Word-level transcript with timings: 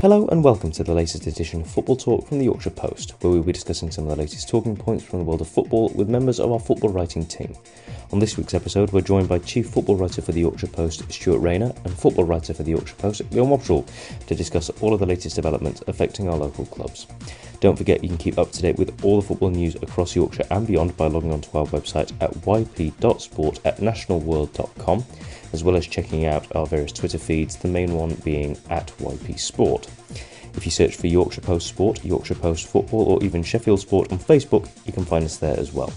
Hello 0.00 0.28
and 0.28 0.44
welcome 0.44 0.70
to 0.70 0.84
the 0.84 0.94
latest 0.94 1.26
edition 1.26 1.62
of 1.62 1.66
Football 1.68 1.96
Talk 1.96 2.28
from 2.28 2.38
the 2.38 2.44
Yorkshire 2.44 2.70
Post, 2.70 3.14
where 3.20 3.32
we'll 3.32 3.42
be 3.42 3.50
discussing 3.50 3.90
some 3.90 4.04
of 4.04 4.10
the 4.10 4.22
latest 4.22 4.48
talking 4.48 4.76
points 4.76 5.02
from 5.02 5.18
the 5.18 5.24
world 5.24 5.40
of 5.40 5.48
football 5.48 5.88
with 5.88 6.08
members 6.08 6.38
of 6.38 6.52
our 6.52 6.60
football 6.60 6.90
writing 6.90 7.26
team. 7.26 7.56
On 8.10 8.18
this 8.18 8.38
week's 8.38 8.54
episode, 8.54 8.90
we're 8.92 9.02
joined 9.02 9.28
by 9.28 9.38
Chief 9.38 9.68
Football 9.68 9.96
Writer 9.96 10.22
for 10.22 10.32
the 10.32 10.40
Yorkshire 10.40 10.68
Post, 10.68 11.12
Stuart 11.12 11.40
Rayner, 11.40 11.74
and 11.84 11.92
Football 11.92 12.24
Writer 12.24 12.54
for 12.54 12.62
the 12.62 12.70
Yorkshire 12.70 12.96
Post, 12.96 13.22
Leo 13.32 13.44
Wobschall, 13.44 13.86
to 14.26 14.34
discuss 14.34 14.70
all 14.80 14.94
of 14.94 15.00
the 15.00 15.06
latest 15.06 15.36
developments 15.36 15.82
affecting 15.86 16.26
our 16.26 16.36
local 16.36 16.64
clubs. 16.64 17.06
Don't 17.60 17.76
forget 17.76 18.02
you 18.02 18.08
can 18.08 18.16
keep 18.16 18.38
up 18.38 18.50
to 18.52 18.62
date 18.62 18.78
with 18.78 19.04
all 19.04 19.20
the 19.20 19.26
football 19.26 19.50
news 19.50 19.74
across 19.76 20.16
Yorkshire 20.16 20.46
and 20.50 20.66
beyond 20.66 20.96
by 20.96 21.08
logging 21.08 21.32
onto 21.32 21.56
our 21.58 21.66
website 21.66 22.12
at 22.22 22.32
yp.sport 22.32 23.60
at 23.66 23.76
nationalworld.com 23.78 25.04
as 25.52 25.62
well 25.62 25.76
as 25.76 25.86
checking 25.86 26.24
out 26.24 26.54
our 26.56 26.66
various 26.66 26.92
Twitter 26.92 27.18
feeds, 27.18 27.56
the 27.56 27.68
main 27.68 27.94
one 27.94 28.14
being 28.24 28.56
at 28.70 28.86
YP 28.98 29.38
Sport. 29.38 29.86
If 30.54 30.64
you 30.64 30.70
search 30.70 30.96
for 30.96 31.06
Yorkshire 31.06 31.42
Post 31.42 31.66
Sport, 31.66 32.04
Yorkshire 32.04 32.34
Post 32.36 32.68
Football, 32.68 33.04
or 33.04 33.22
even 33.22 33.42
Sheffield 33.42 33.80
Sport 33.80 34.12
on 34.12 34.18
Facebook, 34.18 34.68
you 34.86 34.92
can 34.92 35.04
find 35.04 35.24
us 35.24 35.36
there 35.36 35.58
as 35.58 35.72
well. 35.72 35.92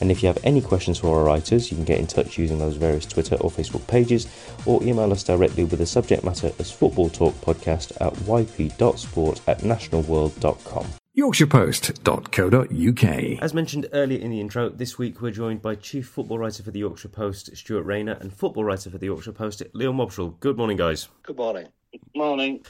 And 0.00 0.10
if 0.10 0.22
you 0.22 0.26
have 0.26 0.38
any 0.44 0.60
questions 0.60 0.98
for 0.98 1.18
our 1.18 1.24
writers, 1.24 1.70
you 1.70 1.76
can 1.76 1.84
get 1.84 1.98
in 1.98 2.06
touch 2.06 2.38
using 2.38 2.58
those 2.58 2.76
various 2.76 3.06
Twitter 3.06 3.36
or 3.36 3.50
Facebook 3.50 3.86
pages, 3.86 4.26
or 4.66 4.82
email 4.82 5.12
us 5.12 5.24
directly 5.24 5.64
with 5.64 5.78
the 5.78 5.86
subject 5.86 6.24
matter 6.24 6.52
as 6.58 6.70
Football 6.70 7.10
Talk 7.10 7.34
Podcast 7.36 7.92
at 8.00 8.14
yp.sport 8.14 9.40
at 9.46 9.60
nationalworld.com 9.60 10.86
yorkshirepost.co.uk. 11.16 13.42
As 13.42 13.54
mentioned 13.54 13.88
earlier 13.92 14.20
in 14.20 14.30
the 14.30 14.40
intro, 14.40 14.68
this 14.68 14.98
week 14.98 15.22
we're 15.22 15.30
joined 15.30 15.62
by 15.62 15.74
Chief 15.74 16.06
Football 16.06 16.38
Writer 16.38 16.62
for 16.62 16.70
the 16.70 16.80
Yorkshire 16.80 17.08
Post, 17.08 17.56
Stuart 17.56 17.84
Rayner, 17.84 18.18
and 18.20 18.30
Football 18.32 18.64
Writer 18.64 18.90
for 18.90 18.98
the 18.98 19.06
Yorkshire 19.06 19.32
Post, 19.32 19.62
Leo 19.72 19.92
Wobschall. 19.92 20.38
Good 20.40 20.58
morning, 20.58 20.76
guys. 20.76 21.08
Good 21.22 21.38
morning. 21.38 21.68
Good 21.92 22.02
morning. 22.14 22.64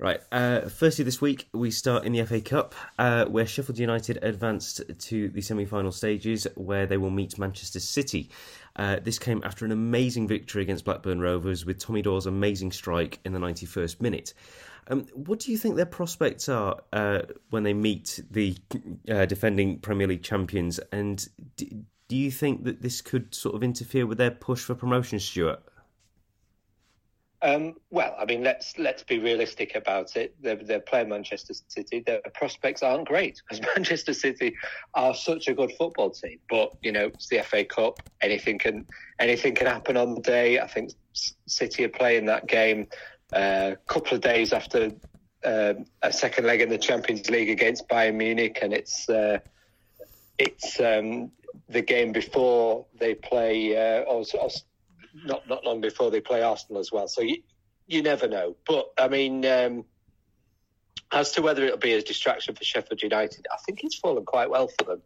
Right. 0.00 0.22
Uh, 0.32 0.62
firstly, 0.62 1.04
this 1.04 1.20
week 1.20 1.46
we 1.52 1.70
start 1.70 2.06
in 2.06 2.12
the 2.12 2.24
FA 2.24 2.40
Cup, 2.40 2.74
uh, 2.98 3.26
where 3.26 3.46
Sheffield 3.46 3.78
United 3.78 4.18
advanced 4.22 4.80
to 4.98 5.28
the 5.28 5.42
semi-final 5.42 5.92
stages, 5.92 6.46
where 6.54 6.86
they 6.86 6.96
will 6.96 7.10
meet 7.10 7.38
Manchester 7.38 7.80
City. 7.80 8.30
Uh, 8.76 8.96
this 9.02 9.18
came 9.18 9.42
after 9.44 9.66
an 9.66 9.72
amazing 9.72 10.26
victory 10.26 10.62
against 10.62 10.86
Blackburn 10.86 11.20
Rovers 11.20 11.66
with 11.66 11.78
Tommy 11.78 12.00
Doyle's 12.00 12.24
amazing 12.24 12.72
strike 12.72 13.18
in 13.26 13.34
the 13.34 13.38
91st 13.38 14.00
minute. 14.00 14.32
Um, 14.88 15.06
what 15.12 15.38
do 15.40 15.52
you 15.52 15.58
think 15.58 15.76
their 15.76 15.84
prospects 15.84 16.48
are 16.48 16.80
uh, 16.94 17.20
when 17.50 17.64
they 17.64 17.74
meet 17.74 18.20
the 18.30 18.56
uh, 19.06 19.26
defending 19.26 19.80
Premier 19.80 20.06
League 20.06 20.22
champions? 20.22 20.78
And 20.92 21.28
do, 21.56 21.66
do 22.08 22.16
you 22.16 22.30
think 22.30 22.64
that 22.64 22.80
this 22.80 23.02
could 23.02 23.34
sort 23.34 23.54
of 23.54 23.62
interfere 23.62 24.06
with 24.06 24.16
their 24.16 24.30
push 24.30 24.62
for 24.62 24.74
promotion, 24.74 25.20
Stuart? 25.20 25.62
Um, 27.42 27.76
well, 27.90 28.14
I 28.18 28.26
mean, 28.26 28.42
let's 28.42 28.76
let's 28.78 29.02
be 29.02 29.18
realistic 29.18 29.74
about 29.74 30.14
it. 30.16 30.34
They're, 30.42 30.56
they're 30.56 30.80
playing 30.80 31.08
Manchester 31.08 31.54
City. 31.68 32.00
Their 32.00 32.20
prospects 32.34 32.82
aren't 32.82 33.08
great 33.08 33.40
because 33.42 33.64
Manchester 33.74 34.12
City 34.12 34.54
are 34.94 35.14
such 35.14 35.48
a 35.48 35.54
good 35.54 35.72
football 35.78 36.10
team. 36.10 36.38
But 36.50 36.72
you 36.82 36.92
know, 36.92 37.06
it's 37.06 37.28
the 37.28 37.42
FA 37.42 37.64
Cup. 37.64 37.98
Anything 38.20 38.58
can 38.58 38.86
anything 39.18 39.54
can 39.54 39.66
happen 39.66 39.96
on 39.96 40.14
the 40.14 40.20
day. 40.20 40.60
I 40.60 40.66
think 40.66 40.92
City 41.46 41.84
are 41.84 41.88
playing 41.88 42.26
that 42.26 42.46
game 42.46 42.88
a 43.32 43.76
couple 43.86 44.14
of 44.16 44.20
days 44.20 44.52
after 44.52 44.92
uh, 45.44 45.74
a 46.02 46.12
second 46.12 46.46
leg 46.46 46.60
in 46.60 46.68
the 46.68 46.78
Champions 46.78 47.30
League 47.30 47.50
against 47.50 47.88
Bayern 47.88 48.16
Munich, 48.16 48.58
and 48.60 48.74
it's 48.74 49.08
uh, 49.08 49.38
it's 50.38 50.78
um, 50.80 51.30
the 51.68 51.82
game 51.82 52.12
before 52.12 52.86
they 52.98 53.14
play, 53.14 53.76
uh, 53.76 54.02
or, 54.02 54.24
or, 54.40 54.50
not 55.14 55.48
not 55.48 55.64
long 55.64 55.80
before 55.80 56.10
they 56.10 56.20
play 56.20 56.42
Arsenal 56.42 56.80
as 56.80 56.92
well. 56.92 57.08
So 57.08 57.22
you 57.22 57.42
you 57.86 58.02
never 58.02 58.28
know. 58.28 58.56
But 58.66 58.90
I 58.98 59.08
mean, 59.08 59.44
um, 59.46 59.84
as 61.12 61.32
to 61.32 61.42
whether 61.42 61.64
it'll 61.64 61.78
be 61.78 61.94
a 61.94 62.02
distraction 62.02 62.54
for 62.54 62.64
Sheffield 62.64 63.02
United, 63.02 63.46
I 63.52 63.56
think 63.66 63.82
it's 63.82 63.96
fallen 63.96 64.24
quite 64.24 64.50
well 64.50 64.68
for 64.68 64.84
them. 64.84 65.02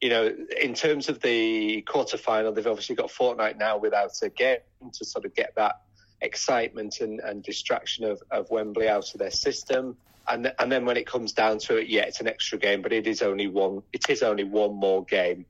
You 0.00 0.08
know, 0.08 0.34
in 0.60 0.74
terms 0.74 1.08
of 1.08 1.20
the 1.20 1.82
quarter 1.82 2.16
final, 2.16 2.52
they've 2.52 2.66
obviously 2.66 2.94
got 2.94 3.10
fortnight 3.10 3.58
now 3.58 3.76
without 3.76 4.12
a 4.22 4.30
game 4.30 4.58
to 4.94 5.04
sort 5.04 5.26
of 5.26 5.34
get 5.34 5.54
that 5.56 5.82
excitement 6.22 7.00
and, 7.00 7.20
and 7.20 7.42
distraction 7.42 8.04
of, 8.04 8.22
of 8.30 8.50
Wembley 8.50 8.88
out 8.88 9.12
of 9.12 9.18
their 9.18 9.30
system. 9.30 9.96
And, 10.28 10.52
and 10.58 10.70
then 10.70 10.86
when 10.86 10.96
it 10.96 11.06
comes 11.06 11.32
down 11.32 11.58
to 11.60 11.76
it, 11.76 11.88
yeah, 11.88 12.02
it's 12.02 12.20
an 12.20 12.28
extra 12.28 12.56
game, 12.56 12.82
but 12.82 12.92
it 12.92 13.06
is 13.06 13.20
only 13.20 13.48
one. 13.48 13.82
It 13.92 14.08
is 14.08 14.22
only 14.22 14.44
one 14.44 14.74
more 14.74 15.04
game. 15.04 15.44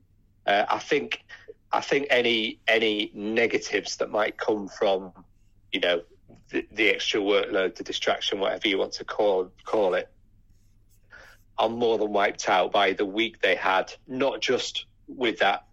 Uh, 0.45 0.65
I 0.67 0.79
think 0.79 1.23
I 1.73 1.81
think 1.81 2.07
any 2.09 2.59
any 2.67 3.11
negatives 3.13 3.97
that 3.97 4.11
might 4.11 4.37
come 4.37 4.67
from, 4.67 5.13
you 5.71 5.79
know, 5.79 6.01
the, 6.49 6.67
the, 6.71 6.89
extra 6.89 7.21
workload, 7.21 7.75
the 7.75 7.83
distraction, 7.83 8.39
whatever 8.39 8.67
you 8.67 8.77
want 8.77 8.93
to 8.93 9.05
call 9.05 9.51
call 9.63 9.93
it, 9.93 10.09
are 11.57 11.69
more 11.69 11.97
than 11.97 12.11
wiped 12.11 12.49
out 12.49 12.71
by 12.71 12.93
the 12.93 13.05
week 13.05 13.41
they 13.41 13.55
had. 13.55 13.93
Not 14.07 14.41
just 14.41 14.85
with 15.07 15.39
that 15.39 15.65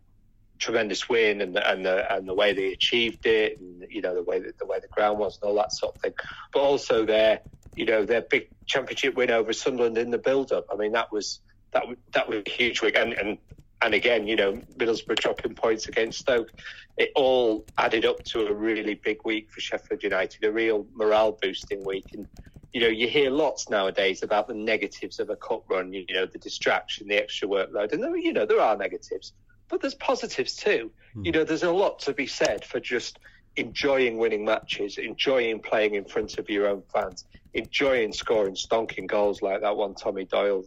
tremendous 0.59 1.09
win 1.09 1.41
and 1.41 1.55
the, 1.55 1.71
and 1.71 1.85
the 1.85 2.13
and 2.15 2.29
the 2.29 2.35
way 2.35 2.53
they 2.53 2.73
achieved 2.73 3.27
it, 3.27 3.59
and 3.59 3.85
you 3.91 4.01
know 4.01 4.15
the 4.15 4.23
way 4.23 4.39
that 4.39 4.59
the 4.59 4.67
way 4.67 4.79
the 4.81 4.89
ground 4.89 5.19
was 5.19 5.39
and 5.41 5.49
all 5.49 5.57
that 5.57 5.73
sort 5.73 5.97
of 5.97 6.03
thing. 6.03 6.13
But 6.53 6.61
also 6.61 7.05
their 7.05 7.41
you 7.75 7.87
know 7.87 8.05
their 8.05 8.23
big 8.23 8.51
championship 8.67 9.17
win 9.17 9.31
over 9.31 9.53
Sunderland 9.53 9.99
in 9.99 10.11
the 10.11 10.19
build 10.19 10.53
up. 10.53 10.67
I 10.73 10.77
mean 10.77 10.93
that 10.93 11.11
was 11.11 11.41
that 11.73 11.85
that 12.13 12.29
was 12.29 12.43
a 12.47 12.51
huge 12.51 12.83
week, 12.83 12.97
and 12.97 13.13
and 13.15 13.39
and 13.83 13.95
again 13.95 14.27
you 14.27 14.37
know 14.37 14.55
Middlesbrough 14.77 15.17
dropping 15.17 15.55
points 15.55 15.89
against 15.89 16.21
Stoke. 16.21 16.51
It 16.97 17.11
all 17.15 17.65
added 17.79 18.05
up 18.05 18.25
to 18.25 18.47
a 18.47 18.53
really 18.53 18.95
big 18.95 19.19
week 19.25 19.51
for 19.51 19.61
Sheffield 19.61 20.03
United, 20.03 20.45
a 20.45 20.51
real 20.51 20.87
morale 20.95 21.39
boosting 21.41 21.85
week. 21.85 22.07
And 22.13 22.27
you 22.73 22.81
know, 22.83 22.89
you 22.89 23.09
hear 23.09 23.31
lots 23.31 23.71
nowadays 23.71 24.23
about 24.23 24.47
the 24.47 24.55
negatives 24.55 25.21
of 25.21 25.31
a 25.31 25.37
cup 25.37 25.65
run, 25.71 25.93
you 25.93 26.05
know, 26.11 26.27
the 26.27 26.39
distraction, 26.39 27.09
the 27.09 27.17
extra 27.17 27.49
workload. 27.49 27.93
And 27.93 28.03
there, 28.03 28.15
you 28.17 28.33
know, 28.33 28.45
there 28.45 28.61
are 28.61 28.77
negatives 28.77 29.33
but 29.69 29.81
there's 29.81 29.95
positives 29.95 30.55
too. 30.55 30.91
Mm. 31.15 31.27
You 31.27 31.33
know, 31.33 31.45
there's 31.45 31.63
a 31.63 31.71
lot 31.71 31.99
to 32.01 32.13
be 32.13 32.27
said 32.27 32.65
for 32.65 32.81
just 32.81 33.19
enjoying 33.57 34.19
winning 34.19 34.45
matches, 34.45 34.99
enjoying 34.99 35.61
playing 35.61 35.95
in 35.95 36.05
front 36.05 36.39
of 36.39 36.49
your 36.49 36.69
own 36.69 36.83
fans, 36.93 37.25
enjoying 37.55 38.13
scoring 38.13 38.55
stonking 38.55 39.07
goals 39.07 39.43
like 39.43 39.61
that 39.61 39.77
one 39.77 39.95
Tommy 39.95 40.25
Doyle 40.25 40.65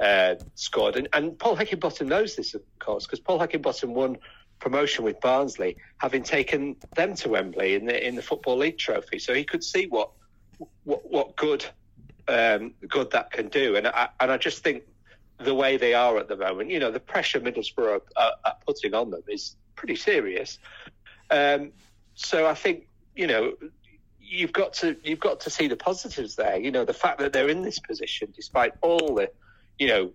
uh, 0.00 0.34
scored. 0.54 0.96
And, 0.96 1.08
and 1.12 1.38
Paul 1.38 1.56
Heckingbottom 1.56 2.06
knows 2.06 2.36
this, 2.36 2.54
of 2.54 2.62
course, 2.78 3.06
because 3.06 3.20
Paul 3.20 3.38
Heckingbottom 3.38 3.88
won 3.88 4.18
promotion 4.58 5.04
with 5.04 5.20
Barnsley, 5.20 5.76
having 5.98 6.22
taken 6.22 6.76
them 6.96 7.14
to 7.16 7.28
Wembley 7.28 7.74
in 7.74 7.86
the 7.86 8.06
in 8.06 8.14
the 8.16 8.22
Football 8.22 8.58
League 8.58 8.78
Trophy. 8.78 9.18
So 9.18 9.34
he 9.34 9.44
could 9.44 9.62
see 9.62 9.86
what 9.86 10.10
what, 10.84 11.08
what 11.10 11.36
good 11.36 11.64
um, 12.28 12.74
good 12.88 13.10
that 13.12 13.30
can 13.30 13.48
do. 13.48 13.76
And 13.76 13.86
I, 13.86 14.08
and 14.20 14.30
I 14.30 14.36
just 14.36 14.62
think 14.62 14.82
the 15.38 15.54
way 15.54 15.76
they 15.76 15.94
are 15.94 16.18
at 16.18 16.28
the 16.28 16.36
moment, 16.36 16.70
you 16.70 16.80
know, 16.80 16.90
the 16.90 17.00
pressure 17.00 17.40
Middlesbrough 17.40 18.00
are, 18.16 18.32
are 18.44 18.56
putting 18.66 18.94
on 18.94 19.10
them 19.10 19.22
is 19.28 19.56
pretty 19.76 19.96
serious. 19.96 20.58
Um, 21.30 21.70
so 22.14 22.46
I 22.46 22.54
think, 22.54 22.88
you 23.14 23.26
know, 23.26 23.54
you've 24.20 24.52
got 24.52 24.72
to 24.74 24.96
you've 25.04 25.20
got 25.20 25.40
to 25.40 25.50
see 25.50 25.68
the 25.68 25.76
positives 25.76 26.36
there. 26.36 26.58
You 26.58 26.70
know, 26.70 26.84
the 26.84 26.92
fact 26.92 27.18
that 27.20 27.32
they're 27.32 27.48
in 27.48 27.62
this 27.62 27.78
position 27.78 28.32
despite 28.34 28.72
all 28.82 29.14
the, 29.14 29.30
you 29.78 29.88
know, 29.88 30.12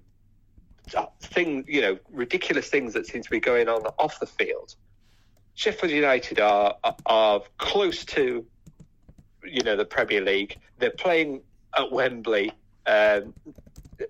thing, 1.21 1.65
you 1.67 1.81
know, 1.81 1.97
ridiculous 2.11 2.69
things 2.69 2.93
that 2.93 3.07
seem 3.07 3.21
to 3.23 3.29
be 3.29 3.39
going 3.39 3.69
on 3.69 3.83
off 3.97 4.19
the 4.19 4.25
field. 4.25 4.75
Sheffield 5.55 5.91
United 5.91 6.39
are 6.39 6.75
are 7.05 7.41
close 7.57 8.05
to, 8.05 8.45
you 9.43 9.63
know, 9.63 9.75
the 9.75 9.85
Premier 9.85 10.21
League. 10.21 10.57
They're 10.79 10.91
playing 10.91 11.41
at 11.77 11.91
Wembley. 11.91 12.51
Um, 12.85 13.33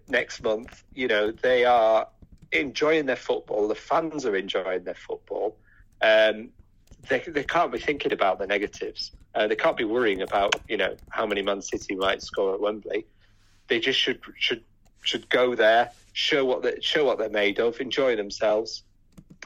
next 0.08 0.44
month. 0.44 0.84
You 0.94 1.08
know, 1.08 1.32
they 1.32 1.66
are 1.66 2.08
enjoying 2.52 3.06
their 3.06 3.16
football. 3.16 3.68
The 3.68 3.76
fans 3.76 4.26
are 4.26 4.36
enjoying 4.36 4.84
their 4.84 4.96
football. 4.96 5.58
Um, 6.02 6.50
they, 7.10 7.20
they 7.20 7.44
can't 7.44 7.72
be 7.72 7.80
thinking 7.80 8.14
about 8.14 8.40
the 8.40 8.48
negatives. 8.48 9.12
Uh, 9.36 9.48
they 9.48 9.56
can't 9.56 9.78
be 9.78 9.84
worrying 9.84 10.22
about 10.22 10.56
you 10.68 10.78
know 10.78 10.96
how 11.10 11.26
many 11.26 11.42
Man 11.42 11.62
City 11.62 11.96
might 11.96 12.22
score 12.22 12.54
at 12.54 12.62
Wembley. 12.62 13.06
They 13.68 13.80
just 13.80 14.00
should 14.00 14.22
should 14.38 14.64
should 15.04 15.30
go 15.30 15.56
there, 15.56 15.92
show 16.14 16.46
what 16.46 16.64
they, 16.64 16.80
show 16.82 17.06
what 17.06 17.18
they're 17.18 17.30
made 17.30 17.60
of, 17.60 17.80
enjoy 17.80 18.16
themselves, 18.16 18.84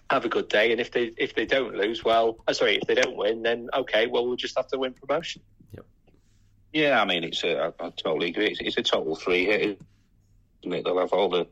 have 0.10 0.26
a 0.26 0.30
good 0.30 0.48
day. 0.48 0.72
And 0.72 0.80
if 0.80 0.92
they 0.92 1.14
if 1.18 1.36
they 1.36 1.46
don't 1.46 1.76
lose, 1.76 2.04
well, 2.04 2.38
uh, 2.48 2.54
sorry, 2.54 2.78
if 2.78 2.88
they 2.88 2.96
don't 2.96 3.18
win, 3.18 3.44
then 3.44 3.70
okay, 3.74 4.08
well 4.08 4.26
we'll 4.26 4.36
just 4.38 4.58
have 4.58 4.68
to 4.70 4.80
win 4.80 4.94
promotion. 4.94 5.42
Yep. 5.74 5.86
Yeah, 6.74 7.02
I 7.02 7.06
mean 7.06 7.24
it's 7.24 7.44
a, 7.44 7.58
I, 7.58 7.68
I 7.80 7.90
totally 7.90 8.30
agree. 8.30 8.48
It's, 8.48 8.62
it's 8.62 8.78
a 8.78 8.84
total 8.84 9.16
three 9.16 9.46
hit 9.46 9.62
it? 9.62 9.82
They'll 10.64 11.00
have 11.00 11.14
all 11.14 11.30
the 11.30 11.48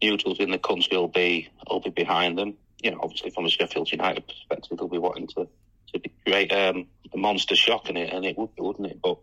neutrals 0.00 0.38
in 0.40 0.50
the 0.50 0.58
country 0.58 0.96
will 0.96 1.08
be 1.08 1.48
will 1.68 1.80
be 1.80 1.90
behind 1.90 2.38
them. 2.38 2.54
You 2.82 2.92
know, 2.92 3.00
obviously 3.02 3.30
from 3.30 3.46
a 3.46 3.50
Sheffield 3.50 3.90
United 3.90 4.26
perspective, 4.26 4.78
they'll 4.78 4.88
be 4.88 4.98
wanting 4.98 5.26
to 5.28 5.48
to 5.94 6.10
create 6.24 6.52
um, 6.52 6.86
a 7.12 7.16
monster 7.16 7.56
shock 7.56 7.88
in 7.88 7.96
it, 7.96 8.12
and 8.12 8.24
it 8.24 8.36
would, 8.36 8.50
wouldn't 8.58 8.90
it? 8.90 9.00
But 9.02 9.18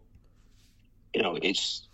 you 1.13 1.21
know, 1.21 1.38
it's 1.41 1.88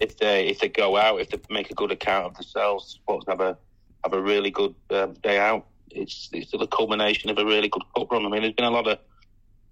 if 0.00 0.16
they 0.18 0.48
if 0.48 0.58
they 0.60 0.68
go 0.68 0.96
out, 0.96 1.20
if 1.20 1.30
they 1.30 1.38
make 1.50 1.70
a 1.70 1.74
good 1.74 1.92
account 1.92 2.26
of 2.26 2.34
themselves, 2.34 2.92
supporters 2.92 3.26
have 3.28 3.40
a 3.40 3.56
have 4.02 4.12
a 4.14 4.20
really 4.20 4.50
good 4.50 4.74
um, 4.90 5.14
day 5.22 5.38
out. 5.38 5.66
It's 5.90 6.30
it's 6.32 6.50
the 6.50 6.66
culmination 6.66 7.30
of 7.30 7.38
a 7.38 7.44
really 7.44 7.68
good 7.68 7.82
cup 7.94 8.10
run. 8.10 8.24
I 8.24 8.28
mean, 8.28 8.42
there's 8.42 8.54
been 8.54 8.64
a 8.64 8.70
lot 8.70 8.86
of 8.86 8.98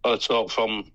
a 0.04 0.08
lot 0.08 0.14
of 0.18 0.22
talk 0.22 0.50
from 0.50 0.90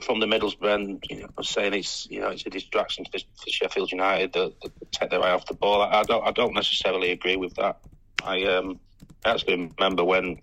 from 0.00 0.20
the 0.20 0.26
Middlesbrough 0.26 1.04
you 1.10 1.20
know, 1.20 1.28
saying 1.42 1.74
it's 1.74 2.08
you 2.10 2.20
know 2.20 2.28
it's 2.28 2.46
a 2.46 2.50
distraction 2.50 3.04
for, 3.04 3.18
for 3.18 3.50
Sheffield 3.50 3.92
United 3.92 4.32
that 4.32 4.54
take 4.90 5.10
their 5.10 5.22
eye 5.22 5.32
off 5.32 5.46
the 5.46 5.54
ball. 5.54 5.82
I, 5.82 6.00
I, 6.00 6.02
don't 6.04 6.26
I 6.26 6.32
don't 6.32 6.54
necessarily 6.54 7.10
agree 7.10 7.36
with 7.36 7.54
that. 7.56 7.78
I 8.24 8.44
um 8.44 8.80
I 9.24 9.30
actually 9.30 9.72
remember 9.78 10.04
when 10.04 10.40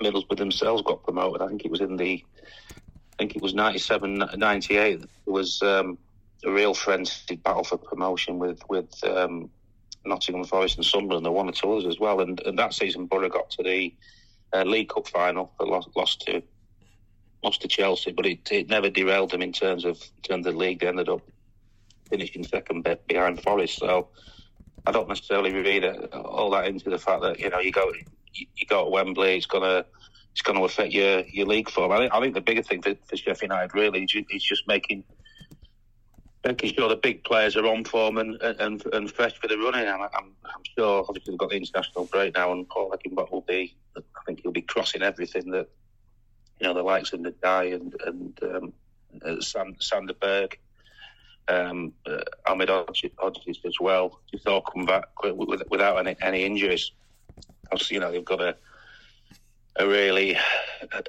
Middlesbrough 0.00 0.38
themselves 0.38 0.82
got 0.82 1.04
promoted. 1.04 1.42
I 1.42 1.48
think 1.48 1.64
it 1.64 1.70
was 1.70 1.80
in 1.80 1.96
the 1.96 2.24
I 3.18 3.22
think 3.22 3.34
it 3.34 3.42
was 3.42 3.52
97, 3.52 4.22
98. 4.36 5.00
It 5.02 5.08
was 5.26 5.60
um, 5.60 5.98
a 6.44 6.50
real 6.50 6.74
frenzied 6.74 7.42
battle 7.42 7.64
for 7.64 7.78
promotion 7.78 8.38
with 8.38 8.60
with 8.68 8.92
um, 9.04 9.50
Nottingham 10.04 10.44
Forest 10.44 10.76
and 10.76 10.84
Sunderland. 10.84 11.26
And 11.26 11.34
one 11.34 11.48
or 11.48 11.52
two 11.52 11.72
others 11.72 11.86
as 11.86 11.98
well. 11.98 12.20
And, 12.20 12.40
and 12.40 12.58
that 12.58 12.74
season, 12.74 13.06
Borough 13.06 13.28
got 13.28 13.50
to 13.50 13.62
the 13.62 13.94
uh, 14.52 14.62
League 14.62 14.88
Cup 14.88 15.08
final. 15.08 15.52
but 15.58 15.68
lost, 15.68 15.88
lost 15.96 16.22
to 16.22 16.42
lost 17.42 17.62
to 17.62 17.68
Chelsea, 17.68 18.10
but 18.10 18.26
it, 18.26 18.50
it 18.50 18.68
never 18.68 18.90
derailed 18.90 19.30
them 19.30 19.42
in 19.42 19.52
terms 19.52 19.84
of 19.84 19.96
in 19.96 20.22
terms 20.22 20.46
of 20.46 20.54
the 20.54 20.58
league. 20.58 20.80
They 20.80 20.88
ended 20.88 21.08
up 21.08 21.22
finishing 22.10 22.44
second 22.44 22.88
behind 23.06 23.42
Forest. 23.42 23.78
So 23.78 24.08
I 24.86 24.92
don't 24.92 25.08
necessarily 25.08 25.52
read 25.52 25.84
all 25.84 26.50
that 26.50 26.66
into 26.66 26.90
the 26.90 26.98
fact 26.98 27.22
that 27.22 27.38
you 27.38 27.50
know 27.50 27.60
you 27.60 27.72
go 27.72 27.92
you, 28.32 28.46
you 28.56 28.66
go 28.66 28.84
to 28.84 28.90
Wembley, 28.90 29.36
it's 29.36 29.46
gonna 29.46 29.84
it's 30.32 30.42
going 30.42 30.58
to 30.58 30.64
affect 30.64 30.92
your 30.92 31.20
your 31.26 31.46
league 31.46 31.68
form. 31.68 31.90
I 31.90 31.98
think, 31.98 32.14
I 32.14 32.20
think 32.20 32.34
the 32.34 32.40
bigger 32.40 32.62
thing 32.62 32.80
for, 32.80 32.94
for 33.06 33.16
Sheffield 33.16 33.50
United 33.50 33.74
really 33.74 34.04
is 34.04 34.44
just 34.44 34.68
making 34.68 35.04
making 36.44 36.72
sure 36.74 36.88
the 36.88 36.96
big 36.96 37.24
players 37.24 37.56
are 37.56 37.66
on 37.66 37.84
form 37.84 38.18
and 38.18 38.40
and, 38.42 38.84
and 38.92 39.10
fresh 39.10 39.34
for 39.38 39.48
the 39.48 39.58
running. 39.58 39.88
I'm, 39.88 40.02
I'm, 40.02 40.32
I'm 40.44 40.62
sure 40.76 41.04
obviously 41.08 41.32
they've 41.32 41.38
got 41.38 41.50
the 41.50 41.56
international 41.56 42.04
break 42.06 42.34
now, 42.34 42.52
and 42.52 42.68
Paul 42.68 42.90
Heckingbottom 42.90 43.30
will 43.30 43.40
be. 43.42 43.74
I 43.96 44.00
think 44.26 44.40
he'll 44.42 44.52
be 44.52 44.62
crossing 44.62 45.02
everything 45.02 45.50
that 45.50 45.68
you 46.60 46.66
know 46.66 46.74
the 46.74 46.82
likes 46.82 47.12
of 47.12 47.20
Ndiaye 47.20 47.74
and 47.74 47.94
and 48.06 48.40
um, 48.42 48.72
uh, 49.24 49.40
Sand, 49.40 49.76
Sander 49.80 50.14
Berge, 50.14 50.58
um, 51.48 51.92
uh, 52.06 52.20
Ahmedhodzic 52.46 53.64
as 53.64 53.80
well. 53.80 54.20
Just 54.30 54.46
all 54.46 54.60
come 54.60 54.86
back 54.86 55.08
without 55.22 55.98
any, 55.98 56.16
any 56.22 56.44
injuries. 56.44 56.92
Obviously, 57.72 57.94
you 57.94 58.00
know 58.00 58.12
they've 58.12 58.24
got 58.24 58.40
a 58.40 58.56
a 59.78 59.86
really 59.86 60.36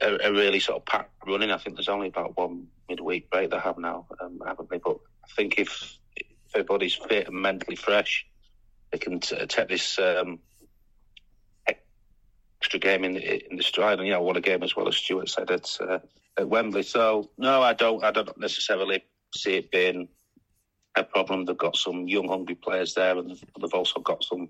a, 0.02 0.28
a, 0.28 0.32
really 0.32 0.60
sort 0.60 0.78
of 0.78 0.86
packed 0.86 1.12
running. 1.26 1.52
I 1.52 1.58
think 1.58 1.76
there's 1.76 1.90
only 1.90 2.08
about 2.08 2.38
one 2.38 2.68
midweek 2.88 3.30
break 3.30 3.50
they 3.50 3.58
have 3.58 3.78
now, 3.78 4.06
um, 4.22 4.42
haven't 4.46 4.70
they? 4.70 4.78
But 4.78 4.98
I 5.30 5.36
think 5.36 5.60
if, 5.60 5.98
if 6.16 6.28
everybody's 6.56 6.96
fit 6.96 7.28
and 7.28 7.42
mentally 7.42 7.76
fresh, 7.76 8.26
they 8.92 8.98
can 8.98 9.20
t- 9.20 9.46
take 9.46 9.70
this 9.70 10.00
um, 10.00 10.40
extra 11.68 12.80
game 12.80 13.04
in 13.04 13.14
the, 13.14 13.50
in 13.50 13.58
the 13.58 13.64
stride. 13.64 14.00
And 14.00 14.08
you 14.08 14.14
know, 14.14 14.22
what 14.22 14.38
a 14.38 14.42
game 14.42 14.64
as 14.64 14.76
well 14.76 14.88
as 14.88 14.98
Stuart 14.98 15.30
said 15.30 15.52
at 15.52 15.78
uh, 15.82 16.00
at 16.38 16.50
Wembley. 16.50 16.84
So 16.84 17.30
no, 17.38 17.62
I 17.62 17.74
don't. 17.74 18.04
I 18.04 18.12
don't 18.12 18.38
necessarily 18.38 19.04
see 19.36 19.56
it 19.56 19.72
being 19.72 20.08
a 20.96 21.04
problem. 21.04 21.46
They've 21.46 21.58
got 21.58 21.76
some 21.76 22.08
young, 22.08 22.28
hungry 22.28 22.56
players 22.56 22.94
there, 22.94 23.18
and 23.18 23.32
they've 23.32 23.74
also 23.74 24.00
got 24.00 24.24
some 24.24 24.50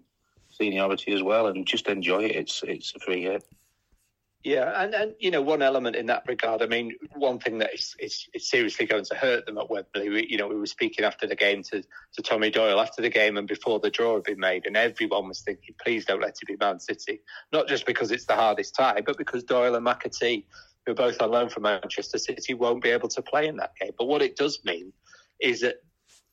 seniority 0.50 1.14
as 1.14 1.24
well. 1.24 1.48
And 1.48 1.66
just 1.66 1.88
enjoy 1.88 2.26
it. 2.26 2.36
It's 2.36 2.64
it's 2.64 2.94
a 2.96 3.00
free 3.00 3.24
hit. 3.24 3.44
Yeah, 4.44 4.81
and, 4.81 4.94
and 4.94 5.15
you 5.19 5.31
know 5.31 5.41
one 5.41 5.62
element 5.62 5.97
in 5.97 6.06
that 6.06 6.24
regard. 6.25 6.62
I 6.62 6.65
mean, 6.65 6.95
one 7.13 7.39
thing 7.39 7.57
that 7.57 7.74
is, 7.74 7.94
is, 8.00 8.25
is 8.33 8.50
seriously 8.50 8.86
going 8.86 9.03
to 9.03 9.15
hurt 9.15 9.45
them 9.45 9.57
at 9.57 9.69
Wembley. 9.69 10.07
We, 10.07 10.27
you 10.30 10.38
know, 10.38 10.47
we 10.47 10.56
were 10.56 10.65
speaking 10.65 11.03
after 11.03 11.27
the 11.27 11.36
game 11.36 11.62
to, 11.63 11.81
to 11.81 12.21
Tommy 12.21 12.50
Doyle 12.50 12.80
after 12.80 13.01
the 13.01 13.09
game 13.09 13.36
and 13.36 13.45
before 13.45 13.81
the 13.81 13.89
draw 13.89 14.13
had 14.13 14.24
been 14.24 14.39
made, 14.39 14.65
and 14.65 14.77
everyone 14.77 15.27
was 15.27 15.41
thinking, 15.41 15.75
please 15.83 16.06
don't 16.06 16.21
let 16.21 16.38
it 16.41 16.47
be 16.47 16.56
Man 16.57 16.80
City. 16.80 17.19
Not 17.51 17.68
just 17.68 17.86
because 17.86 18.12
it's 18.12 18.25
the 18.25 18.36
hardest 18.36 18.75
tie, 18.75 19.01
but 19.06 19.18
because 19.18 19.44
Doyle 19.44 19.75
and 19.75 19.86
McAtee, 19.86 20.45
who 20.85 20.94
are 20.94 20.95
both 20.95 21.21
on 21.21 21.31
loan 21.31 21.50
from 21.50 21.63
Manchester 21.63 22.18
City, 22.18 22.53
won't 22.53 22.81
be 22.81 22.92
able 22.92 23.09
to 23.09 23.21
play 23.21 23.45
in 23.45 23.57
that 23.57 23.74
game. 23.75 23.92
But 23.97 24.07
what 24.07 24.21
it 24.21 24.38
does 24.38 24.63
mean 24.63 24.94
is 25.42 25.59
that 25.62 25.83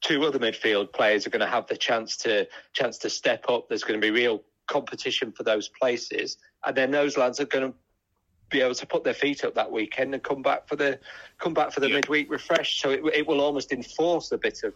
two 0.01 0.25
other 0.25 0.39
midfield 0.39 0.93
players 0.93 1.27
are 1.27 1.31
going 1.31 1.41
to 1.41 1.47
have 1.47 1.67
the 1.67 1.77
chance 1.77 2.17
to 2.19 2.47
chance 2.73 2.99
to 2.99 3.11
step 3.11 3.47
up. 3.49 3.69
There's 3.69 3.83
going 3.83 4.01
to 4.01 4.07
be 4.07 4.13
real 4.13 4.45
competition 4.69 5.33
for 5.33 5.43
those 5.43 5.69
places, 5.69 6.37
and 6.65 6.77
then 6.77 6.93
those 6.93 7.17
lads 7.17 7.41
are 7.41 7.47
going 7.47 7.73
to 7.73 7.79
be 8.51 8.61
able 8.61 8.75
to 8.75 8.87
put 8.87 9.05
their 9.05 9.15
feet 9.15 9.45
up 9.45 9.55
that 9.55 9.71
weekend 9.71 10.15
and 10.15 10.23
come 10.23 10.43
back 10.43 10.69
for 10.69 10.77
the 10.77 10.99
come 11.39 11.55
back 11.55 11.73
for 11.73 11.81
the 11.81 11.89
yeah. 11.89 11.97
midweek 11.97 12.31
refresh. 12.31 12.81
So 12.81 12.91
it, 12.91 13.03
it 13.13 13.27
will 13.27 13.41
almost 13.41 13.73
enforce 13.73 14.33
a 14.33 14.39
bit 14.39 14.61
of 14.63 14.75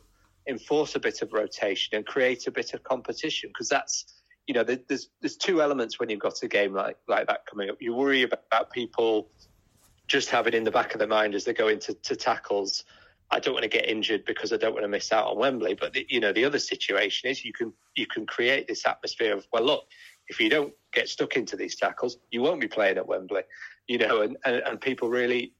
enforce 0.48 0.96
a 0.96 1.00
bit 1.00 1.22
of 1.22 1.32
rotation 1.32 1.96
and 1.96 2.04
create 2.04 2.46
a 2.46 2.50
bit 2.50 2.74
of 2.74 2.82
competition 2.82 3.50
because 3.50 3.68
that's 3.68 4.20
you 4.46 4.54
know 4.54 4.64
there's 4.64 5.10
there's 5.20 5.36
two 5.36 5.62
elements 5.62 6.00
when 6.00 6.08
you've 6.08 6.20
got 6.20 6.42
a 6.42 6.48
game 6.48 6.74
like 6.74 6.96
like 7.06 7.26
that 7.28 7.46
coming 7.46 7.70
up. 7.70 7.76
You 7.80 7.94
worry 7.94 8.22
about 8.22 8.70
people 8.72 9.30
just 10.08 10.28
having 10.28 10.54
in 10.54 10.64
the 10.64 10.72
back 10.72 10.92
of 10.92 10.98
their 10.98 11.08
mind 11.08 11.34
as 11.34 11.44
they 11.44 11.52
go 11.52 11.68
into 11.68 11.94
to 11.94 12.16
tackles. 12.16 12.84
I 13.32 13.38
don't 13.38 13.54
want 13.54 13.62
to 13.62 13.68
get 13.68 13.88
injured 13.88 14.24
because 14.24 14.52
I 14.52 14.56
don't 14.56 14.72
want 14.72 14.82
to 14.82 14.88
miss 14.88 15.12
out 15.12 15.28
on 15.28 15.38
Wembley. 15.38 15.74
But 15.74 15.92
the, 15.92 16.04
you 16.08 16.18
know 16.18 16.32
the 16.32 16.44
other 16.44 16.58
situation 16.58 17.30
is 17.30 17.44
you 17.44 17.52
can 17.52 17.72
you 17.94 18.06
can 18.06 18.26
create 18.26 18.66
this 18.66 18.84
atmosphere 18.86 19.34
of 19.34 19.46
well 19.52 19.62
look 19.62 19.84
if 20.30 20.40
you 20.40 20.48
don't 20.48 20.72
get 20.92 21.08
stuck 21.08 21.36
into 21.36 21.56
these 21.56 21.76
tackles, 21.76 22.18
you 22.30 22.40
won't 22.40 22.60
be 22.60 22.68
playing 22.68 22.96
at 22.96 23.06
Wembley. 23.06 23.42
You 23.88 23.98
know, 23.98 24.22
and, 24.22 24.36
and, 24.44 24.62
and 24.64 24.80
people 24.80 25.08
really, 25.08 25.52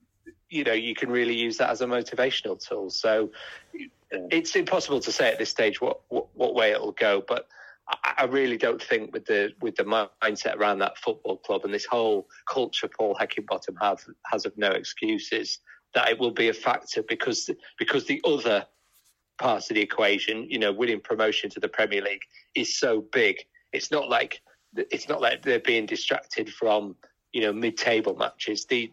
you 0.49 0.64
know, 0.64 0.72
you 0.72 0.94
can 0.94 1.11
really 1.11 1.37
use 1.37 1.56
that 1.58 1.70
as 1.70 1.81
a 1.81 1.87
motivational 1.87 2.58
tool. 2.64 2.88
So 2.88 3.32
it's 4.11 4.55
impossible 4.55 5.00
to 5.00 5.12
say 5.12 5.31
at 5.31 5.38
this 5.38 5.50
stage 5.50 5.81
what, 5.81 6.00
what, 6.08 6.28
what 6.34 6.55
way 6.55 6.70
it'll 6.70 6.93
go, 6.93 7.22
but 7.26 7.49
I, 7.88 8.14
I 8.19 8.25
really 8.25 8.56
don't 8.56 8.82
think 8.82 9.12
with 9.12 9.26
the 9.26 9.50
with 9.61 9.75
the 9.75 9.84
mindset 9.84 10.56
around 10.56 10.78
that 10.78 10.99
football 10.99 11.38
club 11.38 11.64
and 11.64 11.75
this 11.75 11.87
whole 11.87 12.28
culture 12.49 12.88
Paul 12.88 13.16
Heckingbottom 13.20 13.75
have 13.81 14.05
has 14.26 14.46
of 14.46 14.56
no 14.56 14.70
excuses 14.70 15.58
that 15.94 16.08
it 16.08 16.19
will 16.19 16.31
be 16.31 16.49
a 16.49 16.55
factor 16.55 17.02
because 17.02 17.50
because 17.78 18.06
the 18.06 18.23
other 18.25 18.66
part 19.40 19.62
of 19.70 19.75
the 19.75 19.81
equation, 19.81 20.46
you 20.49 20.58
know, 20.58 20.73
winning 20.73 21.00
promotion 21.00 21.50
to 21.50 21.61
the 21.61 21.69
Premier 21.69 22.02
League 22.02 22.23
is 22.55 22.78
so 22.78 23.05
big. 23.12 23.38
It's 23.73 23.90
not 23.90 24.08
like 24.08 24.40
it's 24.76 25.08
not 25.08 25.20
like 25.20 25.43
they're 25.43 25.58
being 25.61 25.87
distracted 25.87 26.52
from 26.52 26.96
you 27.32 27.43
know 27.43 27.52
mid-table 27.52 28.17
matches. 28.17 28.64
The, 28.67 28.93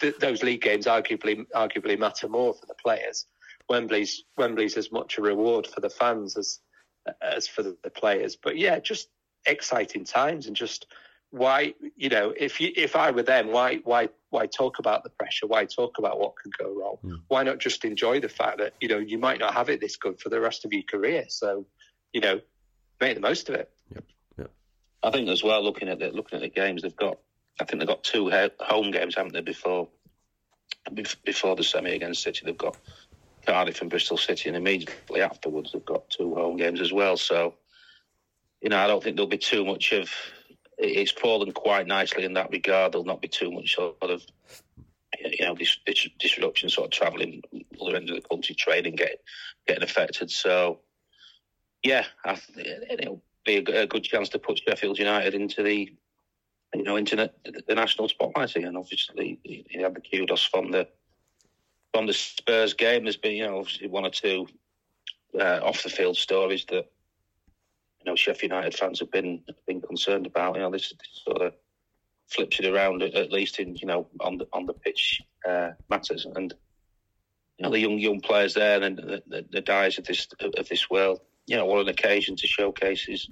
the, 0.00 0.14
those 0.20 0.42
league 0.42 0.62
games 0.62 0.86
arguably 0.86 1.46
arguably 1.54 1.98
matter 1.98 2.28
more 2.28 2.54
for 2.54 2.66
the 2.66 2.74
players. 2.74 3.26
Wembley's 3.68 4.24
Wembley's 4.36 4.76
as 4.76 4.90
much 4.90 5.18
a 5.18 5.22
reward 5.22 5.66
for 5.66 5.80
the 5.80 5.90
fans 5.90 6.36
as 6.36 6.60
as 7.22 7.48
for 7.48 7.62
the, 7.62 7.76
players. 7.94 8.36
But 8.36 8.56
yeah, 8.58 8.78
just 8.80 9.08
exciting 9.46 10.04
times 10.04 10.46
and 10.46 10.54
just 10.54 10.86
why 11.30 11.74
you 11.96 12.08
know 12.08 12.32
if 12.36 12.60
you 12.60 12.72
if 12.76 12.96
I 12.96 13.10
were 13.10 13.22
them, 13.22 13.48
why 13.52 13.76
why 13.84 14.08
why 14.30 14.46
talk 14.46 14.78
about 14.78 15.04
the 15.04 15.10
pressure? 15.10 15.46
Why 15.46 15.64
talk 15.64 15.98
about 15.98 16.18
what 16.18 16.36
could 16.36 16.56
go 16.56 16.74
wrong? 16.74 16.96
Mm. 17.04 17.20
Why 17.28 17.42
not 17.42 17.58
just 17.58 17.84
enjoy 17.84 18.20
the 18.20 18.28
fact 18.28 18.58
that 18.58 18.74
you 18.80 18.88
know 18.88 18.98
you 18.98 19.18
might 19.18 19.40
not 19.40 19.54
have 19.54 19.68
it 19.68 19.80
this 19.80 19.96
good 19.96 20.20
for 20.20 20.28
the 20.28 20.40
rest 20.40 20.64
of 20.64 20.72
your 20.72 20.84
career? 20.84 21.24
So 21.28 21.66
you 22.12 22.20
know 22.20 22.40
make 23.00 23.14
the 23.14 23.20
most 23.20 23.48
of 23.48 23.54
it. 23.54 23.70
I 25.02 25.10
think 25.10 25.28
as 25.28 25.44
well, 25.44 25.62
looking 25.62 25.88
at 25.88 25.98
the 25.98 26.10
looking 26.10 26.36
at 26.36 26.42
the 26.42 26.48
games, 26.48 26.82
they've 26.82 26.96
got. 26.96 27.18
I 27.60 27.64
think 27.64 27.80
they've 27.80 27.88
got 27.88 28.04
two 28.04 28.30
home 28.60 28.90
games, 28.90 29.16
haven't 29.16 29.32
they? 29.32 29.40
Before 29.40 29.88
before 31.24 31.56
the 31.56 31.64
semi 31.64 31.90
against 31.90 32.22
City, 32.22 32.42
they've 32.44 32.56
got 32.56 32.76
Cardiff 33.46 33.80
and 33.80 33.90
Bristol 33.90 34.16
City, 34.16 34.48
and 34.48 34.56
immediately 34.56 35.22
afterwards 35.22 35.72
they've 35.72 35.84
got 35.84 36.08
two 36.10 36.34
home 36.34 36.56
games 36.56 36.80
as 36.80 36.92
well. 36.92 37.16
So, 37.16 37.54
you 38.60 38.68
know, 38.68 38.78
I 38.78 38.86
don't 38.86 39.02
think 39.02 39.16
there'll 39.16 39.28
be 39.28 39.38
too 39.38 39.64
much 39.64 39.92
of. 39.92 40.10
It's 40.80 41.10
fallen 41.10 41.50
quite 41.50 41.88
nicely 41.88 42.24
in 42.24 42.34
that 42.34 42.50
regard. 42.50 42.92
There'll 42.92 43.04
not 43.04 43.20
be 43.20 43.26
too 43.26 43.50
much 43.50 43.74
sort 43.74 43.96
of, 44.00 44.24
you 45.18 45.44
know, 45.44 45.56
dis- 45.56 46.08
disruption, 46.20 46.68
sort 46.68 46.86
of 46.86 46.92
travelling 46.92 47.42
other 47.82 47.96
end 47.96 48.10
of 48.10 48.14
the 48.14 48.28
country, 48.28 48.54
training 48.54 48.94
getting 48.94 49.16
getting 49.66 49.82
affected. 49.82 50.30
So, 50.30 50.78
yeah, 51.82 52.04
I, 52.24 52.38
it'll 52.90 53.22
be 53.44 53.56
a, 53.56 53.82
a, 53.82 53.86
good 53.86 54.04
chance 54.04 54.28
to 54.30 54.38
put 54.38 54.58
Sheffield 54.58 54.98
United 54.98 55.34
into 55.34 55.62
the, 55.62 55.92
you 56.74 56.82
know, 56.82 56.96
into 56.96 57.16
the, 57.16 57.32
the 57.66 57.74
national 57.74 58.08
spotlight 58.08 58.56
again. 58.56 58.76
Obviously, 58.76 59.38
you 59.44 59.82
had 59.82 59.94
the 59.94 60.00
kudos 60.00 60.44
from 60.44 60.70
the 60.70 60.88
from 61.92 62.06
the 62.06 62.12
Spurs 62.12 62.74
game. 62.74 63.04
There's 63.04 63.16
been, 63.16 63.36
you 63.36 63.46
know, 63.46 63.58
obviously 63.58 63.88
one 63.88 64.04
or 64.04 64.10
two 64.10 64.46
uh, 65.38 65.60
off 65.62 65.82
the 65.82 65.88
field 65.88 66.16
stories 66.16 66.64
that 66.66 66.90
you 68.00 68.04
know 68.04 68.16
Sheffield 68.16 68.52
United 68.52 68.74
fans 68.74 69.00
have 69.00 69.10
been 69.10 69.42
been 69.66 69.80
concerned 69.80 70.26
about. 70.26 70.56
You 70.56 70.62
know, 70.62 70.70
this, 70.70 70.90
this 70.90 71.22
sort 71.24 71.42
of 71.42 71.54
flips 72.28 72.60
it 72.60 72.66
around 72.66 73.02
at, 73.02 73.32
least 73.32 73.58
in 73.58 73.74
you 73.76 73.86
know 73.86 74.06
on 74.20 74.38
the 74.38 74.46
on 74.52 74.66
the 74.66 74.74
pitch 74.74 75.22
uh, 75.48 75.70
matters 75.88 76.26
and 76.34 76.54
you 77.58 77.64
know 77.64 77.70
the 77.70 77.80
young 77.80 77.98
young 77.98 78.20
players 78.20 78.54
there 78.54 78.82
and 78.82 78.98
the, 78.98 79.22
the, 79.26 79.46
the 79.50 79.60
dies 79.60 79.98
of 79.98 80.04
this 80.04 80.28
of 80.40 80.68
this 80.68 80.90
world 80.90 81.20
you 81.48 81.56
know, 81.56 81.64
what 81.64 81.80
an 81.80 81.88
occasion 81.88 82.36
to 82.36 82.46
showcase 82.46 83.04
his, 83.04 83.28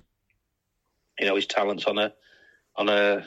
you 1.18 1.26
know, 1.26 1.36
his 1.36 1.46
talents 1.46 1.84
on 1.84 1.98
a, 1.98 2.12
on 2.74 2.88
a, 2.88 3.26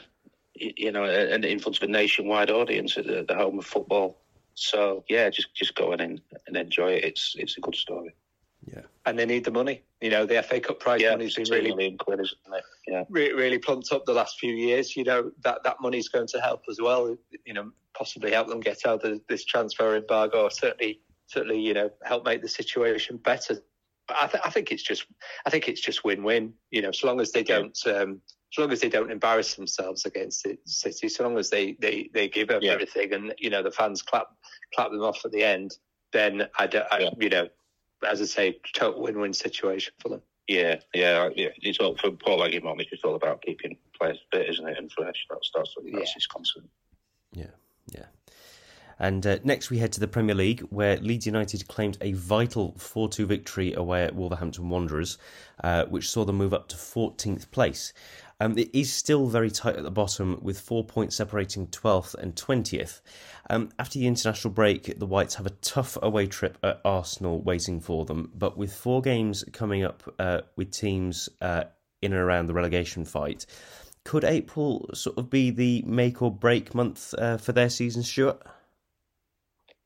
you 0.55 0.91
know, 0.91 1.05
and 1.05 1.45
in 1.45 1.59
front 1.59 1.77
of 1.77 1.83
a 1.83 1.87
nationwide 1.87 2.49
audience 2.49 2.97
at 2.97 3.05
the, 3.05 3.23
the 3.27 3.35
home 3.35 3.59
of 3.59 3.65
football. 3.65 4.19
So 4.55 5.05
yeah, 5.07 5.29
just 5.29 5.53
just 5.55 5.75
go 5.75 5.93
in 5.93 6.01
and, 6.01 6.21
and 6.47 6.57
enjoy 6.57 6.93
it. 6.93 7.05
It's 7.05 7.35
it's 7.37 7.57
a 7.57 7.61
good 7.61 7.75
story. 7.75 8.13
Yeah, 8.65 8.81
and 9.05 9.17
they 9.17 9.25
need 9.25 9.45
the 9.45 9.51
money. 9.51 9.83
You 10.01 10.09
know, 10.09 10.25
the 10.25 10.41
FA 10.43 10.59
Cup 10.59 10.79
prize 10.79 11.01
yeah, 11.01 11.11
money's 11.11 11.35
been 11.35 11.49
really 11.49 11.95
quid, 11.97 12.19
isn't 12.19 12.37
it? 12.53 12.63
Yeah, 12.87 13.03
really, 13.09 13.33
really 13.33 13.57
plumped 13.59 13.91
up 13.93 14.05
the 14.05 14.13
last 14.13 14.37
few 14.39 14.53
years. 14.53 14.97
You 14.97 15.05
know 15.05 15.31
that 15.43 15.63
that 15.63 15.77
money's 15.79 16.09
going 16.09 16.27
to 16.27 16.41
help 16.41 16.63
as 16.69 16.79
well. 16.81 17.15
You 17.45 17.53
know, 17.53 17.71
possibly 17.93 18.31
help 18.31 18.47
them 18.47 18.59
get 18.59 18.85
out 18.85 19.05
of 19.05 19.21
this 19.29 19.45
transfer 19.45 19.95
embargo, 19.95 20.43
or 20.43 20.51
certainly 20.51 20.99
certainly 21.27 21.59
you 21.59 21.73
know 21.73 21.89
help 22.03 22.25
make 22.25 22.41
the 22.41 22.49
situation 22.49 23.17
better. 23.17 23.61
But 24.09 24.17
I, 24.21 24.27
th- 24.27 24.43
I 24.43 24.49
think 24.49 24.73
it's 24.73 24.83
just 24.83 25.05
I 25.45 25.49
think 25.49 25.69
it's 25.69 25.79
just 25.79 26.03
win-win. 26.03 26.53
You 26.71 26.81
know, 26.81 26.91
so 26.91 27.07
long 27.07 27.21
as 27.21 27.31
they 27.31 27.43
don't. 27.43 27.77
Um, 27.85 28.21
so 28.51 28.63
long 28.63 28.71
as 28.71 28.81
they 28.81 28.89
don't 28.89 29.11
embarrass 29.11 29.53
themselves 29.53 30.05
against 30.05 30.45
City, 30.65 31.07
so 31.07 31.23
long 31.23 31.37
as 31.37 31.51
they, 31.51 31.73
they, 31.73 32.09
they 32.15 32.27
give 32.27 32.49
up 32.49 32.63
yeah. 32.63 32.71
everything 32.71 33.13
and 33.13 33.31
you 33.37 33.51
know 33.51 33.61
the 33.61 33.69
fans 33.69 34.01
clap 34.01 34.29
clap 34.73 34.89
them 34.89 35.03
off 35.03 35.23
at 35.23 35.31
the 35.31 35.43
end, 35.43 35.77
then 36.13 36.47
I, 36.57 36.65
don't, 36.65 36.87
I 36.91 36.99
yeah. 36.99 37.09
you 37.19 37.29
know, 37.29 37.47
as 38.07 38.21
I 38.21 38.25
say, 38.25 38.59
total 38.73 39.03
win-win 39.03 39.33
situation 39.33 39.93
for 39.99 40.09
them. 40.09 40.21
Yeah, 40.47 40.79
yeah, 40.95 41.29
yeah. 41.35 41.49
It's 41.57 41.77
all 41.77 41.95
for 41.95 42.09
Paul 42.09 42.39
Agimon. 42.39 42.81
It's 42.81 42.89
just 42.89 43.05
all 43.05 43.13
about 43.13 43.43
keeping 43.43 43.77
players 43.99 44.17
fit, 44.31 44.49
isn't 44.49 44.67
it, 44.67 44.79
and 44.79 44.91
fresh. 44.91 45.27
That's 45.29 45.51
that's, 45.53 45.75
that's 45.75 45.87
yeah. 45.87 46.13
his 46.15 46.25
concern. 46.25 46.67
Yeah, 47.33 47.43
yeah. 47.43 47.58
And 48.99 49.25
uh, 49.25 49.39
next 49.43 49.69
we 49.69 49.77
head 49.77 49.93
to 49.93 49.99
the 49.99 50.07
Premier 50.07 50.35
League, 50.35 50.61
where 50.69 50.97
Leeds 50.97 51.25
United 51.25 51.67
claimed 51.67 51.97
a 52.01 52.11
vital 52.13 52.75
4 52.77 53.09
2 53.09 53.25
victory 53.25 53.73
away 53.73 54.03
at 54.03 54.15
Wolverhampton 54.15 54.69
Wanderers, 54.69 55.17
uh, 55.63 55.85
which 55.85 56.09
saw 56.09 56.25
them 56.25 56.37
move 56.37 56.53
up 56.53 56.67
to 56.69 56.75
14th 56.75 57.49
place. 57.51 57.93
Um, 58.41 58.57
it 58.57 58.69
is 58.73 58.91
still 58.91 59.27
very 59.27 59.51
tight 59.51 59.75
at 59.75 59.83
the 59.83 59.91
bottom, 59.91 60.39
with 60.41 60.59
four 60.59 60.85
points 60.85 61.15
separating 61.15 61.67
12th 61.67 62.15
and 62.15 62.35
20th. 62.35 63.01
Um, 63.49 63.69
after 63.77 63.99
the 63.99 64.07
international 64.07 64.53
break, 64.53 64.97
the 64.97 65.05
Whites 65.05 65.35
have 65.35 65.45
a 65.45 65.51
tough 65.61 65.97
away 66.01 66.27
trip 66.27 66.57
at 66.63 66.79
Arsenal 66.85 67.41
waiting 67.41 67.81
for 67.81 68.05
them, 68.05 68.31
but 68.33 68.57
with 68.57 68.73
four 68.73 69.01
games 69.01 69.43
coming 69.51 69.83
up 69.83 70.03
uh, 70.19 70.41
with 70.55 70.71
teams 70.71 71.27
uh, 71.41 71.65
in 72.01 72.13
and 72.13 72.21
around 72.21 72.47
the 72.47 72.53
relegation 72.53 73.03
fight, 73.03 73.45
could 74.05 74.23
April 74.23 74.89
sort 74.93 75.17
of 75.17 75.29
be 75.29 75.49
the 75.49 75.81
make 75.85 76.21
or 76.21 76.31
break 76.31 76.73
month 76.73 77.13
uh, 77.17 77.37
for 77.37 77.51
their 77.51 77.69
season, 77.69 78.03
Stuart? 78.03 78.41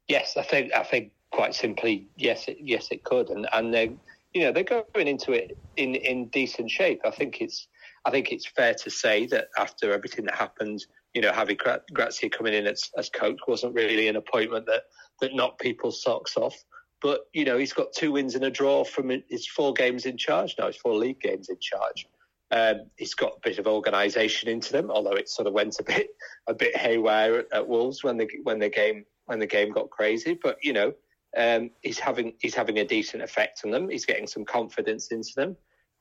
Yes, 0.07 0.35
I 0.37 0.43
think 0.43 0.73
I 0.73 0.83
think 0.83 1.11
quite 1.31 1.55
simply, 1.55 2.07
yes, 2.15 2.47
it, 2.47 2.57
yes, 2.59 2.89
it 2.91 3.03
could, 3.03 3.29
and 3.29 3.47
and 3.53 3.73
they, 3.73 3.91
you 4.33 4.41
know, 4.41 4.51
they're 4.51 4.63
going 4.63 5.07
into 5.07 5.31
it 5.31 5.57
in 5.77 5.95
in 5.95 6.27
decent 6.27 6.69
shape. 6.69 7.01
I 7.05 7.11
think 7.11 7.41
it's 7.41 7.67
I 8.05 8.11
think 8.11 8.31
it's 8.31 8.45
fair 8.45 8.73
to 8.73 8.89
say 8.89 9.25
that 9.27 9.47
after 9.57 9.93
everything 9.93 10.25
that 10.25 10.35
happened, 10.35 10.85
you 11.13 11.21
know, 11.21 11.31
having 11.31 11.57
Gracia 11.93 12.29
coming 12.29 12.53
in 12.53 12.67
as, 12.67 12.89
as 12.97 13.09
coach 13.09 13.39
wasn't 13.47 13.75
really 13.75 14.07
an 14.07 14.15
appointment 14.15 14.65
that 14.65 14.83
that 15.21 15.33
knocked 15.33 15.61
people's 15.61 16.01
socks 16.01 16.35
off. 16.35 16.55
But 17.01 17.21
you 17.33 17.45
know, 17.45 17.57
he's 17.57 17.73
got 17.73 17.93
two 17.93 18.11
wins 18.11 18.35
and 18.35 18.43
a 18.45 18.51
draw 18.51 18.83
from 18.83 19.11
his 19.29 19.47
four 19.47 19.73
games 19.73 20.05
in 20.05 20.17
charge 20.17 20.55
now. 20.59 20.67
His 20.67 20.77
four 20.77 20.95
league 20.95 21.19
games 21.19 21.49
in 21.49 21.57
charge. 21.59 22.07
Um, 22.51 22.81
he's 22.97 23.15
got 23.15 23.33
a 23.37 23.49
bit 23.49 23.57
of 23.57 23.65
organisation 23.65 24.47
into 24.47 24.71
them, 24.71 24.91
although 24.91 25.13
it 25.13 25.27
sort 25.27 25.47
of 25.47 25.53
went 25.53 25.79
a 25.79 25.83
bit 25.83 26.09
a 26.47 26.53
bit 26.53 26.75
haywire 26.77 27.39
at, 27.39 27.47
at 27.53 27.67
Wolves 27.67 28.03
when 28.03 28.17
the 28.17 28.27
when 28.43 28.59
the 28.59 28.69
game 28.69 29.05
when 29.25 29.39
the 29.39 29.47
game 29.47 29.71
got 29.71 29.89
crazy. 29.89 30.37
But 30.41 30.57
you 30.61 30.73
know, 30.73 30.93
um, 31.37 31.71
he's 31.81 31.99
having 31.99 32.33
he's 32.39 32.55
having 32.55 32.79
a 32.79 32.85
decent 32.85 33.23
effect 33.23 33.61
on 33.63 33.71
them. 33.71 33.89
He's 33.89 34.05
getting 34.05 34.27
some 34.27 34.45
confidence 34.45 35.07
into 35.11 35.31
them. 35.35 35.57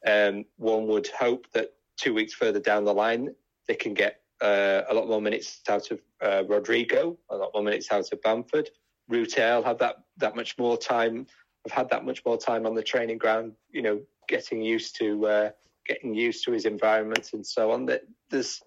Um, 0.07 0.45
one 0.57 0.87
would 0.89 1.09
hope 1.09 1.47
that 1.53 1.75
two 1.97 2.15
weeks 2.15 2.35
further 2.35 2.61
down 2.61 2.85
the 2.85 2.95
line, 2.95 3.35
they 3.69 3.75
can 3.75 3.95
get 3.95 4.21
uh, 4.41 4.83
a 4.89 4.95
lot 4.95 5.09
more 5.09 5.21
minutes 5.21 5.61
out 5.69 5.91
of 5.91 6.01
uh, 6.21 6.43
Rodrigo, 6.49 7.17
a 7.31 7.37
lot 7.37 7.51
more 7.55 7.63
minutes 7.63 7.93
out 7.93 8.13
of 8.13 8.21
Bamford. 8.23 8.71
Rutel 9.11 9.65
have 9.65 9.79
that 9.79 9.97
that 10.19 10.37
much 10.37 10.59
more 10.59 10.77
time. 10.77 11.27
I've 11.65 11.73
had 11.73 11.91
that 11.91 12.05
much 12.05 12.25
more 12.25 12.37
time 12.37 12.67
on 12.67 12.75
the 12.75 12.83
training 12.83 13.19
ground. 13.19 13.53
You 13.71 13.83
know, 13.83 14.01
getting 14.29 14.61
used 14.61 14.97
to 14.99 15.27
uh, 15.27 15.51
getting 15.87 16.15
used 16.15 16.45
to 16.45 16.53
his 16.53 16.65
environment 16.65 17.31
and 17.33 17.47
so 17.47 17.71
on. 17.71 17.87
That 17.87 18.03
there's 18.31 18.61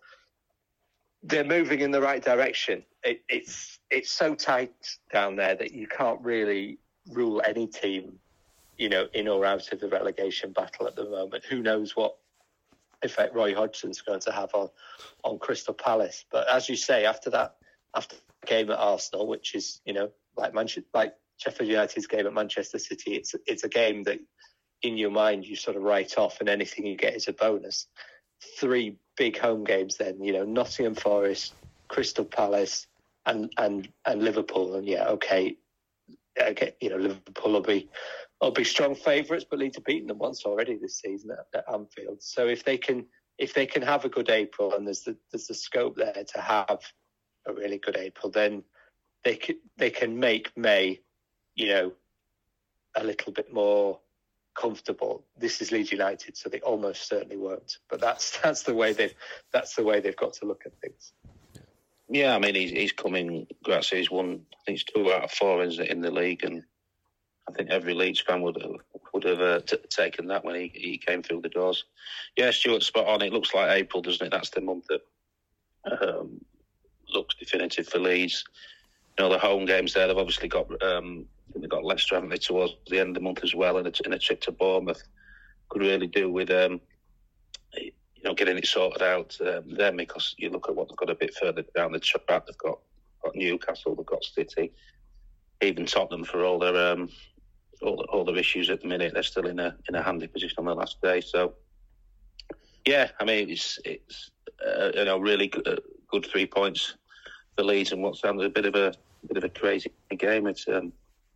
they're 1.27 1.43
moving 1.43 1.79
in 1.81 1.91
the 1.91 2.01
right 2.01 2.23
direction. 2.23 2.83
It, 3.03 3.23
it's 3.27 3.79
it's 3.89 4.11
so 4.11 4.35
tight 4.35 4.73
down 5.11 5.35
there 5.35 5.55
that 5.55 5.71
you 5.71 5.87
can't 5.87 6.21
really 6.21 6.77
rule 7.11 7.41
any 7.45 7.67
team, 7.67 8.19
you 8.77 8.89
know, 8.89 9.07
in 9.13 9.27
or 9.27 9.45
out 9.45 9.71
of 9.71 9.79
the 9.79 9.89
relegation 9.89 10.51
battle 10.51 10.87
at 10.87 10.95
the 10.95 11.09
moment. 11.09 11.45
Who 11.45 11.61
knows 11.61 11.95
what 11.95 12.15
effect 13.01 13.35
Roy 13.35 13.53
Hodgson's 13.53 14.01
going 14.01 14.21
to 14.21 14.31
have 14.31 14.53
on 14.53 14.69
on 15.23 15.39
Crystal 15.39 15.73
Palace? 15.73 16.25
But 16.31 16.47
as 16.49 16.69
you 16.69 16.75
say, 16.75 17.05
after 17.05 17.29
that 17.31 17.55
after 17.95 18.15
the 18.15 18.47
game 18.47 18.69
at 18.69 18.77
Arsenal, 18.79 19.27
which 19.27 19.55
is 19.55 19.81
you 19.85 19.93
know 19.93 20.11
like 20.37 20.53
Manchester, 20.53 20.87
like 20.93 21.15
Sheffield 21.37 21.69
United's 21.69 22.07
game 22.07 22.27
at 22.27 22.33
Manchester 22.33 22.79
City, 22.79 23.15
it's 23.15 23.33
it's 23.47 23.63
a 23.63 23.69
game 23.69 24.03
that 24.03 24.19
in 24.83 24.97
your 24.97 25.11
mind 25.11 25.45
you 25.45 25.55
sort 25.55 25.75
of 25.75 25.83
write 25.83 26.19
off, 26.19 26.39
and 26.39 26.49
anything 26.49 26.85
you 26.85 26.95
get 26.95 27.15
is 27.15 27.27
a 27.27 27.33
bonus. 27.33 27.87
Three 28.59 28.97
big 29.17 29.37
home 29.37 29.63
games 29.63 29.97
then, 29.97 30.23
you 30.23 30.33
know, 30.33 30.43
Nottingham 30.43 30.95
Forest, 30.95 31.53
Crystal 31.87 32.25
Palace, 32.25 32.87
and 33.25 33.51
and 33.57 33.87
and 34.05 34.23
Liverpool. 34.23 34.75
And 34.75 34.87
yeah, 34.87 35.07
okay, 35.09 35.57
okay, 36.39 36.75
you 36.79 36.89
know, 36.89 36.97
Liverpool 36.97 37.53
will 37.53 37.61
be 37.61 37.89
will 38.41 38.51
be 38.51 38.63
strong 38.63 38.95
favourites, 38.95 39.45
but 39.49 39.59
Leeds 39.59 39.77
have 39.77 39.85
beaten 39.85 40.07
them 40.07 40.17
once 40.17 40.45
already 40.45 40.77
this 40.77 40.99
season 40.99 41.31
at, 41.31 41.59
at, 41.59 41.73
Anfield. 41.73 42.21
So 42.21 42.47
if 42.47 42.63
they 42.63 42.77
can 42.77 43.05
if 43.37 43.53
they 43.53 43.65
can 43.65 43.81
have 43.81 44.05
a 44.05 44.09
good 44.09 44.29
April 44.29 44.73
and 44.73 44.85
there's 44.85 45.01
the 45.01 45.17
there's 45.31 45.47
the 45.47 45.53
scope 45.53 45.95
there 45.95 46.23
to 46.33 46.41
have 46.41 46.79
a 47.47 47.53
really 47.53 47.77
good 47.77 47.97
April, 47.97 48.31
then 48.31 48.63
they 49.23 49.35
can 49.35 49.57
they 49.77 49.89
can 49.89 50.19
make 50.19 50.55
May, 50.55 51.01
you 51.55 51.69
know, 51.69 51.91
a 52.95 53.03
little 53.03 53.33
bit 53.33 53.53
more 53.53 53.99
comfortable. 54.55 55.23
This 55.37 55.61
is 55.61 55.71
Leeds 55.71 55.91
United, 55.91 56.35
so 56.35 56.49
they 56.49 56.61
almost 56.61 57.07
certainly 57.07 57.37
won't. 57.37 57.77
But 57.89 58.01
that's 58.01 58.37
that's 58.43 58.63
the 58.63 58.73
way 58.73 58.93
they've 58.93 59.13
that's 59.51 59.75
the 59.75 59.83
way 59.83 59.99
they've 59.99 60.15
got 60.15 60.33
to 60.33 60.45
look 60.45 60.63
at 60.65 60.73
things. 60.81 61.13
Yeah, 62.09 62.35
I 62.35 62.39
mean 62.39 62.55
he's 62.55 62.71
he's 62.71 62.91
coming. 62.91 63.47
Gracia, 63.63 63.97
he's 63.97 64.11
won. 64.11 64.41
I 64.53 64.57
think 64.65 64.79
it's 64.79 64.83
two 64.83 65.11
out 65.11 65.23
of 65.23 65.31
four 65.31 65.63
in, 65.63 65.71
in 65.81 66.01
the 66.01 66.11
league, 66.11 66.43
and 66.43 66.63
I 67.47 67.51
think 67.51 67.69
every 67.69 67.93
Leeds 67.93 68.21
fan 68.21 68.41
would 68.41 68.61
have, 68.61 68.71
would 69.13 69.23
have 69.23 69.41
uh, 69.41 69.59
t- 69.61 69.77
taken 69.89 70.27
that 70.27 70.43
when 70.43 70.55
he, 70.55 70.71
he 70.73 70.97
came 70.97 71.21
through 71.21 71.41
the 71.41 71.49
doors. 71.49 71.85
Yeah, 72.35 72.51
Stuart, 72.51 72.83
spot 72.83 73.07
on. 73.07 73.21
It 73.21 73.33
looks 73.33 73.53
like 73.53 73.69
April, 73.69 74.01
doesn't 74.01 74.25
it? 74.25 74.31
That's 74.31 74.49
the 74.49 74.61
month 74.61 74.85
that 74.87 75.01
um, 76.01 76.43
looks 77.13 77.35
definitive 77.35 77.87
for 77.87 77.99
Leeds. 77.99 78.43
You 79.17 79.23
know, 79.23 79.31
the 79.31 79.39
home 79.39 79.65
games 79.65 79.93
there, 79.93 80.07
they've 80.07 80.17
obviously 80.17 80.47
got 80.47 80.81
um, 80.83 81.25
they've 81.61 81.69
got 81.69 81.83
Leicester, 81.83 82.15
haven't 82.15 82.29
they, 82.29 82.37
towards 82.37 82.73
the 82.89 82.99
end 82.99 83.09
of 83.09 83.15
the 83.15 83.21
month 83.21 83.43
as 83.43 83.55
well, 83.55 83.77
and 83.77 83.87
a, 83.87 83.91
and 84.03 84.13
a 84.13 84.19
trip 84.19 84.41
to 84.41 84.51
Bournemouth 84.51 85.03
could 85.69 85.81
really 85.81 86.07
do 86.07 86.31
with 86.31 86.49
um, 86.51 86.79
you 87.75 87.91
know 88.23 88.33
getting 88.33 88.57
it 88.57 88.65
sorted 88.65 89.01
out 89.01 89.37
um, 89.41 89.63
then 89.75 89.95
because 89.95 90.35
you 90.37 90.49
look 90.49 90.67
at 90.69 90.75
what 90.75 90.89
they've 90.89 90.97
got 90.97 91.09
a 91.09 91.15
bit 91.15 91.35
further 91.35 91.63
down 91.75 91.91
the 91.91 91.99
track. 91.99 92.45
They've 92.45 92.57
got, 92.57 92.79
got 93.23 93.35
Newcastle, 93.35 93.95
they've 93.95 94.05
got 94.05 94.23
City, 94.23 94.71
even 95.61 95.85
Tottenham 95.85 96.23
for 96.23 96.43
all 96.43 96.59
their 96.59 96.93
um, 96.93 97.09
all, 97.81 98.05
all 98.09 98.25
their 98.25 98.37
issues 98.37 98.69
at 98.69 98.81
the 98.81 98.87
minute. 98.87 99.13
They're 99.13 99.23
still 99.23 99.47
in 99.47 99.59
a 99.59 99.75
in 99.87 99.95
a 99.95 100.01
handy 100.01 100.27
position 100.27 100.55
on 100.59 100.65
the 100.65 100.75
last 100.75 101.01
day. 101.01 101.21
So 101.21 101.53
yeah, 102.85 103.09
I 103.19 103.25
mean 103.25 103.49
it's 103.49 103.79
it's 103.85 104.31
uh, 104.65 104.91
you 104.93 105.05
know 105.05 105.17
really 105.17 105.47
good, 105.47 105.67
uh, 105.67 105.77
good 106.09 106.25
three 106.25 106.45
points 106.45 106.95
for 107.55 107.63
Leeds 107.63 107.91
and 107.91 108.03
what 108.03 108.17
sounds 108.17 108.43
a 108.43 108.49
bit 108.49 108.65
of 108.65 108.75
a, 108.75 108.87
a 108.87 109.27
bit 109.27 109.37
of 109.37 109.43
a 109.43 109.49
crazy 109.49 109.91
game. 110.17 110.47
It's 110.47 110.67
um, 110.67 110.91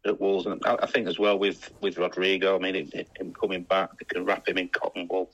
at 0.05 0.19
Wolves, 0.19 0.45
and 0.45 0.61
I, 0.65 0.77
I, 0.81 0.85
think 0.85 1.07
as 1.07 1.19
well 1.19 1.37
with 1.37 1.71
with 1.81 1.97
Rodrigo. 1.97 2.55
I 2.55 2.59
mean, 2.59 2.75
it, 2.75 2.93
it, 2.93 3.09
him 3.17 3.33
coming 3.33 3.63
back, 3.63 3.91
they 3.97 4.05
can 4.05 4.25
wrap 4.25 4.47
him 4.47 4.57
in 4.57 4.69
cotton 4.69 5.07
wool, 5.09 5.31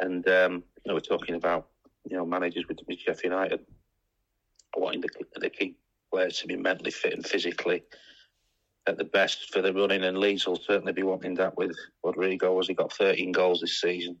and 0.00 0.26
um, 0.28 0.52
you 0.54 0.88
know 0.88 0.94
we're 0.94 1.00
talking 1.00 1.34
about 1.34 1.68
you 2.08 2.16
know 2.16 2.24
managers 2.24 2.66
with, 2.68 2.78
with 2.86 3.24
United 3.24 3.60
wanting 4.76 5.02
the, 5.02 5.08
the 5.36 5.50
key 5.50 5.76
players 6.10 6.38
to 6.38 6.46
be 6.46 6.56
mentally 6.56 6.90
fit 6.90 7.12
and 7.12 7.26
physically 7.26 7.82
at 8.86 8.98
the 8.98 9.04
best 9.04 9.52
for 9.52 9.62
the 9.62 9.72
running, 9.72 10.02
and 10.04 10.18
Leeds 10.18 10.46
will 10.46 10.56
certainly 10.56 10.92
be 10.92 11.02
wanting 11.02 11.34
that 11.34 11.56
with 11.56 11.76
Rodrigo, 12.02 12.58
as 12.58 12.66
he 12.66 12.74
got 12.74 12.92
13 12.92 13.30
goals 13.32 13.60
this 13.60 13.80
season. 13.80 14.16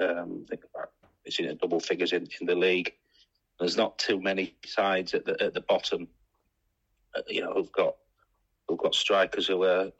Um, 0.00 0.44
think 0.48 0.62
about 0.74 0.90
it's 1.24 1.38
in 1.38 1.56
double 1.56 1.80
figures 1.80 2.12
in, 2.12 2.26
in 2.40 2.46
the 2.46 2.54
league. 2.54 2.92
There's 3.58 3.76
not 3.76 3.98
too 3.98 4.20
many 4.20 4.56
sides 4.66 5.14
at 5.14 5.24
the 5.24 5.40
at 5.40 5.54
the 5.54 5.60
bottom, 5.60 6.08
uh, 7.16 7.22
you 7.28 7.42
know, 7.42 7.52
who've 7.52 7.70
got 7.70 7.94
who've 8.68 8.78
got 8.78 8.94
strikers 8.94 9.46
who 9.46 9.64
are 9.64 9.90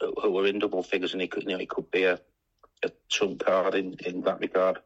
who 0.00 0.38
are 0.38 0.46
in 0.46 0.58
double 0.58 0.82
figures, 0.82 1.12
and 1.12 1.22
he 1.22 1.28
could 1.28 1.44
you 1.44 1.50
know 1.50 1.58
he 1.58 1.66
could 1.66 1.90
be 1.90 2.04
a, 2.04 2.18
a 2.84 2.90
trump 3.10 3.44
card 3.44 3.74
in, 3.74 3.94
in 4.04 4.22
that 4.22 4.40
regard. 4.40 4.78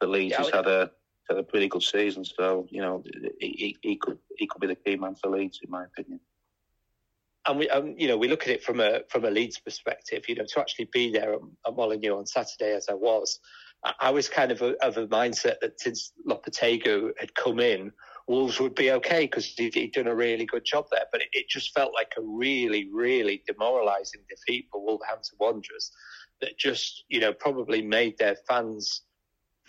The 0.00 0.06
Leeds 0.06 0.32
yeah, 0.32 0.38
has 0.38 0.50
had 0.50 0.66
a 0.66 0.90
had 1.28 1.38
a 1.38 1.42
pretty 1.42 1.68
good 1.68 1.82
season, 1.82 2.24
so 2.24 2.66
you 2.70 2.80
know 2.80 3.02
he, 3.40 3.76
he 3.82 3.96
could 3.96 4.18
he 4.36 4.46
could 4.46 4.60
be 4.60 4.66
the 4.66 4.76
key 4.76 4.96
man 4.96 5.14
for 5.14 5.30
Leeds, 5.30 5.60
in 5.62 5.70
my 5.70 5.84
opinion. 5.84 6.20
And 7.46 7.58
we, 7.58 7.68
um, 7.68 7.94
you 7.98 8.08
know, 8.08 8.16
we 8.16 8.28
look 8.28 8.44
at 8.44 8.48
it 8.48 8.62
from 8.62 8.80
a 8.80 9.02
from 9.08 9.24
a 9.24 9.30
Leeds 9.30 9.58
perspective. 9.58 10.28
You 10.28 10.36
know, 10.36 10.46
to 10.46 10.60
actually 10.60 10.88
be 10.92 11.12
there 11.12 11.34
at, 11.34 11.40
at 11.66 11.76
Molineux 11.76 12.16
on 12.16 12.26
Saturday, 12.26 12.72
as 12.74 12.88
I 12.88 12.94
was, 12.94 13.40
I 14.00 14.10
was 14.10 14.28
kind 14.28 14.50
of 14.50 14.62
a, 14.62 14.82
of 14.84 14.96
a 14.96 15.06
mindset 15.06 15.60
that 15.60 15.78
since 15.78 16.12
Lopetegui 16.26 17.12
had 17.18 17.34
come 17.34 17.60
in, 17.60 17.92
Wolves 18.26 18.58
would 18.58 18.74
be 18.74 18.90
okay 18.92 19.22
because 19.22 19.46
he'd, 19.46 19.74
he'd, 19.74 19.92
done 19.92 20.06
a 20.06 20.14
really 20.14 20.46
good 20.46 20.64
job 20.64 20.86
there. 20.90 21.04
But 21.12 21.20
it, 21.20 21.28
it, 21.32 21.48
just 21.48 21.74
felt 21.74 21.92
like 21.92 22.12
a 22.16 22.22
really, 22.22 22.88
really 22.92 23.42
demoralising 23.46 24.22
defeat 24.28 24.68
for 24.72 24.82
Wolverhampton 24.82 25.36
Wanderers 25.38 25.90
that 26.40 26.58
just, 26.58 27.04
you 27.08 27.20
know, 27.20 27.32
probably 27.32 27.82
made 27.82 28.16
their 28.18 28.36
fans 28.48 29.02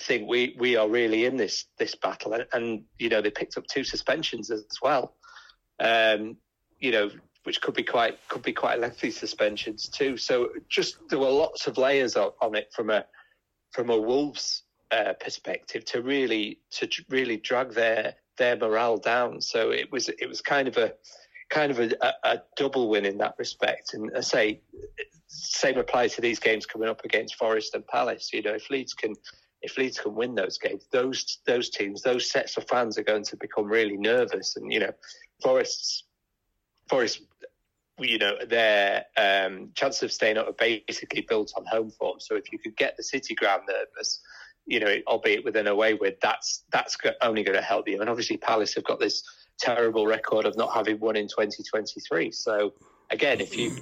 think 0.02 0.28
we 0.28 0.56
we 0.60 0.76
are 0.76 0.90
really 0.90 1.26
in 1.26 1.38
this 1.38 1.66
this 1.78 1.96
battle, 1.96 2.34
and, 2.34 2.46
and 2.54 2.84
you 3.00 3.10
know 3.10 3.22
they 3.22 3.32
picked 3.32 3.58
up 3.58 3.66
two 3.68 3.84
suspensions 3.84 4.52
as, 4.52 4.66
well. 4.82 5.16
Um, 5.80 6.38
you 6.80 6.92
know, 6.92 7.10
which 7.44 7.62
could 7.62 7.74
be 7.74 7.84
quite 7.84 8.18
could 8.28 8.42
be 8.42 8.54
quite 8.54 8.80
lengthy 8.80 9.12
suspensions 9.12 9.88
too. 9.88 10.18
So 10.18 10.50
just 10.70 10.98
there 11.10 11.20
were 11.20 11.30
lots 11.30 11.68
of 11.68 11.78
layers 11.78 12.16
on, 12.16 12.32
on 12.42 12.56
it 12.56 12.72
from 12.74 12.90
a 12.90 13.06
from 13.72 13.90
a 13.90 14.00
Wolves 14.00 14.64
uh, 14.92 15.14
perspective 15.20 15.86
to 15.86 16.02
really 16.02 16.60
to 16.72 16.90
really 17.10 17.38
drag 17.38 17.74
their 17.74 18.16
their 18.38 18.56
morale 18.56 18.98
down. 18.98 19.42
So 19.42 19.72
it 19.72 19.92
was 19.92 20.10
it 20.10 20.27
was 20.27 20.42
kind 20.42 20.68
of 20.68 20.77
a 20.77 20.94
kind 21.50 21.72
of 21.72 21.80
a, 21.80 22.13
a, 22.24 22.42
double 22.58 22.89
win 22.89 23.06
in 23.06 23.20
that 23.20 23.36
respect. 23.38 23.94
And 23.94 24.12
I 24.18 24.22
say 24.22 24.62
same 25.27 25.77
applies 25.77 26.15
to 26.15 26.22
these 26.22 26.39
games 26.39 26.65
coming 26.65 26.89
up 26.89 27.06
against 27.06 27.36
Forest 27.36 27.75
and 27.75 27.86
Palace. 27.86 28.32
You 28.34 28.42
know, 28.42 28.54
if 28.54 28.70
Leeds 28.70 28.94
can 28.94 29.13
if 29.62 29.77
Leeds 29.77 30.00
can 30.00 30.15
win 30.15 30.36
those 30.36 30.58
games, 30.58 30.86
those 30.92 31.39
those 31.46 31.70
teams, 31.70 32.01
those 32.01 32.30
sets 32.30 32.58
of 32.58 32.68
fans 32.68 32.98
are 32.98 33.04
going 33.04 33.24
to 33.25 33.38
become 33.38 33.65
really 33.65 33.98
nervous. 33.98 34.56
And 34.56 34.72
you 34.72 34.80
know, 34.80 34.92
Forest's 35.42 36.04
Forest, 36.89 37.22
you 38.00 38.18
know, 38.18 38.36
their 38.48 39.06
um, 39.18 39.72
chances 39.74 40.04
of 40.04 40.12
staying 40.12 40.38
up 40.38 40.48
are 40.48 40.54
basically 40.88 41.22
built 41.22 41.54
on 41.58 41.65
home 41.65 41.89
form. 41.89 42.20
So 42.20 42.36
if 42.36 42.51
you 42.51 42.60
could 42.60 42.75
get 42.75 42.96
the 42.96 43.04
City 43.04 43.34
ground 43.34 43.63
nervous, 43.68 44.22
you 44.66 44.80
know, 44.80 44.96
albeit 45.08 45.46
with 45.46 45.56
an 45.56 45.68
away 45.68 45.94
win, 45.94 46.16
that's 46.22 46.64
that's 46.72 46.98
only 47.22 47.44
going 47.44 47.58
to 47.58 47.64
help 47.64 47.88
you. 47.88 48.02
And 48.02 48.10
obviously, 48.10 48.38
Palace 48.38 48.76
have 48.76 48.84
got 48.84 49.00
this 49.00 49.24
terrible 49.60 50.06
record 50.06 50.46
of 50.46 50.58
not 50.58 50.74
having 50.74 51.00
won 51.00 51.16
in 51.16 51.28
2023. 51.28 52.32
So 52.32 52.74
again, 53.10 53.40
if 53.40 53.56
you 53.56 53.78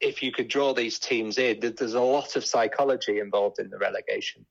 if 0.00 0.22
you 0.22 0.32
could 0.32 0.48
draw 0.48 0.72
these 0.74 0.98
teams 0.98 1.38
in, 1.38 1.60
there's 1.60 1.94
a 1.94 2.00
lot 2.00 2.36
of 2.36 2.44
psychology 2.44 3.18
involved 3.18 3.58
in 3.58 3.70
the 3.70 3.78
relegation 3.78 4.44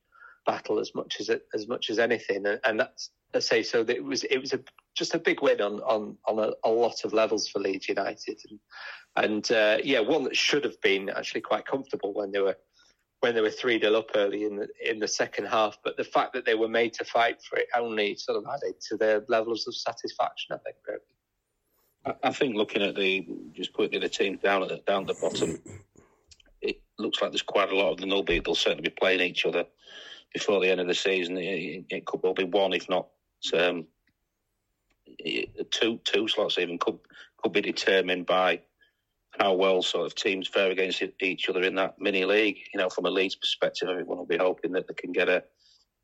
battle 0.46 0.78
as 0.78 0.94
much 0.94 1.20
as 1.20 1.30
as 1.54 1.68
much 1.68 1.90
as 1.90 1.98
anything, 1.98 2.46
and, 2.46 2.60
and 2.64 2.80
that's 2.80 3.10
I 3.34 3.40
say 3.40 3.62
so. 3.62 3.84
That 3.84 3.96
it 3.96 4.04
was 4.04 4.24
it 4.24 4.38
was 4.38 4.52
a, 4.52 4.60
just 4.96 5.14
a 5.14 5.18
big 5.18 5.42
win 5.42 5.60
on 5.60 5.80
on 5.80 6.16
on 6.26 6.38
a, 6.38 6.68
a 6.68 6.70
lot 6.70 7.04
of 7.04 7.12
levels 7.12 7.48
for 7.48 7.60
Leeds 7.60 7.88
United, 7.88 8.38
and, 8.48 8.60
and 9.16 9.52
uh, 9.52 9.78
yeah, 9.84 10.00
one 10.00 10.24
that 10.24 10.36
should 10.36 10.64
have 10.64 10.80
been 10.80 11.10
actually 11.10 11.42
quite 11.42 11.66
comfortable 11.66 12.14
when 12.14 12.32
they 12.32 12.40
were 12.40 12.56
when 13.20 13.34
they 13.34 13.40
were 13.40 13.50
three 13.50 13.80
0 13.80 13.94
up 13.94 14.10
early 14.14 14.44
in 14.44 14.56
the 14.56 14.68
in 14.84 14.98
the 14.98 15.08
second 15.08 15.46
half. 15.46 15.78
But 15.82 15.96
the 15.96 16.04
fact 16.04 16.32
that 16.34 16.44
they 16.44 16.54
were 16.54 16.68
made 16.68 16.92
to 16.94 17.04
fight 17.04 17.42
for 17.42 17.58
it 17.58 17.68
only 17.76 18.16
sort 18.16 18.38
of 18.38 18.44
added 18.52 18.80
to 18.88 18.96
their 18.96 19.24
levels 19.28 19.66
of 19.66 19.74
satisfaction. 19.74 20.54
I 20.54 20.58
think. 20.58 20.76
Really. 20.86 22.16
I 22.22 22.32
think 22.32 22.54
looking 22.54 22.82
at 22.82 22.94
the 22.94 23.26
just 23.52 23.72
quickly 23.72 23.98
the 23.98 24.08
teams 24.08 24.40
down 24.40 24.62
at 24.62 24.68
the, 24.68 24.78
down 24.86 25.04
the 25.04 25.14
bottom, 25.14 25.58
it 26.62 26.80
looks 26.98 27.20
like 27.20 27.32
there's 27.32 27.42
quite 27.42 27.72
a 27.72 27.76
lot 27.76 27.92
of 27.92 27.98
them. 27.98 28.10
They'll 28.10 28.22
they'll 28.22 28.54
certainly 28.54 28.88
be 28.88 28.96
playing 28.98 29.20
each 29.20 29.44
other 29.44 29.64
before 30.32 30.60
the 30.60 30.70
end 30.70 30.80
of 30.80 30.86
the 30.86 30.94
season. 30.94 31.36
It, 31.36 31.84
it 31.90 32.06
could 32.06 32.22
well 32.22 32.34
be 32.34 32.44
one, 32.44 32.72
if 32.72 32.88
not 32.88 33.08
um, 33.54 33.86
two 35.70 36.00
two 36.04 36.28
slots 36.28 36.58
even 36.58 36.78
could 36.78 36.98
could 37.42 37.52
be 37.52 37.60
determined 37.60 38.26
by 38.26 38.60
how 39.38 39.52
well 39.54 39.82
sort 39.82 40.06
of 40.06 40.14
teams 40.14 40.48
fare 40.48 40.70
against 40.70 41.02
each 41.20 41.48
other 41.48 41.62
in 41.62 41.74
that 41.76 42.00
mini 42.00 42.24
league. 42.24 42.58
You 42.72 42.80
know, 42.80 42.88
from 42.88 43.06
a 43.06 43.10
Leeds 43.10 43.36
perspective, 43.36 43.88
everyone 43.88 44.18
will 44.18 44.26
be 44.26 44.36
hoping 44.36 44.72
that 44.72 44.88
they 44.88 44.94
can 44.94 45.12
get 45.12 45.28
a 45.28 45.44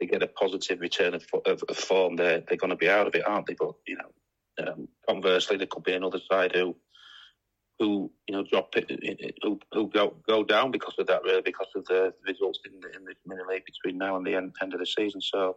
they 0.00 0.06
get 0.06 0.22
a 0.22 0.26
positive 0.26 0.80
return 0.80 1.14
of, 1.14 1.24
of, 1.46 1.62
of 1.68 1.76
form. 1.76 2.16
They're 2.16 2.42
they're 2.46 2.56
going 2.56 2.70
to 2.70 2.76
be 2.76 2.88
out 2.88 3.06
of 3.06 3.14
it, 3.14 3.26
aren't 3.26 3.46
they? 3.46 3.56
But 3.58 3.74
you 3.86 3.96
know, 3.96 4.66
um, 4.66 4.88
conversely, 5.08 5.56
there 5.56 5.66
could 5.66 5.84
be 5.84 5.94
another 5.94 6.20
side 6.30 6.54
who 6.54 6.76
who 7.78 8.10
you 8.28 8.34
know 8.34 8.44
drop 8.44 8.76
it, 8.76 8.90
who, 9.42 9.58
who 9.72 9.88
go 9.88 10.14
go 10.28 10.44
down 10.44 10.70
because 10.70 10.94
of 10.98 11.06
that, 11.08 11.24
really, 11.24 11.42
because 11.42 11.68
of 11.74 11.84
the 11.86 12.14
results 12.26 12.60
in 12.66 12.80
the, 12.80 12.96
in 12.96 13.04
the 13.04 13.14
mini 13.26 13.42
league 13.48 13.64
between 13.64 13.98
now 13.98 14.16
and 14.16 14.26
the 14.26 14.34
end, 14.34 14.54
end 14.62 14.74
of 14.74 14.80
the 14.80 14.86
season. 14.86 15.20
So, 15.20 15.56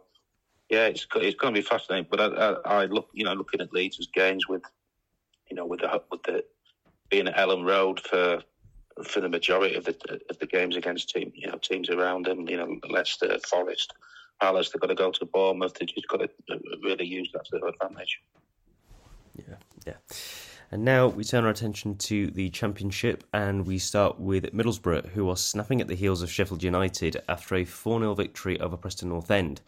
yeah, 0.68 0.86
it's 0.86 1.06
it's 1.16 1.36
going 1.36 1.54
to 1.54 1.60
be 1.60 1.66
fascinating. 1.66 2.08
But 2.10 2.20
I, 2.20 2.26
I, 2.26 2.82
I 2.82 2.84
look, 2.86 3.08
you 3.12 3.24
know, 3.24 3.34
looking 3.34 3.60
at 3.60 3.72
Leeds' 3.72 4.08
games 4.12 4.48
with, 4.48 4.62
you 5.48 5.56
know, 5.56 5.66
with 5.66 5.80
the 5.80 6.02
with 6.10 6.22
the 6.24 6.44
being 7.10 7.28
at 7.28 7.36
Elland 7.36 7.66
Road 7.66 8.00
for 8.00 8.42
for 9.04 9.20
the 9.20 9.28
majority 9.28 9.76
of 9.76 9.84
the 9.84 10.20
of 10.30 10.38
the 10.38 10.46
games 10.46 10.76
against 10.76 11.10
team, 11.10 11.32
you 11.34 11.46
know, 11.46 11.58
teams 11.58 11.90
around 11.90 12.26
them, 12.26 12.48
you 12.48 12.56
know, 12.56 12.78
Leicester, 12.88 13.38
Forest, 13.48 13.92
Palace, 14.40 14.70
they've 14.70 14.80
got 14.80 14.88
to 14.88 14.94
go 14.94 15.10
to 15.10 15.24
Bournemouth. 15.24 15.74
They've 15.74 15.88
just 15.88 16.08
got 16.08 16.18
to 16.18 16.30
uh, 16.50 16.56
really 16.82 17.06
use 17.06 17.30
that 17.32 17.44
to 17.46 17.58
their 17.58 17.68
advantage. 17.68 18.20
Yeah, 19.36 19.56
yeah. 19.86 19.94
And 20.70 20.84
now 20.84 21.06
we 21.06 21.24
turn 21.24 21.44
our 21.44 21.50
attention 21.50 21.96
to 21.96 22.26
the 22.26 22.50
Championship 22.50 23.24
and 23.32 23.66
we 23.66 23.78
start 23.78 24.20
with 24.20 24.52
Middlesbrough, 24.52 25.08
who 25.10 25.30
are 25.30 25.36
snapping 25.36 25.80
at 25.80 25.88
the 25.88 25.94
heels 25.94 26.20
of 26.20 26.30
Sheffield 26.30 26.62
United 26.62 27.22
after 27.26 27.54
a 27.54 27.64
4 27.64 28.00
0 28.00 28.14
victory 28.14 28.60
over 28.60 28.76
Preston 28.76 29.08
North 29.08 29.30
End. 29.30 29.62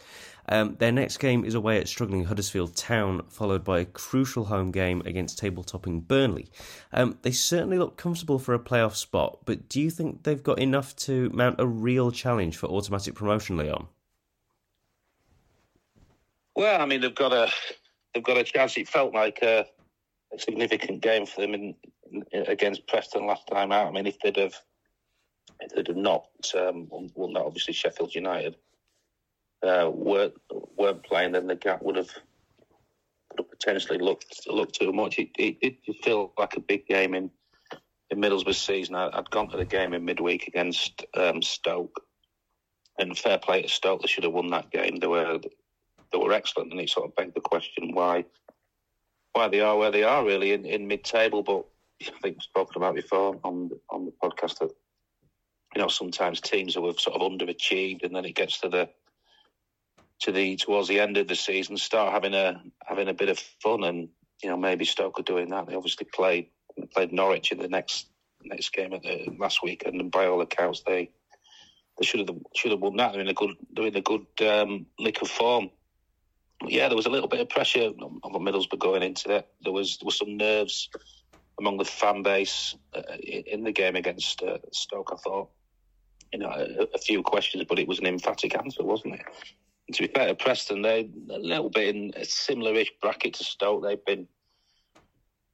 Um, 0.50 0.74
their 0.80 0.90
next 0.90 1.18
game 1.18 1.44
is 1.44 1.54
away 1.54 1.78
at 1.78 1.88
struggling 1.88 2.24
Huddersfield 2.24 2.74
Town, 2.76 3.22
followed 3.28 3.62
by 3.62 3.78
a 3.78 3.84
crucial 3.84 4.46
home 4.46 4.72
game 4.72 5.00
against 5.06 5.38
table 5.38 5.62
topping 5.62 6.00
Burnley. 6.00 6.50
Um, 6.92 7.18
they 7.22 7.30
certainly 7.30 7.78
look 7.78 7.96
comfortable 7.96 8.40
for 8.40 8.52
a 8.52 8.58
playoff 8.58 8.96
spot, 8.96 9.38
but 9.44 9.68
do 9.68 9.80
you 9.80 9.90
think 9.90 10.24
they've 10.24 10.42
got 10.42 10.58
enough 10.58 10.96
to 10.96 11.30
mount 11.30 11.60
a 11.60 11.66
real 11.66 12.10
challenge 12.10 12.56
for 12.56 12.66
automatic 12.66 13.14
promotion, 13.14 13.56
Leon? 13.56 13.86
Well, 16.56 16.80
I 16.80 16.84
mean, 16.84 17.00
they've 17.00 17.14
got 17.14 17.32
a 17.32 17.48
they've 18.12 18.22
got 18.22 18.36
a 18.36 18.42
chance. 18.42 18.76
It 18.76 18.88
felt 18.88 19.14
like 19.14 19.38
a, 19.42 19.64
a 20.34 20.38
significant 20.38 21.00
game 21.00 21.26
for 21.26 21.42
them 21.42 21.54
in, 21.54 21.74
in, 22.32 22.42
against 22.48 22.88
Preston 22.88 23.24
last 23.24 23.46
time 23.46 23.70
out. 23.70 23.86
I 23.86 23.90
mean, 23.92 24.06
if 24.06 24.18
they'd 24.18 24.36
have 24.36 24.54
if 25.60 25.72
they'd 25.72 25.86
have 25.86 25.96
not 25.96 26.26
um, 26.56 26.88
won 26.90 27.34
that, 27.34 27.44
obviously 27.44 27.72
Sheffield 27.72 28.14
United 28.16 28.56
uh, 29.62 29.90
weren't 29.92 30.34
weren't 30.76 31.02
playing, 31.02 31.32
then 31.32 31.46
the 31.46 31.56
gap 31.56 31.82
would 31.82 31.96
have 31.96 32.10
potentially 33.36 33.98
looked 33.98 34.46
looked 34.46 34.78
too 34.78 34.92
much. 34.92 35.18
It, 35.18 35.30
it, 35.38 35.60
did 35.60 35.96
feel 36.02 36.32
like 36.38 36.56
a 36.56 36.60
big 36.60 36.86
game 36.86 37.14
in 37.14 37.30
in 38.10 38.20
Middlesbrough's 38.20 38.58
season. 38.58 38.94
I, 38.94 39.14
had 39.14 39.30
gone 39.30 39.48
to 39.50 39.56
the 39.56 39.64
game 39.64 39.92
in 39.94 40.04
midweek 40.04 40.48
against 40.48 41.04
um, 41.14 41.42
Stoke, 41.42 42.04
and 42.98 43.16
fair 43.16 43.38
play 43.38 43.62
to 43.62 43.68
Stoke, 43.68 44.02
they 44.02 44.08
should 44.08 44.24
have 44.24 44.32
won 44.32 44.48
that 44.50 44.70
game. 44.70 44.96
They 44.96 45.06
were 45.06 45.38
they 46.12 46.18
were 46.18 46.32
excellent, 46.32 46.72
and 46.72 46.80
it 46.80 46.90
sort 46.90 47.08
of 47.08 47.16
begged 47.16 47.34
the 47.34 47.40
question 47.40 47.92
why 47.92 48.24
why 49.32 49.48
they 49.48 49.60
are 49.60 49.76
where 49.76 49.92
they 49.92 50.02
are 50.02 50.24
really 50.24 50.52
in, 50.52 50.64
in 50.64 50.86
mid 50.86 51.04
table. 51.04 51.42
But 51.42 51.64
I 52.02 52.20
think 52.22 52.36
we've 52.36 52.42
spoken 52.42 52.76
about 52.76 52.94
before 52.94 53.38
on 53.44 53.70
on 53.90 54.06
the 54.06 54.12
podcast 54.22 54.58
that 54.58 54.70
you 55.74 55.82
know 55.82 55.88
sometimes 55.88 56.40
teams 56.40 56.74
who 56.74 56.86
have 56.86 56.98
sort 56.98 57.20
of 57.20 57.30
underachieved, 57.30 58.04
and 58.04 58.14
then 58.14 58.24
it 58.24 58.34
gets 58.34 58.60
to 58.60 58.68
the 58.68 58.88
to 60.20 60.32
the 60.32 60.56
towards 60.56 60.88
the 60.88 61.00
end 61.00 61.16
of 61.16 61.28
the 61.28 61.34
season 61.34 61.76
start 61.76 62.12
having 62.12 62.34
a 62.34 62.62
having 62.86 63.08
a 63.08 63.14
bit 63.14 63.28
of 63.28 63.38
fun, 63.62 63.84
and 63.84 64.08
you 64.42 64.50
know 64.50 64.56
maybe 64.56 64.84
Stoke 64.84 65.18
are 65.18 65.24
doing 65.24 65.50
that. 65.50 65.66
They 65.66 65.74
obviously 65.74 66.06
played 66.12 66.48
played 66.94 67.12
Norwich 67.12 67.52
in 67.52 67.58
the 67.58 67.68
next 67.68 68.06
next 68.42 68.72
game 68.72 68.92
at 68.92 69.02
the 69.02 69.34
last 69.38 69.62
weekend, 69.62 70.00
and 70.00 70.10
by 70.10 70.26
all 70.26 70.40
accounts 70.40 70.82
they 70.86 71.10
they 71.98 72.06
should 72.06 72.20
have 72.20 72.36
should 72.54 72.70
have 72.70 72.80
won 72.80 72.96
that. 72.96 73.12
They're 73.12 73.20
in 73.20 73.28
a 73.28 73.34
good 73.34 73.56
they're 73.72 73.86
in 73.86 73.96
a 73.96 74.02
good 74.02 74.26
um, 74.42 74.86
lick 74.98 75.22
of 75.22 75.28
form 75.28 75.70
yeah, 76.66 76.88
there 76.88 76.96
was 76.96 77.06
a 77.06 77.10
little 77.10 77.28
bit 77.28 77.40
of 77.40 77.48
pressure 77.48 77.90
on 78.00 78.32
the 78.32 78.38
Middlesbrough 78.38 78.78
going 78.78 79.02
into 79.02 79.28
that. 79.28 79.48
There 79.62 79.72
was 79.72 79.98
there 79.98 80.06
was 80.06 80.18
some 80.18 80.36
nerves 80.36 80.90
among 81.58 81.78
the 81.78 81.84
fan 81.84 82.22
base 82.22 82.76
uh, 82.94 83.16
in 83.22 83.64
the 83.64 83.72
game 83.72 83.96
against 83.96 84.42
uh, 84.42 84.58
Stoke. 84.72 85.10
I 85.12 85.16
thought, 85.16 85.50
you 86.32 86.38
know, 86.38 86.50
a, 86.50 86.86
a, 86.94 86.98
few 86.98 87.22
questions, 87.22 87.64
but 87.68 87.78
it 87.78 87.88
was 87.88 87.98
an 87.98 88.06
emphatic 88.06 88.56
answer, 88.56 88.82
wasn't 88.82 89.14
it? 89.14 89.22
To 89.92 90.02
be 90.02 90.12
fair 90.12 90.28
to 90.28 90.34
Preston, 90.34 90.82
they're 90.82 91.04
a 91.30 91.38
little 91.38 91.70
bit 91.70 91.94
in 91.94 92.12
a 92.16 92.24
similar-ish 92.24 92.92
bracket 93.00 93.34
to 93.34 93.44
Stoke. 93.44 93.82
They've 93.82 94.04
been 94.04 94.28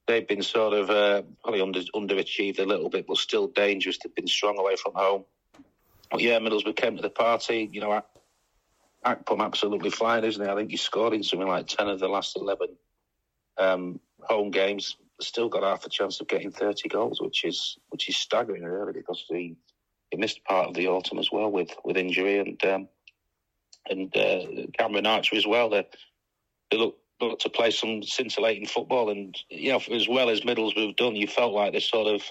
they've 0.07 0.27
been 0.27 0.41
sort 0.41 0.73
of 0.73 0.89
uh, 0.89 1.23
probably 1.43 1.61
under 1.61 1.81
underachieved 1.95 2.59
a 2.59 2.65
little 2.65 2.89
bit, 2.89 3.05
but 3.07 3.17
still 3.17 3.47
dangerous. 3.47 3.97
They've 3.97 4.15
been 4.15 4.27
strong 4.27 4.57
away 4.57 4.75
from 4.75 4.93
home. 4.95 5.25
But 6.11 6.21
yeah, 6.21 6.39
Middlesbrough 6.39 6.75
came 6.75 6.95
to 6.95 7.01
the 7.01 7.09
party. 7.09 7.69
You 7.71 7.81
know, 7.81 8.01
Akpom 9.05 9.43
absolutely 9.43 9.89
flying, 9.89 10.23
isn't 10.23 10.43
he? 10.43 10.49
I 10.49 10.55
think 10.55 10.71
he 10.71 10.77
scored 10.77 11.13
in 11.13 11.23
something 11.23 11.47
like 11.47 11.67
10 11.67 11.87
of 11.87 11.99
the 11.99 12.07
last 12.07 12.37
11 12.37 12.67
um, 13.57 13.99
home 14.21 14.51
games. 14.51 14.97
Still 15.19 15.49
got 15.49 15.63
half 15.63 15.85
a 15.85 15.89
chance 15.89 16.21
of 16.21 16.27
getting 16.27 16.51
30 16.51 16.89
goals, 16.89 17.21
which 17.21 17.43
is 17.43 17.77
which 17.89 18.07
is 18.07 18.17
staggering, 18.17 18.63
really, 18.63 18.93
because 18.93 19.25
he, 19.27 19.55
he 20.11 20.17
missed 20.17 20.43
part 20.43 20.67
of 20.67 20.75
the 20.75 20.87
autumn 20.87 21.17
as 21.17 21.31
well 21.31 21.49
with, 21.49 21.75
with 21.83 21.97
injury 21.97 22.39
and 22.39 22.63
um, 22.65 22.87
and 23.89 24.15
uh, 24.15 24.67
Cameron 24.77 25.05
Archer 25.05 25.35
as 25.35 25.47
well. 25.47 25.69
They, 25.69 25.87
they 26.71 26.77
look, 26.77 26.97
look 27.21 27.39
to 27.39 27.49
play 27.49 27.71
some 27.71 28.03
scintillating 28.03 28.67
football, 28.67 29.09
and 29.09 29.35
you 29.49 29.71
know, 29.71 29.81
as 29.91 30.07
well 30.07 30.29
as 30.29 30.41
Middlesbrough 30.41 30.87
have 30.87 30.95
done, 30.95 31.15
you 31.15 31.27
felt 31.27 31.53
like 31.53 31.73
they 31.73 31.79
sort 31.79 32.07
of, 32.07 32.23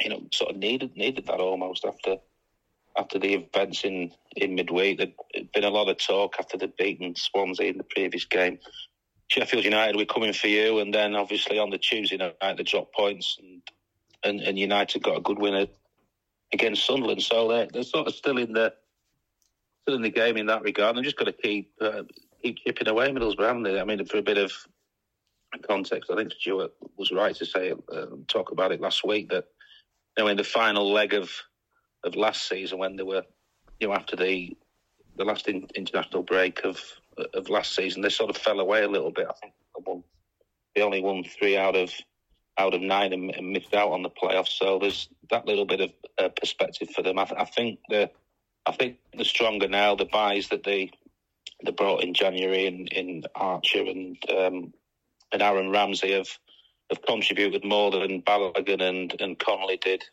you 0.00 0.10
know, 0.10 0.22
sort 0.32 0.50
of 0.50 0.56
needed 0.56 0.96
needed 0.96 1.26
that 1.26 1.40
almost 1.40 1.84
after 1.84 2.16
after 2.96 3.18
the 3.18 3.34
events 3.34 3.84
in, 3.84 4.12
in 4.36 4.54
midweek. 4.54 4.98
There'd 4.98 5.52
been 5.52 5.64
a 5.64 5.70
lot 5.70 5.88
of 5.88 5.98
talk 5.98 6.36
after 6.38 6.58
they'd 6.58 6.76
beaten 6.76 7.14
Swansea 7.16 7.70
in 7.70 7.78
the 7.78 7.84
previous 7.84 8.26
game. 8.26 8.58
Sheffield 9.28 9.64
United 9.64 9.96
were 9.96 10.04
coming 10.04 10.34
for 10.34 10.48
you, 10.48 10.80
and 10.80 10.92
then 10.92 11.14
obviously 11.14 11.58
on 11.58 11.70
the 11.70 11.78
Tuesday 11.78 12.18
night 12.18 12.56
they 12.56 12.62
dropped 12.62 12.94
points, 12.94 13.38
and 13.40 13.62
and, 14.24 14.40
and 14.40 14.58
United 14.58 15.02
got 15.02 15.16
a 15.16 15.20
good 15.20 15.38
win 15.38 15.68
against 16.52 16.86
Sunderland. 16.86 17.22
So 17.22 17.48
they're, 17.48 17.66
they're 17.72 17.82
sort 17.82 18.06
of 18.06 18.14
still 18.14 18.38
in 18.38 18.52
the 18.52 18.74
still 19.82 19.96
in 19.96 20.02
the 20.02 20.10
game 20.10 20.36
in 20.36 20.46
that 20.46 20.62
regard. 20.62 20.96
They've 20.96 21.04
just 21.04 21.16
got 21.16 21.26
to 21.26 21.32
keep 21.32 21.72
uh, 21.80 22.02
keep 22.42 22.58
chipping 22.58 22.88
away 22.88 23.08
Middlesbrough, 23.08 23.46
haven't 23.46 23.62
they? 23.64 23.80
I 23.80 23.84
mean, 23.84 24.04
for 24.06 24.18
a 24.18 24.22
bit 24.22 24.38
of 24.38 24.52
context, 25.66 26.10
I 26.10 26.16
think 26.16 26.32
Stuart 26.32 26.72
was 26.96 27.12
right 27.12 27.34
to 27.36 27.46
say 27.46 27.72
uh, 27.72 28.06
talk 28.28 28.52
about 28.52 28.72
it 28.72 28.80
last 28.80 29.04
week 29.04 29.30
that 29.30 29.46
you 30.16 30.24
know 30.24 30.28
in 30.28 30.36
the 30.36 30.44
final 30.44 30.92
leg 30.92 31.14
of 31.14 31.30
of 32.04 32.16
last 32.16 32.48
season 32.48 32.78
when 32.78 32.96
they 32.96 33.02
were 33.02 33.22
you 33.80 33.88
know 33.88 33.94
after 33.94 34.16
the 34.16 34.56
the 35.16 35.24
last 35.24 35.48
in, 35.48 35.66
international 35.74 36.22
break 36.22 36.64
of 36.64 36.80
of 37.34 37.48
last 37.48 37.74
season, 37.74 38.02
they 38.02 38.08
sort 38.08 38.30
of 38.30 38.36
fell 38.36 38.60
away 38.60 38.82
a 38.82 38.88
little 38.88 39.10
bit. 39.10 39.26
I 39.28 39.34
think 39.34 39.52
they, 39.76 39.82
won, 39.84 40.02
they 40.74 40.82
only 40.82 41.02
won 41.02 41.24
three 41.24 41.56
out 41.56 41.76
of 41.76 41.92
out 42.58 42.74
of 42.74 42.82
nine 42.82 43.12
and, 43.12 43.52
missed 43.52 43.74
out 43.74 43.92
on 43.92 44.02
the 44.02 44.10
playoffs. 44.10 44.58
So 44.58 44.78
there's 44.78 45.08
that 45.30 45.46
little 45.46 45.64
bit 45.64 45.80
of 45.80 45.92
uh, 46.18 46.28
perspective 46.28 46.90
for 46.90 47.02
them. 47.02 47.18
I, 47.18 47.24
th- 47.24 47.40
I 47.40 47.44
think 47.46 47.78
the 47.88 48.10
I 48.66 48.72
think 48.72 48.98
they're 49.14 49.24
stronger 49.24 49.68
now. 49.68 49.94
The 49.94 50.04
buys 50.04 50.48
that 50.48 50.64
they 50.64 50.90
they 51.64 51.72
brought 51.72 52.02
in 52.02 52.14
January 52.14 52.66
in, 52.66 52.86
in 52.88 53.24
Archer 53.34 53.82
and 53.82 54.16
um, 54.30 54.72
and 55.32 55.42
Aaron 55.42 55.70
Ramsey 55.70 56.12
have 56.12 56.38
have 56.90 57.02
contributed 57.02 57.64
more 57.64 57.90
than 57.90 58.22
Balogun 58.22 58.80
and 58.80 59.20
and 59.20 59.38
Connolly 59.38 59.78
did 59.78 60.04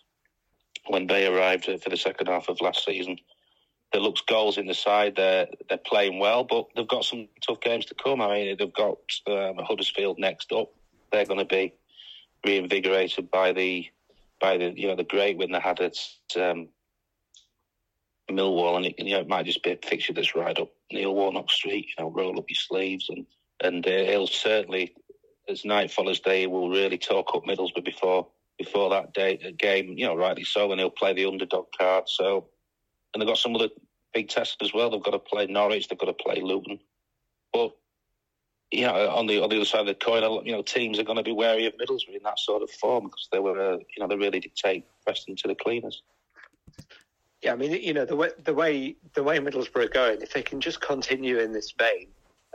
when 0.87 1.07
they 1.07 1.27
arrived 1.27 1.65
for 1.65 1.89
the 1.89 1.97
second 1.97 2.27
half 2.27 2.49
of 2.49 2.61
last 2.61 2.85
season. 2.85 3.17
There 3.91 4.01
looks 4.01 4.21
goals 4.21 4.57
in 4.57 4.67
the 4.67 4.73
side. 4.73 5.15
They're 5.15 5.47
they're 5.67 5.77
playing 5.77 6.19
well, 6.19 6.43
but 6.43 6.67
they've 6.75 6.87
got 6.87 7.05
some 7.05 7.27
tough 7.45 7.61
games 7.61 7.85
to 7.85 7.95
come. 7.95 8.21
I 8.21 8.33
mean, 8.33 8.57
they've 8.57 8.73
got 8.73 8.97
um, 9.27 9.57
Huddersfield 9.57 10.19
next 10.19 10.51
up. 10.51 10.71
They're 11.11 11.25
going 11.25 11.39
to 11.39 11.45
be 11.45 11.73
reinvigorated 12.45 13.29
by 13.29 13.51
the 13.51 13.87
by 14.39 14.57
the 14.57 14.73
you 14.75 14.87
know 14.87 14.95
the 14.95 15.03
great 15.03 15.37
win 15.37 15.51
they 15.51 15.59
had 15.59 15.79
at 15.79 15.97
um, 16.39 16.69
Millwall, 18.33 18.77
and 18.77 18.85
it, 18.85 18.95
you 18.97 19.13
know 19.13 19.19
it 19.19 19.27
might 19.27 19.45
just 19.45 19.63
be 19.63 19.71
a 19.71 19.77
fixture 19.77 20.13
that's 20.13 20.35
right 20.35 20.57
up 20.57 20.71
Neil 20.91 21.13
Warnock 21.13 21.49
Street. 21.49 21.87
You 21.97 22.03
know, 22.03 22.11
roll 22.11 22.37
up 22.39 22.49
your 22.49 22.55
sleeves, 22.55 23.09
and 23.09 23.25
and 23.61 23.85
uh, 23.85 24.03
he'll 24.05 24.27
certainly, 24.27 24.95
as 25.47 25.65
night 25.65 25.91
follows 25.91 26.19
day, 26.19 26.47
will 26.47 26.69
really 26.69 26.97
talk 26.97 27.35
up 27.35 27.45
Middlesbrough 27.45 27.85
before 27.85 28.27
before 28.57 28.89
that 28.91 29.13
day 29.13 29.39
uh, 29.45 29.51
game. 29.57 29.97
You 29.97 30.07
know, 30.07 30.15
rightly 30.15 30.43
so, 30.43 30.71
and 30.71 30.79
he'll 30.79 30.89
play 30.89 31.13
the 31.13 31.25
underdog 31.25 31.65
card. 31.77 32.05
So, 32.07 32.47
and 33.13 33.21
they've 33.21 33.27
got 33.27 33.37
some 33.37 33.55
other 33.55 33.69
big 34.13 34.29
tests 34.29 34.57
as 34.61 34.73
well. 34.73 34.89
They've 34.89 35.03
got 35.03 35.11
to 35.11 35.19
play 35.19 35.45
Norwich, 35.47 35.87
they've 35.87 35.99
got 35.99 36.05
to 36.05 36.13
play 36.13 36.41
Luton, 36.41 36.79
but 37.53 37.73
you 38.71 38.85
know, 38.85 39.09
on 39.09 39.25
the 39.25 39.41
on 39.41 39.49
the 39.49 39.55
other 39.55 39.65
side 39.65 39.81
of 39.81 39.87
the 39.87 39.95
coin, 39.95 40.45
you 40.45 40.51
know, 40.51 40.61
teams 40.61 40.99
are 40.99 41.03
going 41.03 41.17
to 41.17 41.23
be 41.23 41.31
wary 41.31 41.65
of 41.65 41.73
Middlesbrough 41.73 42.17
in 42.17 42.23
that 42.23 42.37
sort 42.37 42.61
of 42.61 42.69
form 42.69 43.05
because 43.05 43.27
they 43.31 43.39
were, 43.39 43.59
uh, 43.59 43.77
you 43.77 43.99
know, 43.99 44.07
they 44.07 44.15
really 44.15 44.39
dictate 44.39 44.85
Preston 45.05 45.35
to 45.37 45.47
the 45.47 45.55
cleaners. 45.55 46.03
Yeah, 47.41 47.53
I 47.53 47.55
mean, 47.55 47.71
you 47.71 47.93
know, 47.93 48.05
the 48.05 48.15
way 48.15 48.29
the 48.43 48.53
way 48.53 48.95
the 49.13 49.23
way 49.23 49.39
Middlesbrough 49.39 49.85
are 49.85 49.87
going, 49.87 50.21
if 50.21 50.33
they 50.33 50.41
can 50.41 50.59
just 50.59 50.81
continue 50.81 51.39
in 51.39 51.53
this 51.53 51.71
vein, 51.71 52.07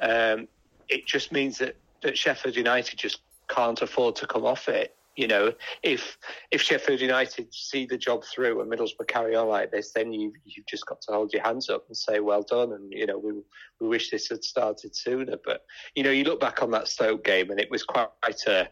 um, 0.03 0.47
it 0.89 1.07
just 1.07 1.33
means 1.33 1.59
that, 1.59 1.77
that 2.03 2.19
Sheffield 2.19 2.57
United 2.57 2.99
just 2.99 3.21
can't 3.49 3.81
afford 3.81 4.17
to 4.17 4.27
come 4.27 4.45
off 4.45 4.69
it. 4.69 4.95
You 5.17 5.29
know, 5.29 5.53
if 5.83 6.19
if 6.51 6.61
Sheffield 6.61 7.01
United 7.01 7.55
see 7.55 7.87
the 7.87 7.97
job 7.97 8.25
through 8.25 8.61
and 8.61 8.71
Middlesbrough 8.71 9.07
carry 9.07 9.37
on 9.37 9.49
like 9.49 9.71
this, 9.71 9.93
then 9.93 10.13
you 10.13 10.33
you've 10.45 10.67
just 10.67 10.85
got 10.87 11.01
to 11.03 11.13
hold 11.13 11.33
your 11.33 11.43
hands 11.43 11.71
up 11.71 11.85
and 11.87 11.97
say 11.97 12.21
well 12.21 12.43
done. 12.43 12.73
And 12.73 12.93
you 12.93 13.07
know, 13.07 13.17
we 13.17 13.33
we 13.81 13.89
wish 13.89 14.11
this 14.11 14.29
had 14.29 14.43
started 14.43 14.95
sooner. 14.95 15.37
But 15.43 15.65
you 15.95 16.03
know, 16.03 16.11
you 16.11 16.25
look 16.25 16.41
back 16.41 16.63
on 16.63 16.73
that 16.73 16.89
Stoke 16.89 17.25
game 17.25 17.51
and 17.51 17.61
it 17.61 17.71
was 17.71 17.85
quite 17.85 18.09
a 18.49 18.69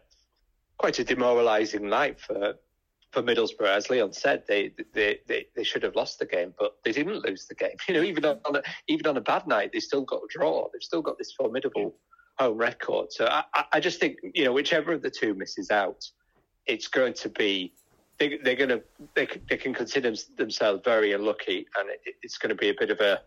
quite 0.79 0.98
a 0.98 1.05
demoralising 1.05 1.88
night 1.88 2.20
for 2.20 2.55
for 3.12 3.22
Middlesbrough, 3.22 3.68
as 3.68 3.90
Leon 3.90 4.12
said, 4.12 4.42
they, 4.48 4.72
they, 4.94 5.20
they, 5.27 5.46
they, 5.55 5.62
should 5.62 5.83
have 5.83 5.94
lost 5.94 6.18
the 6.18 6.25
game, 6.25 6.55
but 6.59 6.77
they 6.83 6.92
didn't 6.92 7.22
lose 7.25 7.46
the 7.46 7.55
game. 7.55 7.77
You 7.88 7.94
know, 7.94 8.03
even 8.03 8.25
on 8.25 8.57
a, 8.57 8.62
even 8.88 9.07
on 9.07 9.16
a 9.18 9.20
bad 9.20 9.46
night, 9.46 9.70
they 9.72 9.81
still 9.81 10.03
got 10.03 10.22
a 10.22 10.27
draw. 10.31 10.68
They've 10.72 10.83
still 10.83 11.03
got 11.03 11.18
this 11.18 11.33
formidable 11.33 11.94
home 12.38 12.57
record. 12.57 13.12
So 13.12 13.27
I, 13.27 13.44
I 13.72 13.81
just 13.81 14.01
think 14.01 14.16
you 14.35 14.44
know, 14.44 14.53
whichever 14.53 14.92
of 14.92 15.03
the 15.03 15.11
two 15.11 15.35
misses 15.35 15.70
out, 15.70 16.05
it's 16.66 16.88
going 16.88 17.12
to 17.14 17.29
be 17.29 17.75
they, 18.18 18.53
are 18.53 18.57
going 18.57 18.68
to 18.70 18.83
they, 19.14 19.29
they 19.48 19.57
can 19.57 19.75
consider 19.75 20.14
themselves 20.37 20.81
very 20.85 21.12
unlucky, 21.12 21.66
and 21.79 21.90
it, 21.90 22.14
it's 22.22 22.38
going 22.38 22.51
to 22.51 22.55
be 22.55 22.70
a 22.70 22.75
bit 22.79 22.90
of 22.90 23.01
a 23.01 23.20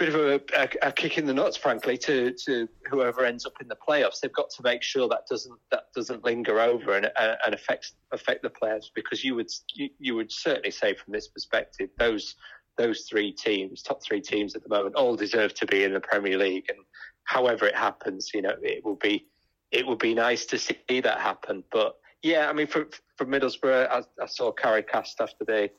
bit 0.00 0.08
of 0.08 0.14
a, 0.14 0.40
a, 0.56 0.88
a, 0.88 0.92
kick 0.92 1.18
in 1.18 1.26
the 1.26 1.34
nuts, 1.34 1.58
frankly, 1.58 1.98
to, 1.98 2.32
to 2.32 2.66
whoever 2.88 3.22
ends 3.22 3.44
up 3.44 3.52
in 3.60 3.68
the 3.68 3.76
playoffs. 3.76 4.20
They've 4.20 4.32
got 4.32 4.48
to 4.48 4.62
make 4.62 4.82
sure 4.82 5.06
that 5.08 5.26
doesn't 5.28 5.58
that 5.70 5.92
doesn't 5.94 6.24
linger 6.24 6.58
over 6.58 6.96
and, 6.96 7.10
and 7.18 7.54
affects 7.54 7.92
affect 8.10 8.42
the 8.42 8.48
players 8.48 8.90
because 8.94 9.22
you 9.22 9.34
would 9.34 9.50
you, 9.74 9.90
you 9.98 10.14
would 10.14 10.32
certainly 10.32 10.70
say 10.70 10.94
from 10.94 11.12
this 11.12 11.28
perspective 11.28 11.90
those 11.98 12.34
those 12.78 13.02
three 13.02 13.30
teams, 13.30 13.82
top 13.82 14.02
three 14.02 14.22
teams 14.22 14.56
at 14.56 14.62
the 14.62 14.70
moment, 14.70 14.94
all 14.94 15.16
deserve 15.16 15.52
to 15.52 15.66
be 15.66 15.84
in 15.84 15.92
the 15.92 16.00
Premier 16.00 16.38
League. 16.38 16.64
And 16.70 16.78
however 17.24 17.66
it 17.66 17.76
happens, 17.76 18.30
you 18.32 18.40
know, 18.40 18.54
it 18.62 18.82
will 18.82 18.96
be 18.96 19.26
it 19.70 19.86
would 19.86 19.98
be 19.98 20.14
nice 20.14 20.46
to 20.46 20.58
see 20.58 20.78
that 20.88 21.20
happen. 21.20 21.62
But 21.70 21.96
yeah, 22.22 22.48
I 22.48 22.54
mean, 22.54 22.68
for 22.68 22.88
for 23.16 23.26
Middlesbrough, 23.26 23.90
I, 23.90 24.02
I 24.22 24.26
saw 24.26 24.50
Carrick-Cast 24.50 25.20
after 25.20 25.44
the 25.44 25.70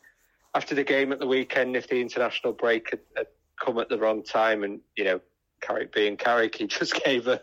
after 0.54 0.76
the 0.76 0.84
game 0.84 1.12
at 1.12 1.20
the 1.20 1.26
weekend. 1.28 1.76
If 1.76 1.88
the 1.88 2.00
international 2.00 2.54
break 2.54 2.92
had, 2.92 3.00
had 3.18 3.28
come 3.64 3.78
at 3.78 3.90
the 3.90 3.98
wrong 3.98 4.24
time, 4.24 4.64
and 4.64 4.82
you 4.96 5.04
know, 5.04 5.22
Carrick 5.62 5.94
being 5.94 6.18
Carrick, 6.18 6.56
he 6.56 6.68
just 6.80 7.04
gave 7.04 7.28
a, 7.28 7.42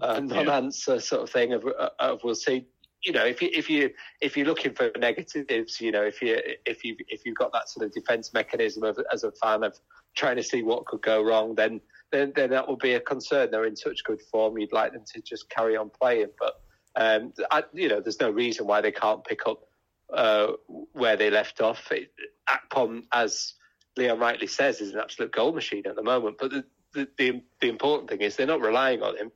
a 0.00 0.20
non-answer 0.20 1.00
sort 1.00 1.22
of 1.22 1.30
thing 1.30 1.52
of, 1.52 1.64
of 1.98 2.20
we'll 2.22 2.34
see. 2.34 2.66
You 3.02 3.12
know, 3.12 3.24
if 3.24 3.42
you 3.42 3.50
if 3.52 3.68
you 3.68 3.90
if 4.20 4.36
you're 4.36 4.46
looking 4.46 4.74
for 4.74 4.90
negatives, 4.98 5.80
you 5.80 5.92
know, 5.92 6.02
if 6.02 6.22
you 6.22 6.40
if 6.64 6.84
you 6.84 6.96
if 7.08 7.26
you've 7.26 7.36
got 7.36 7.52
that 7.52 7.68
sort 7.68 7.86
of 7.86 7.92
defence 7.92 8.32
mechanism 8.32 8.82
of, 8.84 8.98
as 9.12 9.24
a 9.24 9.32
fan 9.32 9.62
of 9.62 9.78
trying 10.14 10.36
to 10.36 10.42
see 10.42 10.62
what 10.62 10.86
could 10.86 11.02
go 11.02 11.22
wrong, 11.22 11.54
then 11.54 11.80
then 12.12 12.32
then 12.34 12.50
that 12.50 12.68
would 12.68 12.78
be 12.78 12.94
a 12.94 13.00
concern. 13.00 13.50
They're 13.50 13.66
in 13.66 13.76
such 13.76 14.04
good 14.04 14.22
form, 14.22 14.58
you'd 14.58 14.72
like 14.72 14.92
them 14.92 15.04
to 15.14 15.20
just 15.20 15.50
carry 15.50 15.76
on 15.76 15.90
playing, 15.90 16.30
but 16.38 16.60
um, 16.96 17.32
I, 17.50 17.64
you 17.72 17.88
know, 17.88 18.00
there's 18.00 18.20
no 18.20 18.30
reason 18.30 18.66
why 18.66 18.80
they 18.80 18.92
can't 18.92 19.24
pick 19.24 19.46
up 19.46 19.66
uh, 20.12 20.52
where 20.92 21.16
they 21.16 21.30
left 21.30 21.60
off. 21.60 21.90
It, 21.90 22.12
Akpom, 22.48 23.04
as 23.12 23.54
Leon 23.96 24.18
rightly 24.18 24.46
says, 24.46 24.80
is 24.80 24.92
an 24.92 25.00
absolute 25.00 25.32
goal 25.32 25.52
machine 25.52 25.84
at 25.86 25.96
the 25.96 26.02
moment. 26.02 26.36
But 26.38 26.50
the, 26.50 26.64
the, 26.92 27.08
the, 27.18 27.42
the 27.60 27.68
important 27.68 28.10
thing 28.10 28.20
is 28.20 28.36
they're 28.36 28.46
not 28.46 28.60
relying 28.60 29.02
on 29.02 29.16
him. 29.16 29.30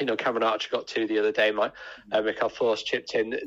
You 0.00 0.06
know, 0.06 0.16
Cameron 0.16 0.42
Archer 0.42 0.70
got 0.70 0.86
two 0.86 1.06
the 1.06 1.18
other 1.18 1.32
day. 1.32 1.50
My 1.50 1.70
uh, 2.10 2.22
Mikael 2.22 2.50
Forss 2.50 2.84
chipped 2.84 3.14
in. 3.14 3.38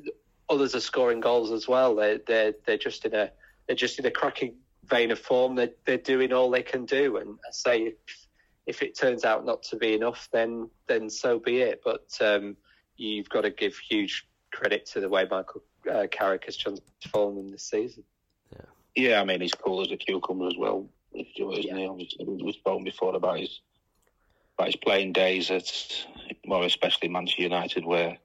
Others 0.50 0.76
are 0.76 0.80
scoring 0.80 1.20
goals 1.20 1.52
as 1.52 1.68
well. 1.68 1.96
They're 1.96 2.20
they're 2.28 2.54
they're 2.66 2.78
just 2.78 3.04
in 3.06 3.16
a 3.16 3.32
they're 3.66 3.76
just 3.76 3.98
in 3.98 4.06
a 4.06 4.12
cracking 4.12 4.56
vein 4.86 5.12
of 5.12 5.20
form. 5.20 5.56
They're 5.56 5.72
they're 5.86 5.98
doing 5.98 6.32
all 6.32 6.52
they 6.52 6.62
can 6.62 6.86
do. 6.86 7.18
And 7.18 7.32
I 7.32 7.52
say 7.52 7.82
if, 8.08 8.28
if 8.68 8.82
it 8.84 8.98
turns 8.98 9.26
out 9.26 9.46
not 9.46 9.64
to 9.64 9.76
be 9.76 9.96
enough, 9.96 10.30
then 10.32 10.70
then 10.88 11.10
so 11.10 11.40
be 11.40 11.62
it. 11.62 11.82
But 11.84 12.08
um, 12.22 12.56
you've 12.96 13.30
got 13.30 13.42
to 13.42 13.50
give 13.50 13.76
huge 13.78 14.28
credit 14.54 14.86
to 14.88 15.02
the 15.02 15.10
way 15.10 15.26
Michael 15.30 15.64
uh, 15.92 16.08
Carrick 16.12 16.46
has 16.46 16.56
transformed 16.56 17.40
in 17.40 17.52
this 17.52 17.64
season. 17.64 18.04
Yeah, 18.96 19.22
I 19.22 19.26
mean 19.26 19.42
he's 19.42 19.54
cool 19.54 19.82
as 19.82 19.92
a 19.92 19.98
cucumber 19.98 20.48
as 20.48 20.58
well. 20.58 20.88
Isn't 21.14 21.64
yeah. 21.64 21.78
he? 21.78 21.88
Obviously, 21.88 22.26
we've 22.26 22.56
spoken 22.56 22.84
before 22.84 23.16
about 23.16 23.40
his 23.40 23.62
about 24.58 24.68
his 24.68 24.76
playing 24.76 25.14
days 25.14 25.52
at 25.52 25.70
more 26.46 26.64
especially 26.64 27.10
Manchester 27.10 27.44
United, 27.44 27.86
where 27.86 28.18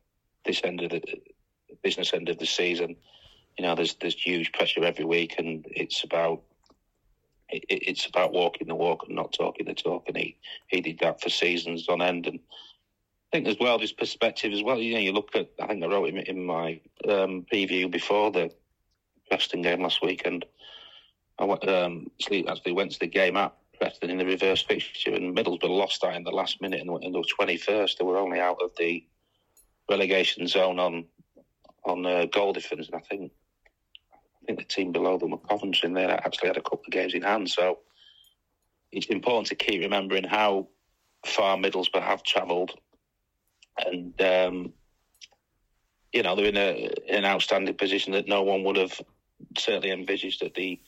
this 0.44 0.60
end 0.64 0.80
of 0.82 0.90
the 0.90 1.02
business 1.82 2.12
end 2.12 2.28
of 2.28 2.38
the 2.38 2.46
season, 2.46 2.96
you 3.58 3.64
know, 3.64 3.74
there's 3.74 3.94
there's 3.94 4.14
huge 4.14 4.52
pressure 4.52 4.84
every 4.84 5.04
week, 5.04 5.36
and 5.38 5.64
it's 5.70 6.04
about 6.04 6.42
it, 7.48 7.64
it's 7.68 8.06
about 8.06 8.32
walking 8.32 8.68
the 8.68 8.74
walk 8.74 9.04
and 9.06 9.16
not 9.16 9.32
talking 9.32 9.66
the 9.66 9.74
talk, 9.74 10.04
and 10.08 10.16
he 10.16 10.36
he 10.68 10.80
did 10.80 10.98
that 11.00 11.20
for 11.20 11.30
seasons 11.30 11.88
on 11.88 12.02
end, 12.02 12.26
and 12.26 12.38
I 13.32 13.36
think 13.36 13.48
as 13.48 13.58
well, 13.60 13.78
his 13.78 13.92
perspective 13.92 14.52
as 14.52 14.62
well. 14.62 14.78
You 14.78 14.94
know, 14.94 15.00
you 15.00 15.12
look 15.12 15.34
at 15.34 15.50
I 15.60 15.66
think 15.66 15.84
I 15.84 15.86
wrote 15.86 16.14
it 16.14 16.28
in 16.28 16.44
my 16.44 16.80
um, 17.08 17.44
preview 17.52 17.90
before 17.90 18.30
the 18.30 18.52
Preston 19.30 19.62
game 19.62 19.82
last 19.82 20.02
week, 20.02 20.22
and 20.26 20.44
I 21.38 21.44
went, 21.44 21.66
um, 21.68 22.10
actually 22.20 22.72
went 22.72 22.92
to 22.92 22.98
the 22.98 23.06
game 23.06 23.36
at 23.36 23.54
Preston 23.78 24.10
in 24.10 24.18
the 24.18 24.26
reverse 24.26 24.62
fixture, 24.62 25.14
and 25.14 25.34
Middlesbrough 25.34 25.70
lost 25.70 26.02
that 26.02 26.14
in 26.14 26.24
the 26.24 26.30
last 26.30 26.60
minute 26.60 26.80
in 26.80 26.86
the, 26.86 26.98
the 26.98 27.24
21st. 27.40 27.96
They 27.96 28.04
were 28.04 28.18
only 28.18 28.38
out 28.40 28.58
of 28.62 28.72
the 28.78 29.04
relegation 29.88 30.46
zone 30.46 30.78
on 30.78 31.06
on 31.84 32.04
uh, 32.04 32.26
goal 32.26 32.52
difference, 32.52 32.88
and 32.88 32.96
I 32.96 33.00
think 33.00 33.32
I 34.12 34.46
think 34.46 34.58
the 34.58 34.64
team 34.64 34.92
below 34.92 35.16
them 35.16 35.30
were 35.30 35.38
Coventry, 35.38 35.86
and 35.86 35.96
they 35.96 36.04
actually 36.04 36.48
had 36.48 36.58
a 36.58 36.62
couple 36.62 36.84
of 36.86 36.92
games 36.92 37.14
in 37.14 37.22
hand. 37.22 37.50
So 37.50 37.78
it's 38.92 39.06
important 39.06 39.46
to 39.46 39.54
keep 39.54 39.80
remembering 39.80 40.24
how 40.24 40.68
far 41.24 41.56
Middlesbrough 41.56 42.02
have 42.02 42.22
travelled, 42.22 42.72
and 43.78 44.20
um, 44.20 44.72
you 46.12 46.22
know 46.22 46.36
they're 46.36 46.46
in, 46.46 46.56
a, 46.56 46.90
in 47.06 47.16
an 47.16 47.24
outstanding 47.24 47.76
position 47.76 48.12
that 48.12 48.28
no 48.28 48.42
one 48.42 48.62
would 48.64 48.76
have 48.76 49.00
certainly 49.56 49.90
envisaged 49.90 50.42
at 50.42 50.54
the 50.54 50.80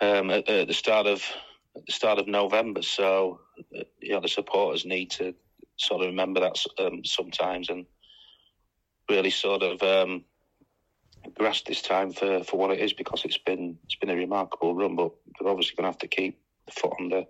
um, 0.00 0.30
at, 0.30 0.48
at, 0.48 0.68
the 0.68 0.74
start 0.74 1.06
of 1.06 1.22
the 1.86 1.92
start 1.92 2.18
of 2.18 2.26
November. 2.26 2.82
So 2.82 3.40
uh, 3.76 3.82
you 4.00 4.12
know 4.12 4.20
the 4.20 4.28
supporters 4.28 4.84
need 4.84 5.10
to 5.12 5.34
sort 5.76 6.02
of 6.02 6.08
remember 6.08 6.40
that 6.40 6.56
um, 6.78 7.04
sometimes 7.04 7.68
and 7.68 7.86
really 9.08 9.30
sort 9.30 9.62
of 9.62 9.82
um, 9.82 10.24
grasp 11.34 11.66
this 11.66 11.82
time 11.82 12.12
for, 12.12 12.44
for 12.44 12.56
what 12.56 12.70
it 12.70 12.80
is 12.80 12.92
because 12.92 13.24
it's 13.24 13.38
been 13.38 13.78
it's 13.84 13.96
been 13.96 14.10
a 14.10 14.16
remarkable 14.16 14.74
run. 14.74 14.96
But 14.96 15.12
they're 15.38 15.50
obviously 15.50 15.76
going 15.76 15.84
to 15.84 15.90
have 15.90 15.98
to 15.98 16.08
keep 16.08 16.40
the 16.66 16.72
foot 16.72 16.92
on 16.98 17.08
the 17.08 17.26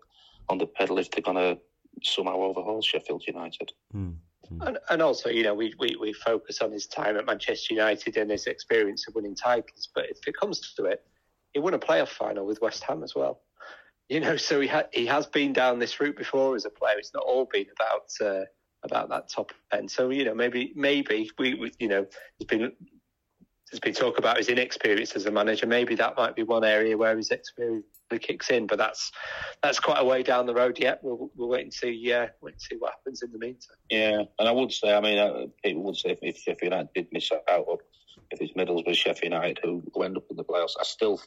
on 0.48 0.59
the 0.59 0.66
pedal 0.66 0.98
if 0.98 1.11
they're 1.11 1.22
going 1.22 1.37
to 1.37 1.61
somehow 2.02 2.37
overhaul 2.37 2.83
Sheffield 2.83 3.24
United. 3.26 3.72
Mm. 3.94 4.16
And, 4.60 4.78
and, 4.88 5.02
also, 5.02 5.28
you 5.28 5.44
know, 5.44 5.54
we, 5.54 5.74
we, 5.78 5.96
we 6.00 6.12
focus 6.12 6.60
on 6.60 6.72
his 6.72 6.86
time 6.86 7.16
at 7.16 7.24
Manchester 7.24 7.74
United 7.74 8.16
and 8.16 8.30
his 8.30 8.46
experience 8.46 9.06
of 9.06 9.14
winning 9.14 9.36
titles. 9.36 9.88
But 9.94 10.06
if 10.10 10.18
it 10.26 10.36
comes 10.36 10.74
to 10.74 10.84
it, 10.84 11.04
he 11.52 11.60
won 11.60 11.74
a 11.74 11.78
playoff 11.78 12.08
final 12.08 12.46
with 12.46 12.60
West 12.60 12.82
Ham 12.84 13.02
as 13.02 13.14
well. 13.14 13.40
You 14.08 14.20
know, 14.20 14.36
so 14.36 14.60
he 14.60 14.66
ha- 14.66 14.88
he 14.92 15.06
has 15.06 15.26
been 15.26 15.52
down 15.52 15.78
this 15.78 16.00
route 16.00 16.16
before 16.16 16.56
as 16.56 16.64
a 16.64 16.70
player. 16.70 16.98
It's 16.98 17.14
not 17.14 17.22
all 17.24 17.48
been 17.50 17.66
about 17.78 18.10
uh, 18.20 18.44
about 18.82 19.08
that 19.10 19.28
top 19.28 19.52
end. 19.72 19.88
So 19.88 20.10
you 20.10 20.24
know, 20.24 20.34
maybe 20.34 20.72
maybe 20.74 21.30
we, 21.38 21.54
we 21.54 21.72
you 21.78 21.86
know, 21.86 22.06
there's 22.38 22.48
been 22.48 22.72
there's 23.70 23.80
been 23.80 23.94
talk 23.94 24.18
about 24.18 24.38
his 24.38 24.48
inexperience 24.48 25.12
as 25.12 25.26
a 25.26 25.30
manager. 25.30 25.68
Maybe 25.68 25.94
that 25.94 26.16
might 26.16 26.34
be 26.34 26.42
one 26.42 26.64
area 26.64 26.98
where 26.98 27.16
his 27.16 27.30
experience 27.30 27.86
kicks 28.18 28.50
in, 28.50 28.66
but 28.66 28.78
that's 28.78 29.12
that's 29.62 29.78
quite 29.78 29.98
a 30.00 30.04
way 30.04 30.22
down 30.22 30.46
the 30.46 30.54
road 30.54 30.78
yet. 30.78 31.00
We'll, 31.02 31.30
we'll 31.36 31.48
wait 31.48 31.62
and 31.62 31.72
see. 31.72 31.90
Yeah, 31.90 32.28
wait 32.40 32.54
and 32.54 32.62
see 32.62 32.76
what 32.76 32.92
happens 32.92 33.22
in 33.22 33.32
the 33.32 33.38
meantime. 33.38 33.76
Yeah, 33.90 34.22
and 34.38 34.48
I 34.48 34.52
would 34.52 34.72
say, 34.72 34.94
I 34.94 35.00
mean, 35.00 35.18
uh, 35.18 35.46
people 35.62 35.82
would 35.84 35.96
say 35.96 36.10
if, 36.10 36.18
if 36.22 36.38
Sheffield 36.38 36.72
United 36.72 36.88
did 36.94 37.08
miss 37.12 37.30
out, 37.32 37.64
or 37.66 37.78
if 38.30 38.40
it's 38.40 38.52
Middlesbrough, 38.54 38.94
Sheffield 38.94 39.32
United 39.32 39.60
who, 39.62 39.82
who 39.94 40.02
end 40.02 40.16
up 40.16 40.24
in 40.30 40.36
the 40.36 40.44
playoffs, 40.44 40.74
I 40.78 40.84
still, 40.84 41.20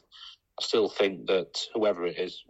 I 0.58 0.62
still 0.62 0.88
think 0.88 1.26
that 1.26 1.58
whoever 1.74 2.06
it 2.06 2.18
is 2.18 2.44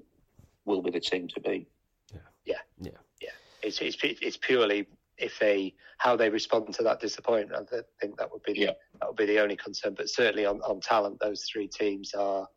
will 0.64 0.82
be 0.82 0.90
the 0.90 1.00
team 1.00 1.28
to 1.28 1.40
beat. 1.40 1.68
Yeah, 2.12 2.20
yeah, 2.44 2.58
yeah. 2.80 2.90
yeah. 3.20 3.30
It's, 3.62 3.80
it's 3.80 3.96
it's 4.02 4.36
purely 4.36 4.86
if 5.18 5.38
they 5.38 5.74
how 5.98 6.16
they 6.16 6.28
respond 6.28 6.74
to 6.74 6.82
that 6.82 7.00
disappointment, 7.00 7.68
I 7.72 7.82
think 8.00 8.18
that 8.18 8.30
would 8.32 8.42
be 8.42 8.52
the, 8.52 8.60
yeah. 8.60 8.72
that 9.00 9.08
would 9.08 9.16
be 9.16 9.26
the 9.26 9.40
only 9.40 9.56
concern. 9.56 9.94
But 9.94 10.10
certainly 10.10 10.44
on, 10.44 10.60
on 10.62 10.80
talent, 10.80 11.18
those 11.20 11.44
three 11.44 11.68
teams 11.68 12.14
are, 12.14 12.48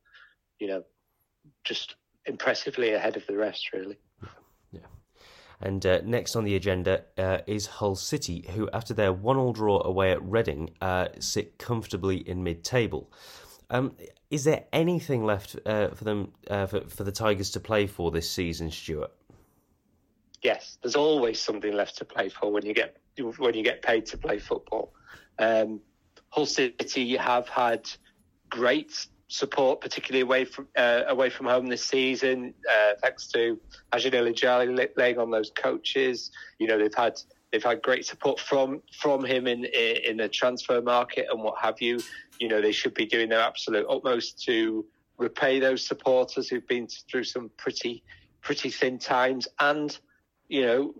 you 0.60 0.68
know, 0.68 0.84
just 1.64 1.96
impressively 2.26 2.94
ahead 2.94 3.18
of 3.18 3.26
the 3.28 3.38
rest, 3.38 3.72
really. 3.74 3.98
Yeah. 4.72 4.82
And 5.62 5.86
uh, 5.86 6.02
next 6.04 6.36
on 6.36 6.44
the 6.44 6.56
agenda 6.56 7.06
uh, 7.18 7.40
is 7.48 7.66
Hull 7.68 7.96
City, 7.96 8.46
who, 8.54 8.70
after 8.74 8.94
their 8.94 9.14
one-all 9.14 9.54
draw 9.54 9.82
away 9.82 10.12
at 10.12 10.22
Reading, 10.22 10.72
uh, 10.82 11.08
sit 11.20 11.58
comfortably 11.58 12.18
in 12.18 12.44
mid-table. 12.44 13.12
Um, 13.70 13.96
is 14.30 14.44
there 14.44 14.66
anything 14.74 15.24
left 15.26 15.56
uh, 15.66 15.90
for 15.90 16.04
them 16.04 16.34
uh, 16.50 16.66
for, 16.66 16.82
for 16.82 17.04
the 17.04 17.12
Tigers 17.12 17.52
to 17.52 17.60
play 17.60 17.88
for 17.88 18.12
this 18.12 18.30
season, 18.30 18.70
Stuart? 18.72 19.12
yes, 20.42 20.78
there's 20.82 20.96
always 20.96 21.40
something 21.40 21.74
left 21.74 21.98
to 21.98 22.06
play 22.06 22.30
for 22.30 22.52
when 22.52 22.66
you 22.66 22.74
get 22.74 22.98
when 23.38 23.56
you 23.56 23.64
get 23.64 23.82
paid 23.82 24.06
to 24.08 24.18
play 24.18 24.40
football. 24.40 24.94
Um, 25.40 25.82
Hull 26.30 26.46
City 26.46 27.18
have 27.18 27.48
had 27.48 27.90
great 28.50 29.08
support, 29.28 29.82
particularly 29.82 30.22
away 30.22 30.46
from 30.46 30.68
uh, 30.76 31.04
away 31.08 31.30
from 31.30 31.46
home 31.46 31.68
this 31.68 31.84
season, 31.84 32.54
uh, 32.70 32.94
thanks 33.02 33.28
to 33.28 33.60
Acun 33.92 34.12
Ilicali 34.12 34.90
laying 34.96 35.20
on 35.20 35.32
those 35.32 35.52
coaches. 35.52 36.32
You 36.60 36.68
know 36.68 36.78
they've 36.78 36.94
had 36.94 37.20
they've 37.52 37.64
had 37.64 37.82
great 37.82 38.06
support 38.06 38.40
from 38.40 38.82
from 39.00 39.26
him 39.26 39.48
in 39.48 39.66
in 39.66 40.18
the 40.18 40.30
transfer 40.30 40.82
market 40.82 41.28
and 41.32 41.42
what 41.42 41.60
have 41.62 41.82
you. 41.82 42.00
You 42.40 42.48
know 42.48 42.62
they 42.62 42.72
should 42.72 42.94
be 42.94 43.06
doing 43.06 43.30
their 43.30 43.42
absolute 43.42 43.86
utmost 43.90 44.44
to 44.46 44.86
repay 45.18 45.60
those 45.60 45.86
supporters 45.86 46.48
who've 46.48 46.68
been 46.68 46.88
through 47.10 47.24
some 47.24 47.50
pretty 47.58 48.04
pretty 48.42 48.70
thin 48.70 49.00
times 49.00 49.48
and 49.60 49.98
you 50.48 50.66
know, 50.66 50.94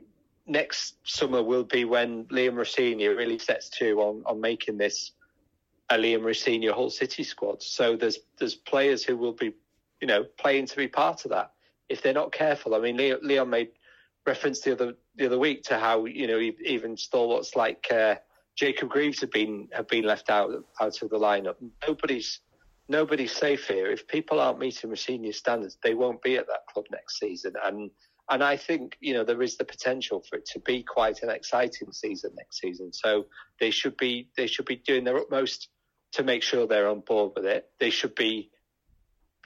next 0.46 0.96
summer 1.04 1.42
will 1.42 1.64
be 1.64 1.86
when 1.86 2.26
Liam 2.26 2.56
Rosenior 2.56 3.16
really 3.16 3.40
sets 3.40 3.70
to 3.70 4.00
on, 4.02 4.24
on 4.26 4.42
making 4.42 4.78
this 4.78 5.12
a 5.90 5.96
Liam 5.98 6.24
Rosenior 6.24 6.74
Hull 6.74 6.90
City 6.90 7.24
squad. 7.24 7.62
So 7.62 7.96
there's 7.96 8.20
there's 8.38 8.56
players 8.56 9.04
who 9.04 9.18
will 9.18 9.34
be, 9.34 9.54
you 10.02 10.08
know, 10.08 10.26
playing 10.38 10.68
to 10.68 10.76
be 10.76 10.88
part 10.88 11.26
of 11.26 11.32
that. 11.32 11.52
If 11.90 12.02
they're 12.02 12.14
not 12.14 12.32
careful, 12.32 12.76
I 12.76 12.80
mean, 12.80 12.98
Leon 12.98 13.50
made 13.50 13.70
reference 14.26 14.60
the 14.60 14.74
other 14.74 14.94
the 15.16 15.26
other 15.26 15.40
week 15.40 15.64
to 15.64 15.80
how 15.80 16.06
you 16.06 16.28
know 16.28 16.40
even 16.40 16.98
stalwarts 16.98 17.56
like 17.56 17.88
uh, 17.92 18.16
Jacob 18.56 18.90
Greaves 18.90 19.22
have 19.22 19.32
been 19.32 19.70
have 19.72 19.88
been 19.88 20.04
left 20.04 20.30
out 20.30 20.52
out 20.82 21.02
of 21.02 21.10
the 21.10 21.18
lineup. 21.18 21.56
Nobody's 21.88 22.42
nobody's 22.90 23.36
safe 23.36 23.68
here. 23.68 23.88
If 23.88 24.08
people 24.08 24.40
aren't 24.40 24.60
meeting 24.60 24.90
Rosenior 24.90 25.34
standards, 25.34 25.78
they 25.84 25.94
won't 25.94 26.22
be 26.22 26.38
at 26.38 26.48
that 26.48 26.68
club 26.72 26.86
next 26.92 27.20
season. 27.20 27.54
And 27.64 27.90
and 28.30 28.44
I 28.44 28.58
think 28.58 28.98
you 29.00 29.14
know 29.14 29.24
there 29.24 29.42
is 29.42 29.56
the 29.58 29.66
potential 29.66 30.24
for 30.30 30.36
it 30.36 30.46
to 30.48 30.60
be 30.60 30.84
quite 30.84 31.24
an 31.24 31.30
exciting 31.30 31.92
season 31.94 32.32
next 32.36 32.60
season. 32.60 32.92
So 32.92 33.26
they 33.60 33.72
should 33.72 33.96
be 33.98 34.28
they 34.36 34.48
should 34.48 34.66
be 34.66 34.76
doing 34.76 35.06
their 35.06 35.18
utmost 35.18 35.70
to 36.14 36.24
make 36.24 36.44
sure 36.44 36.68
they're 36.68 36.90
on 36.90 37.02
board 37.02 37.34
with 37.36 37.46
it. 37.46 37.70
They 37.80 37.90
should 37.90 38.16
be, 38.16 38.50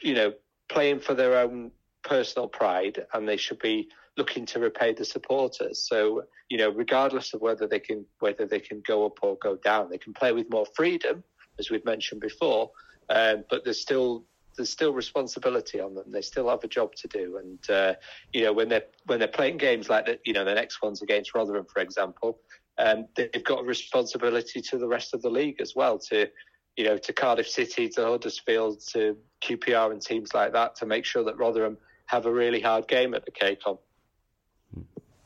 you 0.01 0.13
know, 0.13 0.33
playing 0.69 0.99
for 0.99 1.13
their 1.13 1.39
own 1.39 1.71
personal 2.03 2.47
pride, 2.47 3.05
and 3.13 3.27
they 3.27 3.37
should 3.37 3.59
be 3.59 3.89
looking 4.17 4.45
to 4.45 4.59
repay 4.59 4.93
the 4.93 5.05
supporters. 5.05 5.87
So 5.87 6.23
you 6.49 6.57
know, 6.57 6.69
regardless 6.69 7.33
of 7.33 7.41
whether 7.41 7.65
they 7.65 7.79
can 7.79 8.05
whether 8.19 8.45
they 8.45 8.59
can 8.59 8.81
go 8.85 9.05
up 9.05 9.19
or 9.21 9.37
go 9.37 9.55
down, 9.55 9.89
they 9.89 9.97
can 9.97 10.13
play 10.13 10.33
with 10.33 10.49
more 10.49 10.65
freedom, 10.75 11.23
as 11.57 11.69
we've 11.69 11.85
mentioned 11.85 12.19
before. 12.19 12.71
Um, 13.09 13.45
but 13.49 13.63
there's 13.63 13.79
still 13.79 14.25
there's 14.57 14.69
still 14.69 14.93
responsibility 14.93 15.79
on 15.79 15.95
them. 15.95 16.11
They 16.11 16.21
still 16.21 16.49
have 16.49 16.63
a 16.65 16.67
job 16.67 16.93
to 16.95 17.07
do, 17.07 17.37
and 17.37 17.69
uh, 17.69 17.93
you 18.33 18.43
know 18.43 18.51
when 18.51 18.67
they're 18.67 18.83
when 19.05 19.19
they're 19.19 19.29
playing 19.29 19.57
games 19.57 19.89
like 19.89 20.05
the, 20.07 20.19
you 20.25 20.33
know 20.33 20.43
the 20.43 20.53
next 20.53 20.81
one's 20.81 21.01
against 21.01 21.33
Rotherham, 21.33 21.65
for 21.73 21.81
example, 21.81 22.39
um, 22.77 23.07
they've 23.15 23.43
got 23.45 23.61
a 23.61 23.63
responsibility 23.63 24.61
to 24.61 24.77
the 24.77 24.87
rest 24.87 25.13
of 25.13 25.21
the 25.21 25.29
league 25.29 25.61
as 25.61 25.73
well. 25.73 25.99
To 26.09 26.27
you 26.77 26.85
know 26.85 26.97
to 26.97 27.13
Cardiff 27.13 27.47
City, 27.47 27.89
to 27.89 28.05
Huddersfield, 28.05 28.81
to 28.91 29.17
QPR 29.41 29.91
and 29.91 30.01
teams 30.01 30.33
like 30.33 30.53
that 30.53 30.75
to 30.77 30.85
make 30.85 31.05
sure 31.05 31.23
that 31.23 31.37
Rotherham 31.37 31.77
have 32.05 32.25
a 32.25 32.31
really 32.31 32.61
hard 32.61 32.87
game 32.87 33.13
at 33.13 33.25
the 33.25 33.31
KCOM. 33.31 33.77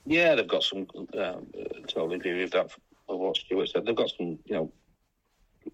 Yeah, 0.05 0.35
they've 0.35 0.47
got 0.47 0.63
some. 0.63 0.87
Um, 1.17 1.47
totally 1.87 2.17
agree 2.17 2.41
with 2.41 2.51
that. 2.51 2.71
Of 3.07 3.19
what 3.19 3.37
Stuart 3.37 3.69
said, 3.69 3.85
they've 3.85 3.95
got 3.95 4.11
some. 4.17 4.39
You 4.45 4.55
know. 4.55 4.71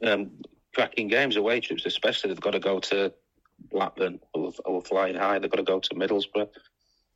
Um, 0.03 0.31
cracking 0.73 1.07
games 1.07 1.35
away 1.35 1.59
trips, 1.59 1.85
especially 1.85 2.29
they've 2.29 2.39
got 2.39 2.51
to 2.51 2.59
go 2.59 2.79
to 2.79 3.13
Blackburn, 3.69 4.19
who 4.33 4.53
were, 4.65 4.81
flying 4.81 5.15
high. 5.15 5.39
They've 5.39 5.51
got 5.51 5.57
to 5.57 5.63
go 5.63 5.79
to 5.79 5.95
Middlesbrough. 5.95 6.49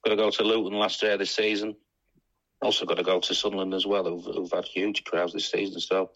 Got 0.04 0.10
to 0.10 0.16
go 0.16 0.30
to 0.30 0.44
Luton 0.44 0.78
last 0.78 1.02
year 1.02 1.18
this 1.18 1.32
season. 1.32 1.76
Also 2.62 2.86
got 2.86 2.98
to 2.98 3.04
go 3.04 3.20
to 3.20 3.36
Sunderland 3.36 3.74
as 3.74 3.86
well, 3.86 4.04
who've, 4.04 4.24
who've 4.24 4.52
had 4.52 4.66
huge 4.66 5.04
crowds 5.04 5.34
this 5.34 5.50
season. 5.50 5.80
So, 5.80 6.12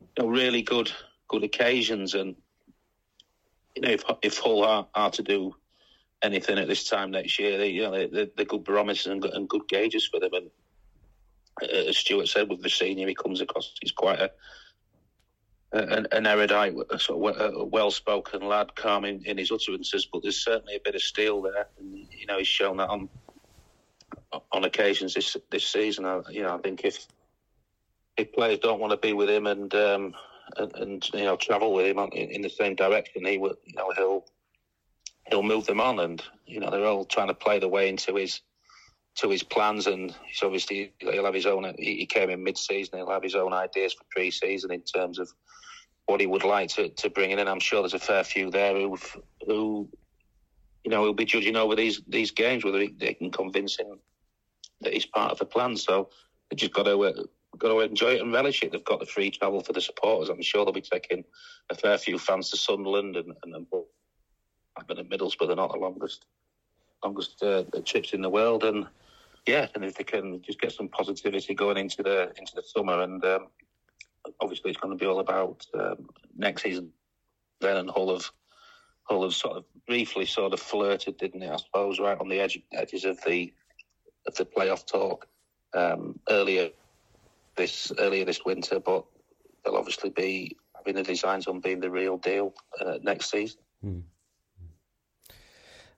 you 0.00 0.24
know, 0.24 0.28
really 0.28 0.62
good 0.62 0.90
good 1.28 1.44
occasions. 1.44 2.14
And 2.14 2.34
you 3.74 3.82
know, 3.82 3.90
if 3.90 4.04
if 4.22 4.38
Hull 4.38 4.64
are, 4.64 4.86
are 4.94 5.10
to 5.10 5.22
do 5.22 5.54
anything 6.22 6.58
at 6.58 6.68
this 6.68 6.88
time 6.88 7.10
next 7.10 7.38
year, 7.38 7.58
they, 7.58 7.68
you 7.68 7.82
know, 7.82 7.92
they, 7.92 8.30
they're 8.36 8.44
good 8.44 8.64
barometers 8.64 9.06
and, 9.06 9.24
and 9.24 9.48
good 9.48 9.68
gauges 9.68 10.06
for 10.06 10.18
them. 10.18 10.30
And 10.32 10.50
uh, 11.62 11.88
as 11.88 11.96
Stuart 11.96 12.28
said, 12.28 12.48
with 12.48 12.62
Rosenior, 12.62 13.06
he 13.06 13.14
comes 13.14 13.40
across. 13.40 13.74
He's 13.80 13.92
quite 13.92 14.20
a 14.20 14.30
an, 15.72 16.06
an 16.12 16.26
erudite, 16.26 16.74
sort 16.98 17.36
of 17.36 17.70
well-spoken 17.70 18.40
lad, 18.40 18.74
calm 18.74 19.04
in, 19.04 19.22
in, 19.26 19.36
his 19.36 19.52
utterances, 19.52 20.08
but 20.10 20.22
there's 20.22 20.42
certainly 20.42 20.76
a 20.76 20.80
bit 20.82 20.94
of 20.94 21.02
steel 21.02 21.42
there, 21.42 21.66
and 21.78 21.94
you 22.10 22.26
know 22.26 22.38
he's 22.38 22.48
shown 22.48 22.78
that 22.78 22.88
on 22.88 23.08
on 24.52 24.64
occasions 24.64 25.14
this 25.14 25.36
this 25.50 25.66
season. 25.66 26.04
I, 26.04 26.22
you 26.30 26.42
know, 26.42 26.54
I 26.56 26.58
think 26.58 26.84
if 26.84 27.06
if 28.16 28.32
players 28.32 28.58
don't 28.60 28.80
want 28.80 28.92
to 28.92 28.96
be 28.96 29.12
with 29.12 29.28
him 29.28 29.46
and 29.46 29.72
um, 29.74 30.14
and, 30.56 30.74
and, 30.76 31.10
you 31.12 31.24
know 31.24 31.36
travel 31.36 31.72
with 31.72 31.86
him 31.86 31.98
in, 31.98 32.30
in 32.30 32.42
the 32.42 32.50
same 32.50 32.74
direction, 32.74 33.24
he 33.24 33.38
will, 33.38 33.56
you 33.64 33.74
know, 33.76 33.92
he'll 33.96 34.24
he'll 35.28 35.42
move 35.42 35.66
them 35.66 35.80
on, 35.80 36.00
and 36.00 36.22
you 36.46 36.60
know 36.60 36.70
they're 36.70 36.86
all 36.86 37.04
trying 37.04 37.28
to 37.28 37.34
play 37.34 37.58
the 37.58 37.68
way 37.68 37.88
into 37.88 38.14
his 38.16 38.40
to 39.16 39.28
his 39.28 39.42
plans, 39.42 39.86
and 39.86 40.14
he's 40.26 40.42
obviously 40.42 40.92
he'll 41.00 41.24
have 41.24 41.34
his 41.34 41.46
own. 41.46 41.74
He 41.78 42.06
came 42.06 42.30
in 42.30 42.42
mid-season. 42.42 42.98
He'll 42.98 43.10
have 43.10 43.22
his 43.22 43.34
own 43.34 43.52
ideas 43.52 43.92
for 43.92 44.04
pre-season 44.10 44.72
in 44.72 44.82
terms 44.82 45.18
of 45.18 45.28
what 46.06 46.20
he 46.20 46.26
would 46.26 46.44
like 46.44 46.70
to, 46.70 46.88
to 46.88 47.10
bring 47.10 47.32
in. 47.32 47.38
And 47.38 47.48
I'm 47.48 47.60
sure 47.60 47.82
there's 47.82 47.94
a 47.94 47.98
fair 47.98 48.24
few 48.24 48.50
there 48.50 48.74
who 48.74 48.96
who 49.46 49.88
you 50.84 50.90
know 50.90 51.02
will 51.02 51.14
be 51.14 51.24
judging 51.24 51.56
over 51.56 51.74
these 51.74 52.00
these 52.08 52.30
games 52.30 52.64
whether 52.64 52.78
they 52.78 53.14
can 53.14 53.30
convince 53.30 53.78
him 53.78 53.98
that 54.80 54.92
he's 54.92 55.06
part 55.06 55.32
of 55.32 55.38
the 55.38 55.44
plan. 55.44 55.76
So 55.76 56.10
they 56.50 56.56
just 56.56 56.72
got 56.72 56.84
to. 56.84 57.04
Uh, 57.04 57.22
Got 57.56 57.68
to 57.68 57.80
enjoy 57.80 58.10
it 58.10 58.20
and 58.20 58.32
relish 58.32 58.62
it. 58.62 58.70
They've 58.70 58.84
got 58.84 59.00
the 59.00 59.06
free 59.06 59.30
travel 59.30 59.62
for 59.62 59.72
the 59.72 59.80
supporters. 59.80 60.28
I'm 60.28 60.42
sure 60.42 60.64
they'll 60.64 60.72
be 60.72 60.80
taking 60.80 61.24
a 61.70 61.74
fair 61.74 61.98
few 61.98 62.18
fans 62.18 62.50
to 62.50 62.56
Sunderland 62.56 63.16
and 63.16 63.34
and, 63.42 63.54
and 63.54 63.66
I've 64.76 64.86
been 64.86 64.98
at 64.98 65.08
Middlesbrough. 65.08 65.48
They're 65.48 65.56
not 65.56 65.72
the 65.72 65.78
longest 65.78 66.26
longest 67.02 67.42
uh, 67.42 67.64
trips 67.84 68.12
in 68.12 68.22
the 68.22 68.30
world, 68.30 68.64
and 68.64 68.86
yeah, 69.46 69.66
and 69.74 69.84
if 69.84 69.96
they 69.96 70.04
can 70.04 70.40
just 70.42 70.60
get 70.60 70.72
some 70.72 70.88
positivity 70.88 71.54
going 71.54 71.78
into 71.78 72.02
the 72.02 72.32
into 72.38 72.54
the 72.54 72.62
summer, 72.62 73.02
and 73.02 73.24
um, 73.24 73.48
obviously 74.40 74.70
it's 74.70 74.80
going 74.80 74.96
to 74.96 75.02
be 75.02 75.08
all 75.08 75.20
about 75.20 75.66
um, 75.74 76.08
next 76.36 76.62
season. 76.62 76.90
Then 77.60 77.76
and 77.76 77.90
Hull 77.90 78.12
have 78.12 78.30
Hull 79.04 79.24
have 79.24 79.34
sort 79.34 79.56
of 79.56 79.64
briefly 79.86 80.26
sort 80.26 80.52
of 80.52 80.60
flirted, 80.60 81.16
didn't 81.16 81.42
it? 81.42 81.50
I 81.50 81.56
suppose 81.56 81.98
right 81.98 82.18
on 82.20 82.28
the 82.28 82.40
edge, 82.40 82.60
edges 82.72 83.04
of 83.04 83.18
the 83.24 83.52
of 84.26 84.34
the 84.36 84.44
playoff 84.44 84.86
talk 84.86 85.26
um, 85.74 86.20
earlier 86.28 86.70
this 87.58 87.92
earlier 87.98 88.24
this 88.24 88.44
winter, 88.46 88.80
but 88.80 89.04
they'll 89.64 89.76
obviously 89.76 90.10
be 90.10 90.56
having 90.74 90.94
the 90.94 91.02
designs 91.02 91.46
on 91.46 91.60
being 91.60 91.80
the 91.80 91.90
real 91.90 92.16
deal 92.16 92.54
uh, 92.80 92.98
next 93.02 93.30
season. 93.30 93.60
Hmm. 93.82 94.00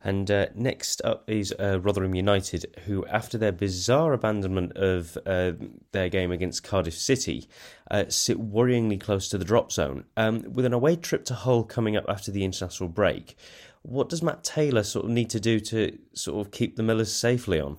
And 0.03 0.31
uh, 0.31 0.47
next 0.55 1.03
up 1.05 1.29
is 1.29 1.53
uh, 1.61 1.79
Rotherham 1.79 2.15
United, 2.15 2.75
who, 2.87 3.05
after 3.07 3.37
their 3.37 3.53
bizarre 3.53 4.15
abandonment 4.15 4.73
of 4.75 5.19
uh, 5.27 5.53
their 5.93 6.09
game 6.09 6.33
against 6.33 6.65
Cardiff 6.65 6.97
City, 6.97 7.47
uh, 7.91 8.05
sit 8.09 8.39
worryingly 8.39 8.99
close 8.99 9.29
to 9.29 9.37
the 9.37 9.45
drop 9.45 9.71
zone. 9.71 10.05
Um, 10.17 10.43
with 10.51 10.65
an 10.65 10.73
away 10.73 10.97
trip 10.97 11.27
to 11.27 11.35
Hull 11.35 11.65
coming 11.65 11.97
up 11.97 12.07
after 12.09 12.31
the 12.31 12.45
international 12.45 12.89
break, 12.89 13.37
what 13.83 14.09
does 14.09 14.23
Matt 14.23 14.43
Taylor 14.43 14.85
sort 14.85 15.05
of 15.05 15.11
need 15.11 15.29
to 15.31 15.41
do 15.41 15.61
to 15.61 15.99
sort 16.15 16.47
of 16.47 16.51
keep 16.51 16.77
the 16.77 16.83
Millers 16.83 17.15
safely 17.15 17.61
on? 17.61 17.77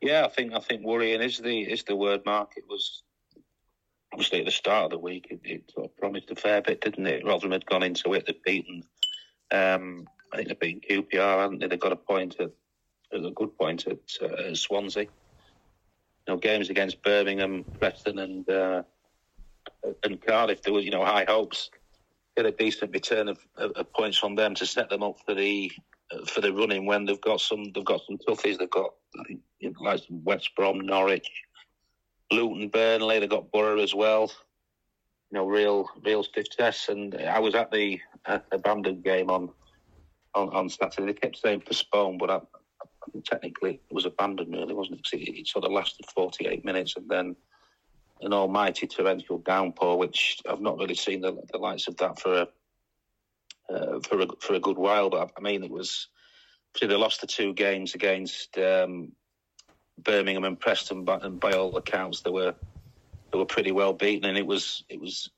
Yeah, 0.00 0.24
I 0.24 0.28
think 0.28 0.52
I 0.54 0.60
think 0.60 0.84
worrying 0.84 1.20
is 1.20 1.38
the 1.38 1.60
is 1.60 1.82
the 1.82 1.96
word. 1.96 2.24
Mark, 2.24 2.52
it 2.56 2.64
was 2.68 3.02
obviously 4.12 4.40
at 4.40 4.44
the 4.44 4.50
start 4.50 4.84
of 4.84 4.90
the 4.90 4.98
week. 4.98 5.26
It, 5.30 5.40
it 5.44 5.70
sort 5.72 5.86
of 5.86 5.96
promised 5.96 6.30
a 6.30 6.36
fair 6.36 6.62
bit, 6.62 6.80
didn't 6.80 7.06
it? 7.06 7.24
Rotherham 7.24 7.52
had 7.52 7.66
gone 7.66 7.82
into 7.82 8.14
it, 8.14 8.26
they'd 8.26 8.42
beaten. 8.44 8.82
Um, 9.50 10.08
I 10.32 10.36
think 10.36 10.48
they've 10.48 10.60
beaten 10.60 10.80
QPR, 10.88 11.40
haven't 11.40 11.60
they? 11.60 11.66
They've 11.66 11.80
got 11.80 11.92
a 11.92 11.96
point 11.96 12.36
at, 12.38 12.50
a 13.12 13.30
good 13.30 13.56
point 13.58 13.86
at, 13.86 13.98
uh, 14.22 14.54
Swansea. 14.54 15.04
You 15.04 15.08
know, 16.34 16.36
games 16.36 16.70
against 16.70 17.02
Birmingham, 17.02 17.64
Preston, 17.78 18.18
and 18.18 18.48
uh, 18.48 18.82
and 20.02 20.20
Cardiff. 20.20 20.62
There 20.62 20.72
was, 20.72 20.84
you 20.84 20.90
know, 20.90 21.04
high 21.04 21.24
hopes. 21.26 21.70
Get 22.36 22.46
a 22.46 22.52
decent 22.52 22.92
return 22.92 23.28
of, 23.28 23.38
of, 23.56 23.72
of 23.72 23.92
points 23.92 24.18
from 24.18 24.36
them 24.36 24.54
to 24.56 24.66
set 24.66 24.90
them 24.90 25.02
up 25.02 25.16
for 25.26 25.34
the 25.34 25.72
for 26.26 26.40
the 26.40 26.52
running 26.52 26.86
when 26.86 27.04
they've 27.04 27.20
got 27.20 27.40
some 27.40 27.72
they've 27.72 27.84
got 27.84 28.00
some 28.06 28.18
toughies. 28.18 28.58
They've 28.58 28.70
got 28.70 28.94
you 29.28 29.70
know, 29.70 29.80
like 29.80 30.02
West 30.10 30.50
Brom, 30.56 30.80
Norwich, 30.80 31.28
Luton, 32.32 32.68
Burnley. 32.68 33.18
They've 33.18 33.28
got 33.28 33.50
Borough 33.52 33.80
as 33.80 33.94
well. 33.94 34.30
You 35.30 35.38
know, 35.38 35.46
real 35.46 35.88
real 36.04 36.24
stiff 36.24 36.48
tests. 36.50 36.88
And 36.88 37.14
I 37.14 37.38
was 37.38 37.54
at 37.54 37.70
the 37.70 38.00
abandoned 38.52 39.04
game 39.04 39.30
on, 39.30 39.50
on 40.34 40.48
on 40.50 40.68
Saturday. 40.68 41.12
They 41.12 41.18
kept 41.18 41.38
saying 41.38 41.62
postponed, 41.62 42.18
but 42.18 42.30
I 42.30 42.40
technically 43.24 43.80
it 43.90 43.94
was 43.94 44.06
abandoned, 44.06 44.54
really, 44.54 44.74
wasn't 44.74 45.00
it? 45.12 45.16
It, 45.16 45.40
it 45.40 45.46
sort 45.46 45.64
of 45.64 45.72
lasted 45.72 46.06
48 46.14 46.64
minutes, 46.64 46.96
and 46.96 47.08
then 47.08 47.36
an 48.20 48.32
almighty 48.32 48.86
torrential 48.86 49.38
downpour, 49.38 49.98
which 49.98 50.40
I've 50.48 50.60
not 50.60 50.78
really 50.78 50.94
seen 50.94 51.20
the, 51.20 51.36
the 51.52 51.58
likes 51.58 51.86
of 51.86 51.96
that 51.98 52.18
for 52.18 52.34
a 52.42 52.48
uh, 53.72 54.00
for 54.00 54.20
a 54.20 54.26
for 54.40 54.54
a 54.54 54.60
good 54.60 54.78
while. 54.78 55.10
But 55.10 55.32
I 55.36 55.40
mean, 55.40 55.62
it 55.62 55.70
was 55.70 56.08
they 56.80 56.86
lost 56.86 57.20
the 57.20 57.26
two 57.26 57.54
games 57.54 57.94
against 57.94 58.56
um, 58.58 59.12
Birmingham 59.98 60.44
and 60.44 60.58
Preston, 60.58 61.04
but 61.04 61.24
and 61.24 61.40
by 61.40 61.52
all 61.52 61.76
accounts, 61.76 62.20
they 62.20 62.30
were 62.30 62.54
they 63.32 63.38
were 63.38 63.46
pretty 63.46 63.72
well 63.72 63.92
beaten, 63.92 64.28
and 64.28 64.38
it 64.38 64.46
was 64.46 64.84
it 64.88 65.00
was 65.00 65.30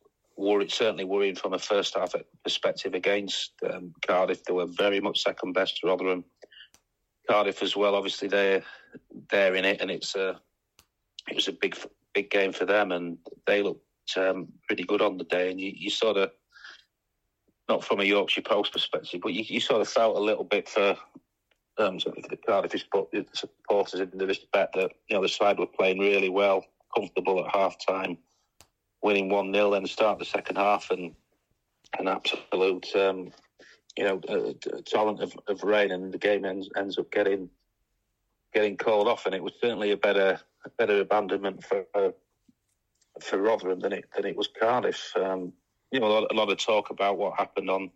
certainly 0.69 1.05
worrying 1.05 1.35
from 1.35 1.53
a 1.53 1.59
first 1.59 1.95
half 1.95 2.15
perspective 2.45 2.95
against 2.95 3.53
um, 3.71 3.93
Cardiff. 4.07 4.45
They 4.45 4.53
were 4.53 4.67
very 4.67 5.01
much 5.01 5.23
second 5.23 5.53
best 5.53 5.79
to 5.79 5.89
Rotherham. 5.89 6.25
Cardiff 7.29 7.63
as 7.63 7.77
well, 7.77 7.95
obviously 7.95 8.29
they're 8.29 8.63
they're 9.29 9.55
in 9.55 9.65
it, 9.65 9.81
and 9.81 9.91
it's 9.91 10.15
a 10.17 10.41
it 11.29 11.37
was 11.37 11.49
a 11.49 11.53
big 11.53 11.77
big 12.15 12.31
game 12.31 12.53
for 12.53 12.65
them, 12.65 12.93
and 12.93 13.19
they 13.47 13.63
looked 13.63 13.85
um, 14.17 14.49
pretty 14.67 14.85
good 14.85 15.03
on 15.03 15.17
the 15.17 15.25
day, 15.25 15.51
and 15.51 15.61
you, 15.61 15.73
you 15.75 15.91
sort 15.91 16.17
of 16.17 16.31
not 17.71 17.85
from 17.85 18.01
a 18.01 18.05
Yorkshire 18.05 18.43
Post 18.43 18.73
perspective, 18.73 19.21
but 19.23 19.33
you, 19.33 19.45
you 19.47 19.61
sort 19.61 19.81
of 19.81 19.89
felt 19.89 20.17
a 20.17 20.21
little 20.21 20.45
bit 20.45 20.69
for 20.69 20.97
um, 21.79 21.99
for 22.01 22.11
the 22.11 22.37
Cardiff 22.37 22.85
supporters 23.33 24.01
in 24.01 24.11
the 24.13 24.27
respect 24.27 24.75
that 24.75 24.91
you 25.09 25.17
know 25.17 25.23
the 25.23 25.29
side 25.29 25.59
were 25.59 25.67
playing 25.67 25.99
really 25.99 26.29
well, 26.29 26.65
comfortable 26.95 27.43
at 27.45 27.55
half 27.55 27.77
time, 27.87 28.19
winning 29.03 29.29
one 29.29 29.55
0 29.55 29.71
then 29.71 29.87
start 29.87 30.19
the 30.19 30.25
second 30.25 30.57
half 30.57 30.91
and 30.91 31.15
an 31.99 32.09
absolute 32.09 32.87
um, 32.97 33.31
you 33.97 34.05
know 34.05 34.21
uh, 34.29 34.53
torrent 34.85 35.21
of, 35.23 35.33
of 35.47 35.63
rain, 35.63 35.93
and 35.93 36.13
the 36.13 36.19
game 36.19 36.45
ends 36.45 36.69
ends 36.77 36.99
up 36.99 37.11
getting 37.13 37.49
getting 38.53 38.77
called 38.77 39.07
off, 39.07 39.27
and 39.27 39.35
it 39.35 39.43
was 39.43 39.53
certainly 39.61 39.93
a 39.93 39.97
better 39.97 40.41
a 40.65 40.71
better 40.71 41.01
abandonment 41.01 41.65
for 41.65 41.87
uh, 41.95 42.11
for 43.21 43.39
Rotherham 43.39 43.79
than 43.79 43.93
it 43.93 44.07
than 44.15 44.27
it 44.27 44.37
was 44.37 44.49
Cardiff. 44.49 45.13
Um, 45.17 45.53
you 45.91 46.01
know, 46.01 46.07
a 46.07 46.13
lot, 46.13 46.27
a 46.31 46.35
lot, 46.35 46.51
of 46.51 46.59
talk 46.59 46.91
about 46.91 47.19
what 47.19 47.39
happened 47.39 47.71
on 47.71 47.91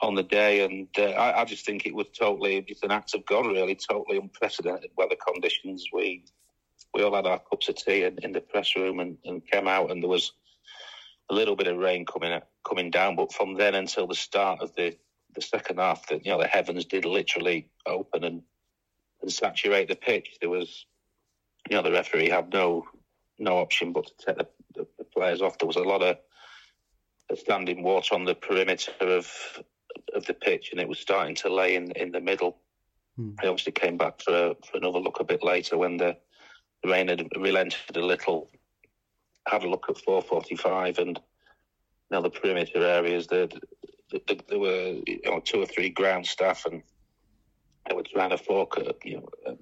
on 0.00 0.14
the 0.14 0.22
day, 0.22 0.64
and 0.64 0.88
uh, 0.96 1.10
I, 1.12 1.40
I, 1.40 1.44
just 1.44 1.66
think 1.66 1.84
it 1.84 1.94
was 1.94 2.06
totally 2.16 2.60
just 2.62 2.84
an 2.84 2.92
act 2.92 3.14
of 3.14 3.26
God, 3.26 3.46
really, 3.46 3.74
totally 3.74 4.18
unprecedented 4.18 4.90
weather 4.96 5.16
conditions. 5.16 5.86
We 5.92 6.24
we 6.94 7.02
all 7.02 7.14
had 7.14 7.26
our 7.26 7.40
cups 7.40 7.68
of 7.68 7.76
tea 7.76 8.04
in, 8.04 8.18
in 8.22 8.32
the 8.32 8.40
press 8.40 8.76
room 8.76 9.00
and, 9.00 9.18
and, 9.24 9.44
came 9.46 9.66
out, 9.66 9.90
and 9.90 10.02
there 10.02 10.08
was 10.08 10.32
a 11.30 11.34
little 11.34 11.56
bit 11.56 11.66
of 11.66 11.78
rain 11.78 12.06
coming 12.06 12.40
coming 12.66 12.90
down, 12.90 13.16
but 13.16 13.32
from 13.32 13.54
then 13.54 13.74
until 13.74 14.06
the 14.06 14.14
start 14.14 14.60
of 14.60 14.74
the 14.76 14.96
the 15.34 15.42
second 15.42 15.78
half, 15.78 16.06
that 16.08 16.24
you 16.24 16.30
know 16.30 16.38
the 16.38 16.46
heavens 16.46 16.84
did 16.84 17.04
literally 17.04 17.68
open 17.86 18.24
and 18.24 18.42
and 19.20 19.32
saturate 19.32 19.88
the 19.88 19.96
pitch. 19.96 20.36
There 20.40 20.50
was, 20.50 20.86
you 21.68 21.76
know, 21.76 21.82
the 21.82 21.92
referee 21.92 22.28
had 22.28 22.52
no 22.52 22.86
no 23.38 23.58
option 23.58 23.92
but 23.92 24.06
to 24.06 24.26
take 24.26 24.38
the, 24.38 24.48
the, 24.74 24.86
the 24.98 25.04
players 25.04 25.42
off. 25.42 25.58
There 25.58 25.66
was 25.66 25.76
a 25.76 25.80
lot 25.80 26.02
of 26.02 26.18
standing 27.36 27.82
water 27.82 28.14
on 28.14 28.24
the 28.24 28.34
perimeter 28.34 28.92
of 29.00 29.30
of 30.14 30.24
the 30.26 30.34
pitch, 30.34 30.70
and 30.70 30.80
it 30.80 30.88
was 30.88 30.98
starting 30.98 31.34
to 31.36 31.52
lay 31.52 31.74
in 31.74 31.92
in 31.92 32.12
the 32.12 32.20
middle. 32.20 32.58
Hmm. 33.16 33.32
I 33.42 33.48
obviously 33.48 33.72
came 33.72 33.96
back 33.96 34.20
for 34.22 34.32
a, 34.32 34.54
for 34.64 34.76
another 34.78 34.98
look 34.98 35.20
a 35.20 35.24
bit 35.24 35.42
later 35.42 35.76
when 35.76 35.96
the, 35.96 36.16
the 36.82 36.90
rain 36.90 37.08
had 37.08 37.28
relented 37.36 37.96
a 37.96 38.04
little. 38.04 38.50
Had 39.46 39.64
a 39.64 39.68
look 39.68 39.86
at 39.88 39.96
4:45, 39.96 40.98
and 40.98 41.20
now 42.10 42.20
the 42.20 42.30
perimeter 42.30 42.84
areas. 42.84 43.26
There, 43.26 43.48
there 44.10 44.58
were 44.58 45.00
you 45.06 45.20
know, 45.24 45.40
two 45.40 45.62
or 45.62 45.66
three 45.66 45.90
ground 45.90 46.26
staff, 46.26 46.64
and 46.66 46.82
they 47.88 47.94
were 47.94 48.02
trying 48.02 48.30
to 48.30 48.38
fork, 48.38 48.78
you 49.04 49.16
know, 49.16 49.28
uh, 49.46 49.54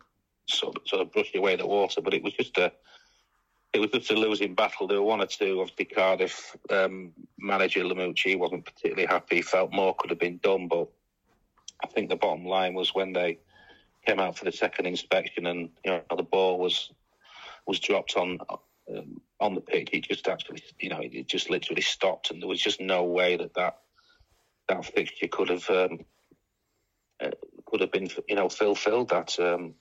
sort 0.48 0.76
of, 0.76 0.82
sort 0.86 1.02
of 1.02 1.12
brush 1.12 1.34
away 1.34 1.56
the 1.56 1.66
water. 1.66 2.00
But 2.00 2.14
it 2.14 2.22
was 2.22 2.32
just 2.34 2.56
a 2.58 2.72
it 3.76 3.80
was 3.80 3.90
just 3.90 4.10
a 4.10 4.14
losing 4.14 4.54
battle. 4.54 4.86
There 4.86 4.96
were 4.96 5.06
one 5.06 5.20
or 5.20 5.26
two. 5.26 5.60
Obviously, 5.60 5.84
Cardiff 5.84 6.56
um, 6.70 7.12
manager 7.38 7.84
Lamouchi 7.84 8.38
wasn't 8.38 8.64
particularly 8.64 9.06
happy. 9.06 9.42
Felt 9.42 9.70
more 9.70 9.94
could 9.94 10.10
have 10.10 10.18
been 10.18 10.38
done, 10.38 10.66
but 10.66 10.88
I 11.84 11.86
think 11.88 12.08
the 12.08 12.16
bottom 12.16 12.46
line 12.46 12.72
was 12.72 12.94
when 12.94 13.12
they 13.12 13.38
came 14.06 14.18
out 14.18 14.38
for 14.38 14.46
the 14.46 14.52
second 14.52 14.86
inspection 14.86 15.46
and 15.46 15.68
you 15.84 15.90
know 15.90 16.02
the 16.16 16.22
ball 16.22 16.58
was 16.58 16.90
was 17.66 17.78
dropped 17.78 18.16
on 18.16 18.38
um, 18.96 19.20
on 19.40 19.54
the 19.54 19.60
pitch. 19.60 19.90
It 19.92 20.04
just 20.04 20.26
actually, 20.26 20.62
you 20.80 20.88
know, 20.88 21.00
it 21.02 21.26
just 21.26 21.50
literally 21.50 21.82
stopped, 21.82 22.30
and 22.30 22.40
there 22.40 22.48
was 22.48 22.62
just 22.62 22.80
no 22.80 23.04
way 23.04 23.36
that 23.36 23.52
that 23.54 23.78
that 24.68 24.86
fixture 24.86 25.28
could 25.28 25.50
have 25.50 25.68
um, 25.68 26.00
uh, 27.20 27.30
could 27.66 27.82
have 27.82 27.92
been, 27.92 28.08
you 28.26 28.36
know, 28.36 28.48
fulfilled. 28.48 29.10
That 29.10 29.38
um, 29.38 29.74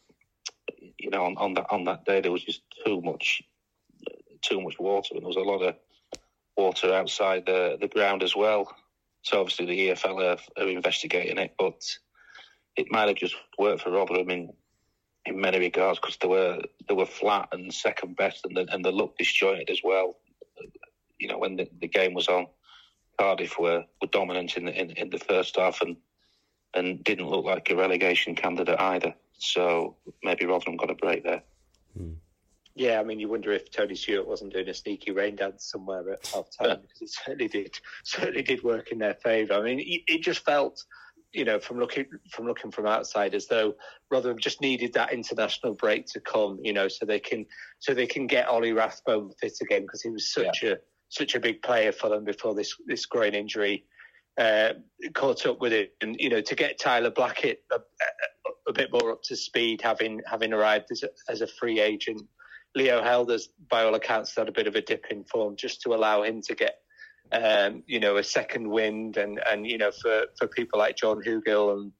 you 0.99 1.11
know, 1.11 1.23
on, 1.23 1.37
on 1.37 1.53
that 1.53 1.67
on 1.69 1.85
that 1.85 2.03
day, 2.03 2.19
there 2.19 2.31
was 2.33 2.43
just 2.43 2.61
too 2.85 2.99
much 3.01 3.41
too 4.45 4.61
much 4.61 4.79
water, 4.79 5.09
and 5.13 5.21
there 5.21 5.27
was 5.27 5.35
a 5.35 5.39
lot 5.39 5.61
of 5.61 5.75
water 6.57 6.93
outside 6.93 7.45
the, 7.45 7.77
the 7.79 7.87
ground 7.87 8.23
as 8.23 8.35
well. 8.35 8.73
So 9.23 9.39
obviously 9.39 9.65
the 9.65 9.89
EFL 9.89 10.37
are, 10.37 10.61
are 10.61 10.69
investigating 10.69 11.37
it, 11.37 11.53
but 11.57 11.81
it 12.75 12.91
might 12.91 13.07
have 13.07 13.17
just 13.17 13.35
worked 13.57 13.81
for 13.81 13.91
Rotherham 13.91 14.29
in 14.29 14.53
in 15.25 15.41
many 15.41 15.57
regards 15.57 15.99
because 15.99 16.17
they 16.17 16.27
were 16.27 16.61
they 16.87 16.93
were 16.93 17.05
flat 17.05 17.49
and 17.51 17.73
second 17.73 18.15
best, 18.15 18.45
and 18.45 18.57
and 18.57 18.85
they 18.85 18.91
looked 18.91 19.17
disjointed 19.17 19.69
as 19.69 19.81
well. 19.83 20.17
You 21.19 21.29
know, 21.29 21.39
when 21.39 21.55
the, 21.55 21.67
the 21.81 21.87
game 21.87 22.13
was 22.13 22.27
on, 22.27 22.47
Cardiff 23.17 23.57
were, 23.57 23.85
were 24.01 24.07
dominant 24.11 24.57
in 24.57 24.65
the 24.65 24.79
in, 24.79 24.91
in 24.91 25.09
the 25.09 25.17
first 25.17 25.55
half 25.57 25.81
and 25.81 25.97
and 26.73 27.03
didn't 27.03 27.29
look 27.29 27.45
like 27.45 27.69
a 27.69 27.75
relegation 27.75 28.35
candidate 28.35 28.79
either. 28.79 29.15
So 29.37 29.95
maybe 30.23 30.45
Rotherham 30.45 30.77
got 30.77 30.91
a 30.91 30.95
break 30.95 31.23
there. 31.23 31.41
Mm. 31.99 32.17
Yeah, 32.75 32.99
I 32.99 33.03
mean, 33.03 33.21
you 33.21 33.29
wonder 33.29 33.53
if 33.53 33.71
Tony 33.71 33.95
Stewart 33.95 34.27
wasn't 34.27 34.51
doing 34.51 34.67
a 34.67 34.73
sneaky 34.73 35.11
rain 35.11 35.37
dance 35.37 35.69
somewhere 35.71 36.11
at 36.11 36.27
half 36.27 36.47
time 36.59 36.81
because 36.81 37.01
it 37.01 37.09
certainly 37.09 37.47
did 37.47 37.79
certainly 38.03 38.41
did 38.41 38.63
work 38.63 38.91
in 38.91 38.99
their 38.99 39.13
favour. 39.13 39.53
I 39.53 39.61
mean, 39.61 39.79
it, 39.79 40.01
it, 40.07 40.21
just 40.21 40.43
felt, 40.43 40.83
you 41.31 41.45
know, 41.45 41.57
from 41.57 41.79
looking 41.79 42.05
from 42.31 42.47
looking 42.47 42.71
from 42.71 42.85
outside 42.85 43.33
as 43.33 43.47
though 43.47 43.75
Rotherham 44.11 44.39
just 44.39 44.59
needed 44.59 44.91
that 44.93 45.13
international 45.13 45.73
break 45.73 46.05
to 46.07 46.19
come, 46.19 46.59
you 46.61 46.73
know, 46.73 46.89
so 46.89 47.05
they 47.05 47.19
can 47.19 47.45
so 47.79 47.93
they 47.93 48.07
can 48.07 48.27
get 48.27 48.49
Ollie 48.49 48.73
Rathbone 48.73 49.31
fit 49.39 49.57
again 49.61 49.83
because 49.83 50.01
he 50.01 50.09
was 50.09 50.33
such 50.33 50.61
yeah. 50.61 50.71
a 50.71 50.75
such 51.07 51.33
a 51.33 51.39
big 51.39 51.61
player 51.61 51.93
for 51.93 52.09
them 52.09 52.25
before 52.25 52.55
this 52.55 52.75
this 52.87 53.05
groin 53.05 53.35
injury 53.35 53.85
uh, 54.37 54.73
caught 55.13 55.45
up 55.45 55.61
with 55.61 55.71
it, 55.71 55.93
and 56.01 56.15
you 56.19 56.29
know, 56.29 56.41
to 56.41 56.55
get 56.55 56.79
Tyler 56.79 57.11
Blackett 57.11 57.63
a, 57.71 57.75
a, 57.75 58.69
a 58.69 58.73
bit 58.73 58.91
more 58.91 59.11
up 59.11 59.23
to 59.23 59.35
speed, 59.35 59.81
having 59.81 60.21
having 60.29 60.53
arrived 60.53 60.87
as 60.91 61.03
a, 61.03 61.09
as 61.29 61.41
a 61.41 61.47
free 61.47 61.79
agent 61.79 62.21
Leo 62.75 63.01
Hjelde's, 63.01 63.49
by 63.69 63.83
all 63.83 63.95
accounts, 63.95 64.35
had 64.35 64.49
a 64.49 64.51
bit 64.51 64.67
of 64.67 64.75
a 64.75 64.81
dip 64.81 65.05
in 65.09 65.23
form 65.23 65.55
just 65.55 65.81
to 65.81 65.93
allow 65.93 66.23
him 66.23 66.41
to 66.41 66.55
get, 66.55 66.75
um, 67.31 67.83
you 67.87 67.99
know, 67.99 68.17
a 68.17 68.23
second 68.23 68.69
wind 68.69 69.17
and, 69.17 69.41
and 69.49 69.65
you 69.65 69.77
know, 69.77 69.91
for, 69.91 70.25
for 70.37 70.47
people 70.47 70.79
like 70.79 70.97
Jordan 70.97 71.23
Hugill 71.23 71.73
and, 71.73 71.91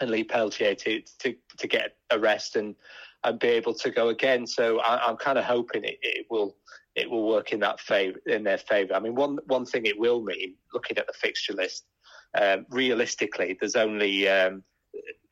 and 0.00 0.10
Lee 0.10 0.24
Peltier 0.24 0.74
to, 0.74 1.02
to, 1.20 1.34
to 1.58 1.66
get 1.66 1.96
a 2.10 2.18
rest 2.18 2.56
and, 2.56 2.74
and 3.24 3.38
be 3.38 3.48
able 3.48 3.74
to 3.74 3.90
go 3.90 4.08
again. 4.08 4.46
So 4.46 4.80
I, 4.80 5.08
am 5.08 5.16
kind 5.16 5.38
of 5.38 5.44
hoping 5.44 5.84
it, 5.84 5.98
it 6.02 6.26
will 6.30 6.56
it 6.94 7.10
will 7.10 7.26
work 7.26 7.52
in 7.52 7.60
that 7.60 7.80
favor 7.80 8.18
in 8.26 8.44
their 8.44 8.58
favour. 8.58 8.94
I 8.94 9.00
mean, 9.00 9.14
one 9.14 9.38
one 9.46 9.64
thing 9.64 9.86
it 9.86 9.98
will 9.98 10.22
mean, 10.22 10.56
looking 10.74 10.98
at 10.98 11.06
the 11.06 11.12
fixture 11.14 11.54
list, 11.54 11.84
um, 12.38 12.66
realistically, 12.70 13.56
there's 13.58 13.76
only 13.76 14.28
um, 14.28 14.62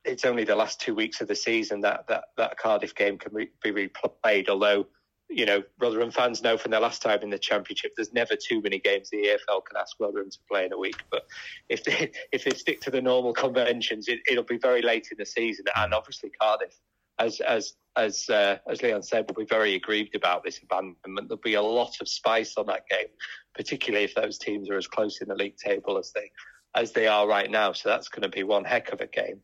it's 0.04 0.24
only 0.24 0.44
the 0.44 0.56
last 0.56 0.80
two 0.80 0.94
weeks 0.94 1.20
of 1.20 1.28
the 1.28 1.34
season 1.34 1.80
that 1.82 2.06
that, 2.08 2.24
that 2.36 2.58
Cardiff 2.58 2.94
game 2.94 3.18
can 3.18 3.32
re- 3.32 3.50
be 3.62 3.72
replayed. 3.72 4.48
Although 4.48 4.86
you 5.30 5.46
know, 5.46 5.62
Rotherham 5.78 6.10
fans 6.10 6.42
know 6.42 6.58
from 6.58 6.72
their 6.72 6.80
last 6.80 7.02
time 7.02 7.20
in 7.22 7.30
the 7.30 7.38
Championship, 7.38 7.92
there's 7.96 8.12
never 8.12 8.34
too 8.34 8.60
many 8.60 8.80
games 8.80 9.10
the 9.10 9.18
EFL 9.18 9.64
can 9.64 9.76
ask 9.78 9.96
Rotherham 10.00 10.28
to 10.28 10.38
play 10.50 10.66
in 10.66 10.72
a 10.72 10.78
week. 10.78 11.02
But 11.10 11.22
if 11.68 11.84
they 11.84 12.10
if 12.32 12.44
they 12.44 12.50
stick 12.50 12.80
to 12.82 12.90
the 12.90 13.00
normal 13.00 13.32
conventions, 13.32 14.08
it, 14.08 14.20
will 14.30 14.42
be 14.42 14.58
very 14.58 14.82
late 14.82 15.08
in 15.12 15.18
the 15.18 15.26
season, 15.26 15.66
and 15.76 15.94
obviously 15.94 16.30
Cardiff, 16.40 16.74
as 17.18 17.40
as 17.40 17.74
as 17.96 18.28
uh, 18.28 18.58
as 18.68 18.82
Leon 18.82 19.02
said, 19.02 19.26
will 19.28 19.44
be 19.44 19.48
very 19.48 19.74
aggrieved 19.74 20.16
about 20.16 20.42
this 20.42 20.60
abandonment. 20.62 21.28
There'll 21.28 21.40
be 21.40 21.54
a 21.54 21.62
lot 21.62 22.00
of 22.00 22.08
spice 22.08 22.56
on 22.56 22.66
that 22.66 22.88
game, 22.88 23.08
particularly 23.54 24.04
if 24.04 24.14
those 24.14 24.38
teams 24.38 24.68
are 24.68 24.76
as 24.76 24.88
close 24.88 25.20
in 25.20 25.28
the 25.28 25.34
league 25.36 25.56
table 25.56 25.96
as 25.96 26.12
they 26.12 26.30
as 26.74 26.92
they 26.92 27.06
are 27.06 27.28
right 27.28 27.50
now. 27.50 27.72
So 27.72 27.88
that's 27.88 28.08
going 28.08 28.22
to 28.22 28.28
be 28.28 28.42
one 28.42 28.64
heck 28.64 28.92
of 28.92 29.00
a 29.00 29.06
game. 29.06 29.40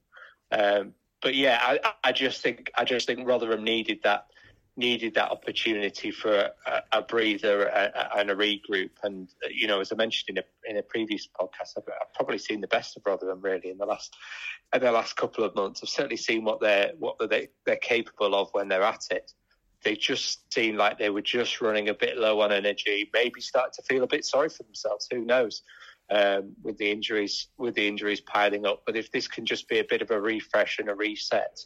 Um, 0.51 0.95
but 1.23 1.35
yeah, 1.35 1.59
I, 1.61 1.93
I 2.05 2.13
just 2.13 2.43
think 2.43 2.71
I 2.77 2.85
just 2.85 3.07
think 3.07 3.27
Rotherham 3.27 3.65
needed 3.65 4.01
that 4.05 4.27
needed 4.77 5.15
that 5.15 5.31
opportunity 5.31 6.11
for 6.11 6.51
a, 6.67 6.83
a 6.93 7.03
breather 7.03 7.65
and 8.17 8.31
a 8.31 8.37
regroup. 8.37 8.91
And 9.03 9.29
you 9.51 9.67
know, 9.67 9.81
as 9.81 9.91
I 9.91 9.97
mentioned 9.97 10.37
in 10.37 10.45
a 10.45 10.71
in 10.71 10.77
a 10.79 10.83
previous 10.83 11.27
podcast, 11.27 11.73
I've, 11.79 11.85
I've, 11.89 12.13
probably 12.15 12.39
seen 12.39 12.61
the 12.61 12.69
best 12.69 12.97
of 12.97 13.03
Rotherham 13.07 13.41
really 13.41 13.71
in 13.71 13.79
the 13.79 13.87
last 13.87 14.15
in 14.75 14.83
the 14.83 14.93
last 14.93 15.17
couple 15.17 15.45
of 15.45 15.55
months. 15.55 15.81
I've 15.83 15.89
certainly 15.89 16.17
seen 16.17 16.45
what 16.45 16.61
they're 16.61 16.93
what 16.99 17.17
they 17.31 17.49
they're 17.65 17.77
capable 17.77 18.35
of 18.35 18.51
when 18.53 18.69
they're 18.69 18.83
at 18.83 19.07
it. 19.11 19.33
They 19.83 19.95
just 19.95 20.53
seemed 20.53 20.79
like 20.79 20.99
they 20.99 21.11
were 21.11 21.23
just 21.23 21.61
running 21.61 21.89
a 21.89 21.95
bit 21.95 22.19
low 22.19 22.41
on 22.41 22.53
energy, 22.53 23.09
maybe 23.13 23.41
starting 23.41 23.73
to 23.77 23.83
feel 23.83 24.03
a 24.03 24.09
bit 24.09 24.25
sorry 24.25 24.49
for 24.49 24.65
themselves. 24.65 25.07
Who 25.11 25.25
knows? 25.25 25.63
Um, 26.09 26.55
with 26.63 26.79
the 26.79 26.89
injuries, 26.89 27.49
with 27.59 27.75
the 27.75 27.89
injuries 27.89 28.21
piling 28.21 28.65
up, 28.65 28.83
but 28.87 28.97
if 28.97 29.11
this 29.11 29.27
can 29.27 29.45
just 29.45 29.69
be 29.69 29.81
a 29.81 29.85
bit 29.85 30.03
of 30.03 30.13
a 30.13 30.21
refresh 30.21 30.79
and 30.79 30.89
a 30.89 30.95
reset, 30.95 31.59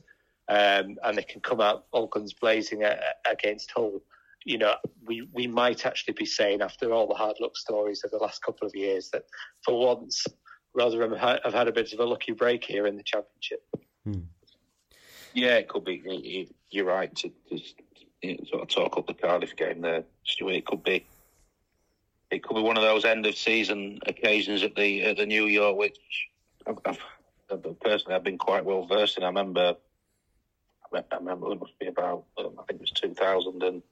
um, 0.49 0.97
and 1.05 1.19
they 1.19 1.23
can 1.23 1.43
come 1.43 1.61
out 1.61 1.85
all 1.93 2.07
guns 2.07 2.33
blazing 2.33 2.83
against 3.31 3.71
Hull, 3.71 4.01
you 4.45 4.59
know, 4.59 4.75
we, 5.07 5.29
we 5.33 5.47
might 5.47 5.85
actually 5.87 6.15
be 6.15 6.25
saying 6.25 6.63
after 6.63 6.93
all 6.93 7.07
the 7.07 7.15
hard 7.15 7.37
luck 7.41 7.57
stories 7.57 8.03
of 8.05 8.11
the 8.11 8.17
last 8.17 8.43
couple 8.43 8.67
of 8.67 8.75
years 8.75 9.11
that 9.11 9.25
for 9.63 9.79
once 9.79 10.25
Rotherham 10.75 11.15
have 11.15 11.53
had 11.53 11.69
a 11.69 11.73
bit 11.73 11.93
of 11.93 12.01
a 12.01 12.05
lucky 12.05 12.33
break 12.33 12.65
here 12.65 12.87
in 12.87 12.97
the 12.97 13.03
Championship. 13.03 13.63
Hmm. 14.05 14.21
Yeah, 15.35 15.57
it 15.57 15.69
could 15.69 15.85
be. 15.85 16.49
You're 16.71 16.87
right 16.87 17.15
to, 17.17 17.31
to 17.51 18.39
sort 18.47 18.63
of 18.63 18.69
talk 18.69 18.97
up 18.97 19.07
the 19.07 19.15
Cardiff 19.15 19.55
game 19.57 19.81
there, 19.81 20.05
Stuart. 20.25 20.55
It 20.55 20.67
could 20.67 20.83
be. 20.83 21.07
It 22.31 22.43
could 22.43 22.55
be 22.55 22.63
one 22.63 22.77
of 22.77 22.83
those 22.83 23.05
end 23.05 23.27
of 23.27 23.37
season 23.37 23.99
occasions 24.07 24.63
at 24.63 24.77
the 24.77 25.03
at 25.03 25.17
the 25.17 25.27
New 25.27 25.47
York, 25.47 25.77
which 25.77 25.99
I've, 26.67 26.79
I've, 26.85 27.81
personally 27.81 28.15
I've 28.15 28.25
been 28.25 28.39
quite 28.39 28.65
well 28.65 28.87
versed 28.87 29.19
in. 29.19 29.25
I 29.25 29.29
remember 29.29 29.77
I 30.93 31.17
remember 31.17 31.53
it 31.53 31.61
must 31.61 31.79
be 31.79 31.87
about, 31.87 32.25
um, 32.39 32.55
I 32.59 32.65
think 32.65 32.81
it 32.81 32.91
was 32.91 32.91
2000 32.93 33.63
and 33.63 33.83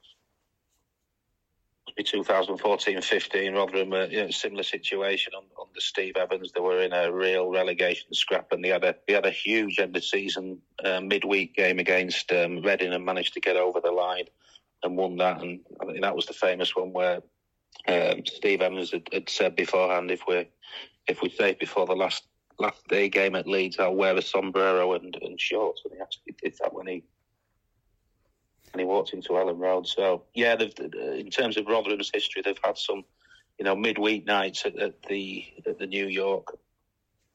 must 1.86 1.96
be 1.96 2.02
2014 2.02 3.00
15. 3.00 3.54
Rotherham, 3.54 3.92
uh, 3.92 4.06
you 4.06 4.24
know, 4.24 4.30
similar 4.30 4.62
situation 4.62 5.32
on, 5.36 5.44
under 5.60 5.80
Steve 5.80 6.16
Evans. 6.16 6.52
They 6.52 6.60
were 6.60 6.82
in 6.82 6.92
a 6.92 7.12
real 7.12 7.50
relegation 7.50 8.12
scrap 8.14 8.52
and 8.52 8.64
they 8.64 8.70
had 8.70 8.84
a, 8.84 8.96
they 9.06 9.14
had 9.14 9.26
a 9.26 9.30
huge 9.30 9.78
end 9.78 9.96
of 9.96 10.04
season 10.04 10.58
uh, 10.84 11.00
midweek 11.00 11.54
game 11.54 11.78
against 11.78 12.32
um, 12.32 12.62
Reading 12.62 12.92
and 12.92 13.04
managed 13.04 13.34
to 13.34 13.40
get 13.40 13.56
over 13.56 13.80
the 13.80 13.92
line 13.92 14.24
and 14.82 14.96
won 14.96 15.16
that. 15.16 15.40
And 15.40 15.60
I 15.80 15.86
think 15.86 16.00
that 16.02 16.16
was 16.16 16.26
the 16.26 16.32
famous 16.32 16.74
one 16.74 16.92
where 16.92 17.20
um, 17.86 18.24
Steve 18.26 18.60
Evans 18.60 18.90
had, 18.90 19.08
had, 19.12 19.28
said 19.28 19.56
beforehand 19.56 20.10
if 20.10 20.22
we 20.26 20.48
if 21.06 21.22
we 21.22 21.30
save 21.30 21.58
before 21.58 21.86
the 21.86 21.94
last 21.94 22.24
last 22.58 22.86
day 22.88 23.08
game 23.08 23.34
at 23.34 23.46
Leeds, 23.46 23.78
I'll 23.78 23.94
wear 23.94 24.16
a 24.16 24.22
sombrero 24.22 24.94
and, 24.94 25.16
and 25.22 25.40
shorts, 25.40 25.82
and 25.84 25.94
he 25.94 26.00
actually 26.00 26.34
did 26.42 26.54
that 26.60 26.74
when 26.74 26.86
he 26.86 27.04
when 28.72 28.80
he 28.80 28.84
walked 28.84 29.12
into 29.12 29.30
Elland 29.30 29.58
Road. 29.58 29.86
So 29.86 30.24
yeah, 30.34 30.56
in 30.58 31.30
terms 31.30 31.56
of 31.56 31.66
Rotherham's 31.66 32.10
history, 32.12 32.42
they've 32.42 32.58
had 32.62 32.76
some, 32.76 33.04
you 33.58 33.64
know, 33.64 33.76
midweek 33.76 34.26
nights 34.26 34.66
at, 34.66 34.78
at 34.78 35.02
the 35.04 35.46
at 35.66 35.78
the 35.78 35.86
New 35.86 36.06
York. 36.06 36.58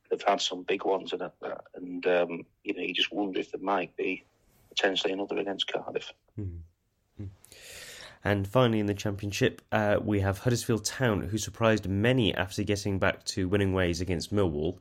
They've 0.10 0.22
had 0.22 0.42
some 0.42 0.64
big 0.64 0.86
ones, 0.86 1.14
and 1.14 1.24
and 1.76 2.06
um, 2.06 2.46
you 2.64 2.74
know, 2.74 2.82
you 2.82 2.94
just 2.94 3.12
wonder 3.12 3.40
if 3.40 3.52
there 3.52 3.62
might 3.62 3.96
be 3.98 4.26
potentially 4.70 5.14
another 5.14 5.38
against 5.38 5.72
Cardiff. 5.72 6.12
Mm-hmm. 6.40 6.58
And 8.24 8.48
finally, 8.48 8.80
in 8.80 8.86
the 8.86 8.94
Championship, 8.94 9.62
uh, 9.72 9.98
we 10.02 10.22
have 10.22 10.40
Huddersfield 10.40 10.86
Town, 10.86 11.22
who 11.22 11.38
surprised 11.38 11.88
many 11.90 12.34
after 12.34 12.64
getting 12.64 12.98
back 12.98 13.26
to 13.26 13.50
winning 13.50 13.74
ways 13.74 14.00
against 14.00 14.34
Millwall. 14.34 14.78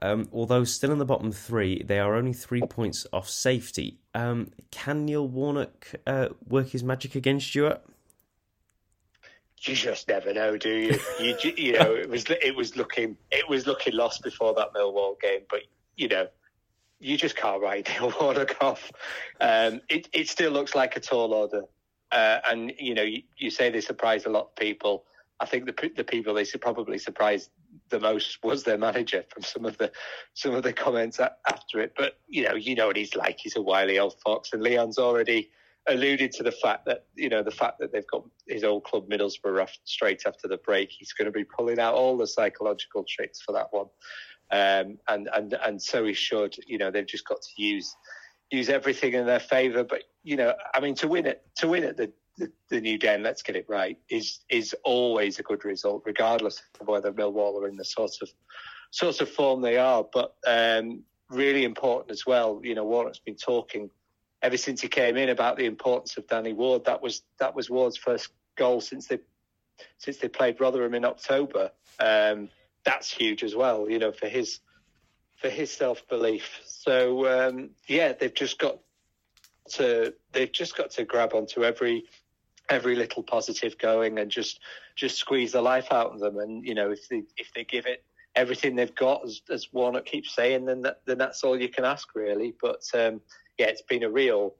Um, 0.00 0.28
although 0.32 0.64
still 0.64 0.92
in 0.92 0.98
the 0.98 1.04
bottom 1.04 1.32
three, 1.32 1.82
they 1.82 1.98
are 1.98 2.14
only 2.14 2.32
three 2.32 2.62
points 2.62 3.06
off 3.12 3.28
safety. 3.28 3.98
Um, 4.14 4.52
can 4.70 5.04
Neil 5.04 5.26
Warnock 5.26 5.92
uh, 6.06 6.28
work 6.46 6.68
his 6.68 6.82
magic 6.82 7.14
again, 7.14 7.40
Stuart? 7.40 7.82
You 9.60 9.74
just 9.74 10.08
never 10.08 10.32
know, 10.32 10.56
do 10.56 10.70
you? 10.70 10.98
you? 11.18 11.52
You 11.56 11.72
know, 11.72 11.94
it 11.94 12.08
was 12.08 12.26
it 12.30 12.54
was 12.54 12.76
looking 12.76 13.16
it 13.32 13.48
was 13.48 13.66
looking 13.66 13.92
lost 13.92 14.22
before 14.22 14.54
that 14.54 14.72
Millwall 14.72 15.20
game, 15.20 15.40
but 15.50 15.62
you 15.96 16.06
know, 16.06 16.28
you 17.00 17.16
just 17.16 17.36
can't 17.36 17.60
write 17.60 17.88
Neil 18.00 18.14
Warnock 18.20 18.56
off. 18.60 18.92
Um, 19.40 19.80
it 19.88 20.08
it 20.12 20.28
still 20.28 20.52
looks 20.52 20.76
like 20.76 20.96
a 20.96 21.00
tall 21.00 21.34
order, 21.34 21.62
uh, 22.12 22.38
and 22.48 22.72
you 22.78 22.94
know, 22.94 23.02
you, 23.02 23.22
you 23.36 23.50
say 23.50 23.70
they 23.70 23.80
surprised 23.80 24.26
a 24.26 24.30
lot 24.30 24.44
of 24.44 24.56
people. 24.56 25.04
I 25.40 25.46
think 25.46 25.66
the 25.66 25.90
the 25.96 26.04
people 26.04 26.34
they 26.34 26.44
probably 26.60 26.98
surprised 26.98 27.50
the 27.90 28.00
most 28.00 28.38
was 28.42 28.64
their 28.64 28.78
manager 28.78 29.24
from 29.28 29.42
some 29.42 29.64
of 29.64 29.78
the 29.78 29.92
some 30.34 30.54
of 30.54 30.62
the 30.62 30.72
comments 30.72 31.20
after 31.20 31.80
it. 31.80 31.92
But 31.96 32.18
you 32.28 32.44
know, 32.44 32.54
you 32.54 32.74
know 32.74 32.86
what 32.86 32.96
he's 32.96 33.14
like. 33.14 33.38
He's 33.38 33.56
a 33.56 33.62
wily 33.62 33.98
old 33.98 34.14
fox, 34.24 34.50
and 34.52 34.62
Leon's 34.62 34.98
already 34.98 35.50
alluded 35.88 36.32
to 36.32 36.42
the 36.42 36.52
fact 36.52 36.84
that 36.86 37.06
you 37.14 37.28
know 37.28 37.42
the 37.42 37.50
fact 37.50 37.78
that 37.80 37.92
they've 37.92 38.06
got 38.06 38.24
his 38.46 38.64
old 38.64 38.84
club 38.84 39.08
Middlesbrough 39.08 39.68
straight 39.84 40.22
after 40.26 40.48
the 40.48 40.58
break. 40.58 40.90
He's 40.90 41.12
going 41.12 41.26
to 41.26 41.32
be 41.32 41.44
pulling 41.44 41.78
out 41.78 41.94
all 41.94 42.16
the 42.16 42.26
psychological 42.26 43.04
tricks 43.08 43.40
for 43.40 43.52
that 43.52 43.68
one, 43.70 43.86
um, 44.50 44.98
and 45.08 45.28
and 45.34 45.54
and 45.54 45.80
so 45.80 46.04
he 46.04 46.14
should. 46.14 46.56
You 46.66 46.78
know, 46.78 46.90
they've 46.90 47.06
just 47.06 47.26
got 47.26 47.42
to 47.42 47.62
use 47.62 47.94
use 48.50 48.68
everything 48.68 49.14
in 49.14 49.26
their 49.26 49.40
favour. 49.40 49.84
But 49.84 50.04
you 50.22 50.36
know, 50.36 50.54
I 50.74 50.80
mean, 50.80 50.94
to 50.96 51.08
win 51.08 51.26
it 51.26 51.44
to 51.56 51.68
win 51.68 51.84
at 51.84 51.96
the 51.96 52.12
the, 52.36 52.52
the, 52.68 52.80
new 52.80 52.98
den, 52.98 53.24
let's 53.24 53.42
get 53.42 53.56
it 53.56 53.66
right, 53.68 53.98
is 54.08 54.40
is 54.48 54.74
always 54.84 55.38
a 55.38 55.42
good 55.42 55.64
result, 55.64 56.02
regardless 56.06 56.62
of 56.80 56.86
whether 56.86 57.12
Millwall 57.12 57.60
are 57.60 57.68
in 57.68 57.76
the 57.76 57.84
sort 57.84 58.12
of 58.22 58.30
sort 58.90 59.20
of 59.20 59.28
form 59.28 59.60
they 59.60 59.76
are. 59.76 60.04
But 60.12 60.34
um, 60.46 61.02
really 61.30 61.64
important 61.64 62.10
as 62.10 62.24
well. 62.26 62.60
You 62.62 62.74
know, 62.74 62.84
Warnock's 62.84 63.18
been 63.18 63.36
talking 63.36 63.90
ever 64.42 64.56
since 64.56 64.80
he 64.80 64.88
came 64.88 65.16
in 65.16 65.28
about 65.28 65.56
the 65.56 65.66
importance 65.66 66.16
of 66.16 66.26
Danny 66.26 66.52
Ward. 66.52 66.84
That 66.84 67.02
was 67.02 67.22
that 67.38 67.54
was 67.54 67.68
Ward's 67.68 67.96
first 67.96 68.28
goal 68.56 68.80
since 68.80 69.08
they 69.08 69.18
since 69.98 70.18
they 70.18 70.28
played 70.28 70.60
Rotherham 70.60 70.94
in 70.94 71.04
October. 71.04 71.70
Um, 71.98 72.48
that's 72.84 73.10
huge 73.10 73.42
as 73.42 73.54
well. 73.54 73.90
You 73.90 73.98
know, 73.98 74.12
for 74.12 74.28
his 74.28 74.60
for 75.38 75.48
his 75.48 75.70
self 75.70 76.06
belief. 76.08 76.60
So 76.64 77.48
um, 77.48 77.70
yeah, 77.86 78.12
they've 78.12 78.34
just 78.34 78.58
got 78.58 78.78
to 79.70 80.14
they've 80.32 80.52
just 80.52 80.76
got 80.76 80.90
to 80.92 81.04
grab 81.04 81.34
onto 81.34 81.64
every 81.64 82.04
every 82.68 82.94
little 82.96 83.22
positive 83.22 83.78
going 83.78 84.18
and 84.18 84.30
just 84.30 84.60
just 84.94 85.16
squeeze 85.16 85.52
the 85.52 85.62
life 85.62 85.88
out 85.90 86.12
of 86.12 86.20
them. 86.20 86.38
And 86.38 86.64
you 86.64 86.74
know, 86.74 86.90
if 86.90 87.08
they 87.08 87.22
if 87.36 87.52
they 87.54 87.64
give 87.64 87.86
it 87.86 88.04
everything 88.34 88.76
they've 88.76 88.94
got, 88.94 89.24
as, 89.24 89.42
as 89.50 89.72
Warnock 89.72 90.04
keeps 90.04 90.34
saying, 90.34 90.66
then 90.66 90.82
that, 90.82 91.00
then 91.06 91.18
that's 91.18 91.42
all 91.42 91.60
you 91.60 91.68
can 91.68 91.84
ask 91.84 92.14
really. 92.14 92.54
But 92.60 92.82
um, 92.94 93.20
yeah, 93.58 93.66
it's 93.66 93.82
been 93.82 94.02
a 94.02 94.10
real. 94.10 94.54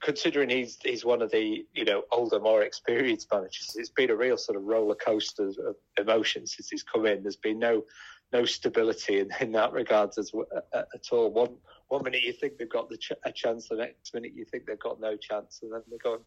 Considering 0.00 0.48
he's 0.48 0.78
he's 0.82 1.04
one 1.04 1.20
of 1.20 1.30
the 1.30 1.66
you 1.74 1.84
know 1.84 2.04
older, 2.10 2.40
more 2.40 2.62
experienced 2.62 3.28
managers, 3.30 3.76
it's 3.76 3.90
been 3.90 4.08
a 4.08 4.16
real 4.16 4.38
sort 4.38 4.56
of 4.56 4.64
roller 4.64 4.94
coaster 4.94 5.48
of 5.48 5.76
emotions 5.98 6.54
since 6.56 6.70
he's 6.70 6.82
come 6.82 7.04
in. 7.04 7.22
There's 7.22 7.36
been 7.36 7.58
no 7.58 7.84
no 8.32 8.44
stability 8.44 9.20
in, 9.20 9.30
in 9.40 9.52
that 9.52 9.72
regard 9.72 10.10
as, 10.18 10.32
at 10.74 11.08
all. 11.12 11.30
One 11.30 11.56
one 11.88 12.02
minute 12.02 12.22
you 12.22 12.32
think 12.32 12.58
they've 12.58 12.68
got 12.68 12.88
the 12.88 12.96
ch- 12.96 13.12
a 13.24 13.30
chance, 13.30 13.68
the 13.68 13.76
next 13.76 14.12
minute 14.12 14.32
you 14.34 14.44
think 14.44 14.66
they've 14.66 14.78
got 14.78 15.00
no 15.00 15.16
chance, 15.16 15.60
and 15.62 15.72
then 15.72 15.82
they 15.90 15.98
go 15.98 16.14
and 16.14 16.24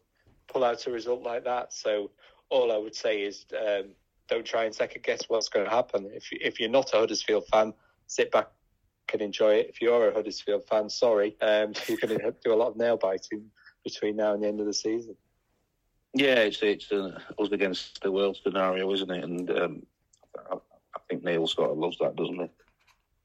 pull 0.48 0.64
out 0.64 0.86
a 0.86 0.90
result 0.90 1.22
like 1.22 1.44
that. 1.44 1.72
So 1.72 2.10
all 2.48 2.72
I 2.72 2.78
would 2.78 2.94
say 2.94 3.22
is 3.22 3.44
um, 3.54 3.90
don't 4.28 4.44
try 4.44 4.64
and 4.64 4.74
second 4.74 5.02
guess 5.02 5.22
what's 5.28 5.48
going 5.48 5.66
to 5.66 5.70
happen. 5.70 6.10
If 6.12 6.28
if 6.32 6.60
you're 6.60 6.70
not 6.70 6.94
a 6.94 6.98
Huddersfield 6.98 7.46
fan, 7.46 7.74
sit 8.06 8.30
back 8.32 8.48
and 9.12 9.20
enjoy 9.20 9.54
it. 9.54 9.68
If 9.68 9.82
you 9.82 9.92
are 9.92 10.08
a 10.08 10.14
Huddersfield 10.14 10.66
fan, 10.66 10.88
sorry, 10.88 11.36
um, 11.42 11.72
you're 11.88 11.98
going 11.98 12.18
to 12.18 12.34
do 12.42 12.52
a 12.52 12.56
lot 12.56 12.68
of 12.68 12.76
nail 12.76 12.96
biting 12.96 13.44
between 13.84 14.16
now 14.16 14.34
and 14.34 14.42
the 14.42 14.48
end 14.48 14.60
of 14.60 14.66
the 14.66 14.74
season. 14.74 15.16
Yeah, 16.14 16.36
it's 16.36 16.62
it's 16.62 16.90
uh, 16.90 17.18
us 17.38 17.50
against 17.52 18.02
the 18.02 18.10
world 18.10 18.38
scenario, 18.42 18.92
isn't 18.92 19.10
it? 19.10 19.24
And 19.24 19.50
um, 19.50 19.82
think 21.10 21.24
Neil 21.24 21.46
sort 21.46 21.70
of 21.70 21.78
loves 21.78 21.98
that, 21.98 22.16
doesn't 22.16 22.36
he? 22.36 22.50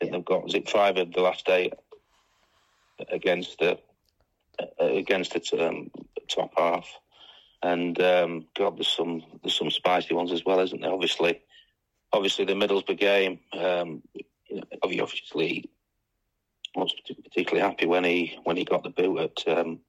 Yeah. 0.01 0.11
They've 0.11 0.25
got 0.25 0.43
was 0.43 0.55
it 0.55 0.69
five 0.69 0.97
of 0.97 1.13
the 1.13 1.21
last 1.21 1.47
eight 1.49 1.73
against 3.09 3.59
the 3.59 3.79
against 4.79 5.33
the 5.33 5.67
um, 5.67 5.91
top 6.27 6.51
half. 6.57 6.87
And 7.63 7.99
um, 8.01 8.47
God, 8.55 8.77
there's 8.77 8.87
some 8.87 9.23
there's 9.43 9.57
some 9.57 9.71
spicy 9.71 10.13
ones 10.13 10.31
as 10.31 10.43
well, 10.45 10.59
isn't 10.59 10.81
there? 10.81 10.91
Obviously, 10.91 11.41
obviously 12.11 12.45
the 12.45 12.53
Middlesbrough 12.53 12.99
game, 12.99 13.39
um, 13.53 14.01
you 14.13 14.57
know, 14.57 14.63
obviously 14.83 15.69
was 16.75 16.93
particularly 17.23 17.67
happy 17.67 17.85
when 17.85 18.03
he 18.03 18.37
when 18.43 18.57
he 18.57 18.65
got 18.65 18.83
the 18.83 18.89
boot 18.89 19.19
at, 19.19 19.57
um, 19.57 19.79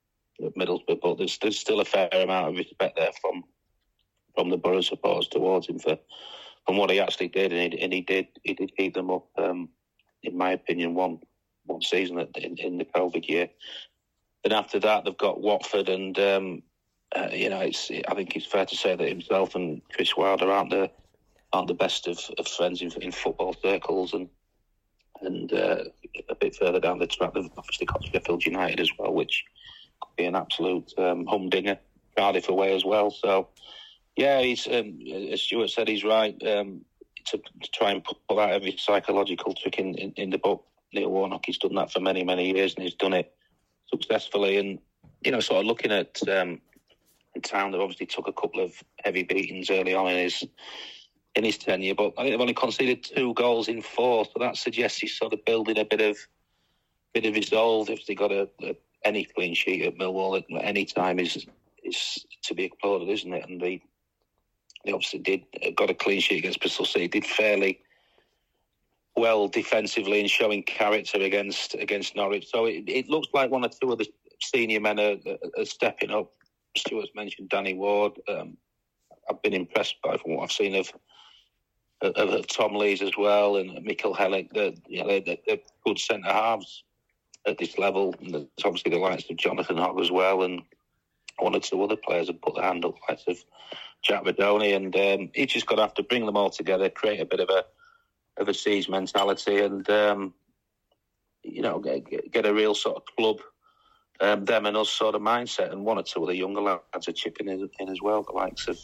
at 0.44 0.54
Middlesbrough, 0.54 1.00
but 1.02 1.18
there's 1.18 1.38
there's 1.38 1.58
still 1.58 1.80
a 1.80 1.84
fair 1.84 2.08
amount 2.12 2.48
of 2.48 2.56
respect 2.56 2.96
there 2.96 3.12
from 3.20 3.44
from 4.34 4.50
the 4.50 4.56
Borough 4.56 4.82
supporters 4.82 5.28
towards 5.28 5.66
him 5.66 5.78
for 5.78 5.98
from 6.66 6.76
what 6.76 6.90
he 6.90 7.00
actually 7.00 7.28
did, 7.28 7.52
and 7.52 7.72
he, 7.72 7.80
and 7.80 7.92
he 7.92 8.00
did 8.00 8.26
he 8.42 8.54
did 8.54 8.76
keep 8.76 8.94
them 8.94 9.10
up. 9.10 9.26
Um, 9.38 9.68
in 10.22 10.36
my 10.36 10.52
opinion, 10.52 10.94
one 10.94 11.20
one 11.64 11.82
season 11.82 12.18
in, 12.36 12.56
in 12.56 12.78
the 12.78 12.84
COVID 12.84 13.28
year. 13.28 13.48
Then 14.42 14.52
after 14.52 14.78
that, 14.80 15.04
they've 15.04 15.16
got 15.16 15.40
Watford, 15.40 15.88
and 15.88 16.18
um, 16.18 16.62
uh, 17.14 17.28
you 17.32 17.48
know, 17.48 17.60
it's 17.60 17.90
I 18.08 18.14
think 18.14 18.36
it's 18.36 18.46
fair 18.46 18.66
to 18.66 18.76
say 18.76 18.96
that 18.96 19.08
himself 19.08 19.54
and 19.54 19.80
Chris 19.92 20.16
Wilder 20.16 20.50
aren't 20.50 20.70
the 20.70 20.90
aren't 21.52 21.68
the 21.68 21.74
best 21.74 22.08
of, 22.08 22.18
of 22.38 22.48
friends 22.48 22.82
in, 22.82 22.90
in 23.00 23.12
football 23.12 23.54
circles, 23.62 24.12
and 24.12 24.28
and 25.22 25.52
uh, 25.52 25.84
a 26.28 26.34
bit 26.34 26.56
further 26.56 26.80
down 26.80 26.98
the 26.98 27.06
track, 27.06 27.32
they've 27.34 27.48
obviously 27.56 27.86
got 27.86 28.04
Sheffield 28.04 28.44
United 28.44 28.80
as 28.80 28.90
well, 28.98 29.14
which 29.14 29.44
could 30.00 30.16
be 30.16 30.24
an 30.24 30.36
absolute 30.36 30.92
um, 30.98 31.26
humdinger. 31.26 31.78
Cardiff 32.16 32.48
away 32.48 32.74
as 32.74 32.84
well, 32.84 33.10
so 33.10 33.48
yeah, 34.16 34.40
he's 34.40 34.66
um, 34.66 34.98
as 35.32 35.42
Stuart 35.42 35.70
said, 35.70 35.88
he's 35.88 36.04
right 36.04 36.34
um, 36.46 36.84
to, 37.26 37.38
to, 37.38 37.70
try 37.72 37.90
and 37.90 38.02
pull 38.04 38.40
out 38.40 38.52
every 38.52 38.76
psychological 38.78 39.52
trick 39.54 39.78
in, 39.78 39.94
in, 39.94 40.12
in, 40.12 40.30
the 40.30 40.38
book. 40.38 40.64
Neil 40.92 41.10
Warnock, 41.10 41.44
he's 41.44 41.58
done 41.58 41.74
that 41.74 41.92
for 41.92 42.00
many, 42.00 42.24
many 42.24 42.54
years, 42.54 42.74
and 42.74 42.84
he's 42.84 42.94
done 42.94 43.12
it 43.12 43.34
successfully. 43.88 44.56
And 44.56 44.78
you 45.22 45.32
know, 45.32 45.40
sort 45.40 45.60
of 45.60 45.66
looking 45.66 45.92
at 45.92 46.16
um, 46.28 46.60
Town, 47.42 47.72
they 47.72 47.78
obviously 47.78 48.06
took 48.06 48.28
a 48.28 48.32
couple 48.32 48.62
of 48.62 48.72
heavy 49.04 49.22
beatings 49.22 49.70
early 49.70 49.94
on 49.94 50.08
in 50.08 50.18
his 50.18 50.44
in 51.34 51.44
his 51.44 51.58
tenure, 51.58 51.94
but 51.94 52.14
I 52.16 52.22
think 52.22 52.32
they've 52.32 52.40
only 52.40 52.54
conceded 52.54 53.04
two 53.04 53.34
goals 53.34 53.68
in 53.68 53.82
four, 53.82 54.24
so 54.24 54.32
that 54.38 54.56
suggests 54.56 54.98
he's 54.98 55.18
sort 55.18 55.34
of 55.34 55.44
building 55.44 55.78
a 55.78 55.84
bit 55.84 56.00
of 56.00 56.16
bit 57.12 57.26
of 57.26 57.34
resolve. 57.34 57.90
If 57.90 58.06
they 58.06 58.14
got 58.14 58.32
a, 58.32 58.48
a 58.62 58.74
any 59.04 59.24
clean 59.24 59.54
sheet 59.54 59.84
at 59.84 59.98
Millwall 59.98 60.38
at 60.38 60.44
any 60.64 60.86
time 60.86 61.18
is 61.18 61.46
is 61.84 62.24
to 62.44 62.54
be 62.54 62.70
applauded, 62.72 63.10
isn't 63.10 63.34
it? 63.34 63.48
And 63.48 63.60
they 63.60 63.82
they 64.86 64.92
obviously 64.92 65.18
did 65.18 65.44
got 65.76 65.90
a 65.90 65.94
clean 65.94 66.20
sheet 66.20 66.38
against 66.38 66.60
Bristol 66.60 66.84
City. 66.84 67.08
Did 67.08 67.26
fairly 67.26 67.80
well 69.16 69.48
defensively 69.48 70.20
and 70.20 70.30
showing 70.30 70.62
character 70.62 71.18
against 71.18 71.74
against 71.74 72.16
Norwich. 72.16 72.46
So 72.50 72.66
it, 72.66 72.84
it 72.86 73.08
looks 73.08 73.28
like 73.34 73.50
one 73.50 73.64
or 73.64 73.68
two 73.68 73.92
of 73.92 73.98
the 73.98 74.06
senior 74.40 74.80
men 74.80 74.98
are, 75.00 75.16
are 75.58 75.64
stepping 75.64 76.10
up. 76.10 76.32
Stuart's 76.76 77.10
mentioned 77.14 77.48
Danny 77.48 77.74
Ward. 77.74 78.12
Um, 78.28 78.56
I've 79.28 79.42
been 79.42 79.54
impressed 79.54 79.96
by 80.02 80.16
from 80.16 80.36
what 80.36 80.44
I've 80.44 80.52
seen 80.52 80.74
of 80.76 80.92
of, 82.02 82.14
of 82.14 82.46
Tom 82.46 82.74
Lees 82.74 83.02
as 83.02 83.16
well 83.16 83.56
and 83.56 83.82
Michal 83.82 84.14
Helik. 84.14 84.50
They're, 84.52 84.72
you 84.86 85.02
know, 85.02 85.20
they're, 85.20 85.38
they're 85.46 85.58
good 85.84 85.98
centre 85.98 86.30
halves 86.30 86.84
at 87.46 87.58
this 87.58 87.78
level. 87.78 88.14
And 88.20 88.46
obviously 88.64 88.90
the 88.90 88.98
likes 88.98 89.28
of 89.30 89.36
Jonathan 89.36 89.78
Hogg 89.78 90.00
as 90.00 90.10
well, 90.10 90.42
and 90.42 90.62
one 91.38 91.54
or 91.54 91.60
two 91.60 91.82
other 91.82 91.96
players 91.96 92.28
have 92.28 92.40
put 92.40 92.54
their 92.54 92.64
hand 92.64 92.84
up, 92.84 92.96
likes 93.08 93.24
of 93.26 93.38
Rudoni, 94.08 94.74
and 94.74 94.94
um, 94.96 95.30
he's 95.34 95.52
just 95.52 95.66
got 95.66 95.76
to 95.76 95.82
have 95.82 95.94
to 95.94 96.02
bring 96.02 96.26
them 96.26 96.36
all 96.36 96.50
together, 96.50 96.88
create 96.88 97.20
a 97.20 97.26
bit 97.26 97.40
of 97.40 97.50
a 97.50 97.64
of 98.38 98.48
a 98.48 98.54
siege 98.54 98.88
mentality, 98.88 99.60
and 99.60 99.88
um, 99.90 100.34
you 101.42 101.62
know 101.62 101.78
get, 101.78 102.32
get, 102.32 102.46
a 102.46 102.52
real 102.52 102.74
sort 102.74 102.96
of 102.96 103.16
club 103.16 103.40
um, 104.20 104.44
them 104.44 104.66
and 104.66 104.76
us 104.76 104.90
sort 104.90 105.14
of 105.14 105.22
mindset. 105.22 105.72
And 105.72 105.84
one 105.84 105.98
or 105.98 106.02
two 106.02 106.22
of 106.22 106.28
the 106.28 106.36
younger 106.36 106.60
lads 106.60 107.08
are 107.08 107.12
chipping 107.12 107.48
in, 107.48 107.68
in 107.78 107.88
as 107.88 108.00
well, 108.02 108.22
the 108.22 108.32
likes 108.32 108.68
of, 108.68 108.78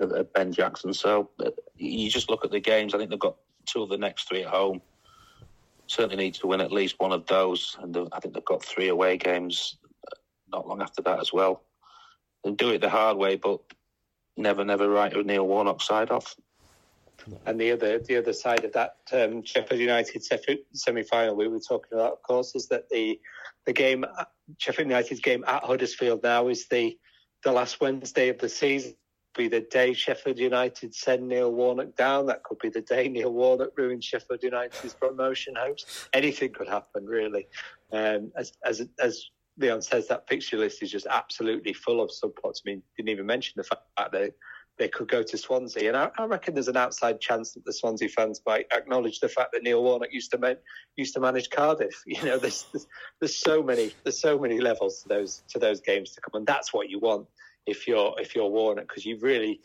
of 0.00 0.32
Ben 0.32 0.52
Jackson. 0.52 0.92
So 0.92 1.30
uh, 1.44 1.50
you 1.76 2.10
just 2.10 2.30
look 2.30 2.44
at 2.44 2.50
the 2.50 2.60
games. 2.60 2.94
I 2.94 2.98
think 2.98 3.10
they've 3.10 3.18
got 3.18 3.36
two 3.66 3.82
of 3.82 3.88
the 3.88 3.98
next 3.98 4.28
three 4.28 4.42
at 4.42 4.50
home. 4.50 4.80
Certainly 5.86 6.16
need 6.16 6.34
to 6.34 6.46
win 6.46 6.60
at 6.60 6.72
least 6.72 6.96
one 6.98 7.12
of 7.12 7.26
those, 7.26 7.76
and 7.80 7.96
I 8.12 8.20
think 8.20 8.34
they've 8.34 8.44
got 8.44 8.64
three 8.64 8.88
away 8.88 9.16
games 9.16 9.76
uh, 10.06 10.16
not 10.50 10.66
long 10.66 10.80
after 10.80 11.02
that 11.02 11.20
as 11.20 11.32
well. 11.32 11.62
And 12.44 12.56
do 12.56 12.70
it 12.70 12.80
the 12.80 12.88
hard 12.88 13.18
way, 13.18 13.36
but 13.36 13.60
never, 14.36 14.64
never 14.64 14.88
write 14.88 15.14
a 15.14 15.22
Neil 15.22 15.46
Warnock 15.46 15.82
side 15.82 16.10
off. 16.10 16.34
And 17.46 17.60
the 17.60 17.72
other 17.72 17.98
the 17.98 18.16
other 18.16 18.32
side 18.32 18.64
of 18.64 18.72
that 18.72 18.96
um, 19.12 19.44
Sheffield 19.44 19.80
United 19.80 20.24
semi 20.72 21.02
final 21.04 21.36
we 21.36 21.48
were 21.48 21.60
talking 21.60 21.92
about, 21.92 22.14
of 22.14 22.22
course, 22.22 22.54
is 22.54 22.68
that 22.68 22.88
the 22.88 23.20
the 23.64 23.72
game 23.72 24.04
Sheffield 24.58 24.88
United's 24.88 25.20
game 25.20 25.44
at 25.46 25.62
Huddersfield 25.62 26.22
now 26.22 26.48
is 26.48 26.66
the 26.68 26.98
the 27.44 27.52
last 27.52 27.80
Wednesday 27.80 28.28
of 28.28 28.38
the 28.38 28.48
season. 28.48 28.94
Be 29.34 29.48
the 29.48 29.60
day 29.60 29.94
Sheffield 29.94 30.38
United 30.38 30.94
send 30.94 31.28
Neil 31.28 31.50
Warnock 31.50 31.96
down. 31.96 32.26
That 32.26 32.42
could 32.42 32.58
be 32.58 32.68
the 32.68 32.82
day 32.82 33.08
Neil 33.08 33.32
Warnock 33.32 33.70
ruins 33.76 34.04
Sheffield 34.04 34.42
United's 34.42 34.94
promotion 34.94 35.54
hopes. 35.56 36.08
Anything 36.12 36.52
could 36.52 36.68
happen, 36.68 37.06
really. 37.06 37.46
Um, 37.92 38.32
as 38.36 38.52
as 38.64 38.86
as 38.98 39.30
Leon 39.62 39.82
says, 39.82 40.08
that 40.08 40.28
fixture 40.28 40.58
list 40.58 40.82
is 40.82 40.90
just 40.90 41.06
absolutely 41.06 41.72
full 41.72 42.02
of 42.02 42.10
subplots. 42.10 42.60
I 42.64 42.70
mean, 42.70 42.82
didn't 42.96 43.08
even 43.08 43.26
mention 43.26 43.54
the 43.56 43.64
fact 43.64 43.82
that 43.96 44.34
they 44.78 44.88
could 44.88 45.08
go 45.08 45.22
to 45.22 45.38
Swansea. 45.38 45.88
And 45.88 45.96
I, 45.96 46.10
I, 46.18 46.24
reckon 46.24 46.54
there's 46.54 46.68
an 46.68 46.76
outside 46.76 47.20
chance 47.20 47.52
that 47.52 47.64
the 47.64 47.72
Swansea 47.72 48.08
fans 48.08 48.40
might 48.46 48.66
acknowledge 48.74 49.20
the 49.20 49.28
fact 49.28 49.52
that 49.52 49.62
Neil 49.62 49.82
Warnock 49.82 50.12
used 50.12 50.30
to 50.32 50.38
man, 50.38 50.56
used 50.96 51.14
to 51.14 51.20
manage 51.20 51.50
Cardiff. 51.50 51.94
You 52.06 52.22
know, 52.24 52.38
there's, 52.38 52.66
there's, 52.72 52.86
there's 53.20 53.36
so 53.36 53.62
many 53.62 53.92
there's 54.02 54.20
so 54.20 54.38
many 54.38 54.60
levels 54.60 55.02
to 55.02 55.08
those 55.08 55.42
to 55.50 55.58
those 55.58 55.80
games 55.80 56.12
to 56.12 56.20
come, 56.20 56.38
and 56.38 56.46
that's 56.46 56.72
what 56.72 56.88
you 56.88 56.98
want 56.98 57.26
if 57.66 57.86
you're 57.86 58.14
if 58.18 58.34
you're 58.34 58.48
Warnock 58.48 58.88
because 58.88 59.04
you've 59.04 59.22
really 59.22 59.60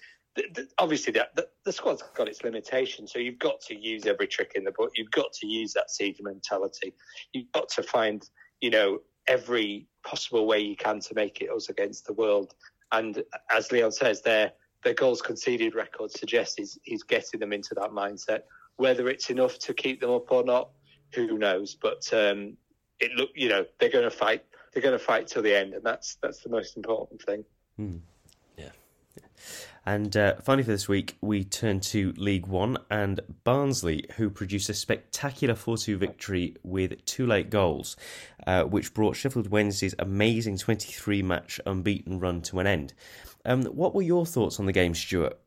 obviously 0.78 1.12
the, 1.14 1.28
the, 1.36 1.48
the 1.66 1.72
squad's 1.72 2.04
got 2.16 2.28
its 2.28 2.44
limitations, 2.44 3.12
so 3.12 3.20
you've 3.20 3.40
got 3.40 3.60
to 3.62 3.76
use 3.76 4.06
every 4.06 4.28
trick 4.28 4.52
in 4.56 4.64
the 4.64 4.72
book. 4.72 4.92
You've 4.96 5.12
got 5.12 5.34
to 5.34 5.48
use 5.48 5.74
that 5.74 5.90
siege 5.90 6.20
mentality. 6.22 6.94
You've 7.34 7.52
got 7.54 7.70
to 7.70 7.84
find 7.84 8.28
you 8.62 8.70
know 8.70 9.00
every 9.28 9.88
possible 10.04 10.48
way 10.48 10.60
you 10.60 10.76
can 10.76 11.00
to 11.02 11.16
make 11.16 11.42
it 11.42 11.50
us 11.50 11.70
against 11.70 12.06
the 12.06 12.14
world. 12.14 12.56
And 12.92 13.24
as 13.50 13.72
Leon 13.72 13.92
says, 13.92 14.22
there 14.22 14.52
their 14.84 14.94
goals 14.94 15.22
conceded 15.22 15.76
record 15.76 16.12
suggests 16.12 16.56
he's, 16.56 16.80
he's 16.84 17.04
getting 17.04 17.40
them 17.40 17.52
into 17.52 17.74
that 17.76 17.92
mindset. 17.92 18.42
Whether 18.78 19.10
it's 19.10 19.30
enough 19.30 19.58
to 19.60 19.74
keep 19.74 20.00
them 20.00 20.12
up 20.12 20.32
or 20.32 20.44
not, 20.44 20.70
who 21.14 21.38
knows? 21.38 21.76
But 21.76 22.08
um, 22.14 22.56
it 23.00 23.12
look, 23.14 23.30
you 23.36 23.50
know, 23.50 23.66
they're 23.80 23.90
going 23.90 24.04
to 24.04 24.12
fight. 24.12 24.46
They're 24.72 24.84
going 24.84 24.98
to 24.98 25.04
fight 25.04 25.28
till 25.28 25.42
the 25.42 25.56
end, 25.56 25.74
and 25.74 25.84
that's 25.84 26.18
that's 26.22 26.40
the 26.42 26.50
most 26.50 26.78
important 26.78 27.22
thing. 27.22 27.44
Mm. 27.80 28.00
Yeah. 28.58 28.70
And 29.88 30.18
uh, 30.18 30.36
finally, 30.44 30.64
for 30.64 30.72
this 30.72 30.90
week, 30.90 31.16
we 31.22 31.46
turn 31.46 31.80
to 31.80 32.12
League 32.18 32.46
One 32.46 32.78
and 32.92 33.22
Barnsley, 33.46 34.06
who 34.18 34.30
produced 34.30 34.68
a 34.68 34.74
spectacular 34.74 35.56
4 35.56 35.78
2 35.78 35.98
victory 35.98 36.58
with 36.62 37.06
two 37.06 37.26
late 37.26 37.50
goals, 37.50 37.96
uh, 38.46 38.64
which 38.66 38.94
brought 38.94 39.16
Sheffield 39.16 39.50
Wednesday's 39.50 39.96
amazing 39.98 40.58
23 40.58 41.22
match 41.22 41.62
unbeaten 41.66 42.20
run 42.20 42.42
to 42.42 42.60
an 42.60 42.68
end. 42.68 42.94
Um, 43.46 43.64
what 43.64 43.96
were 43.96 44.02
your 44.02 44.26
thoughts 44.26 44.60
on 44.60 44.66
the 44.66 44.74
game, 44.74 44.94
Stuart? 44.94 45.40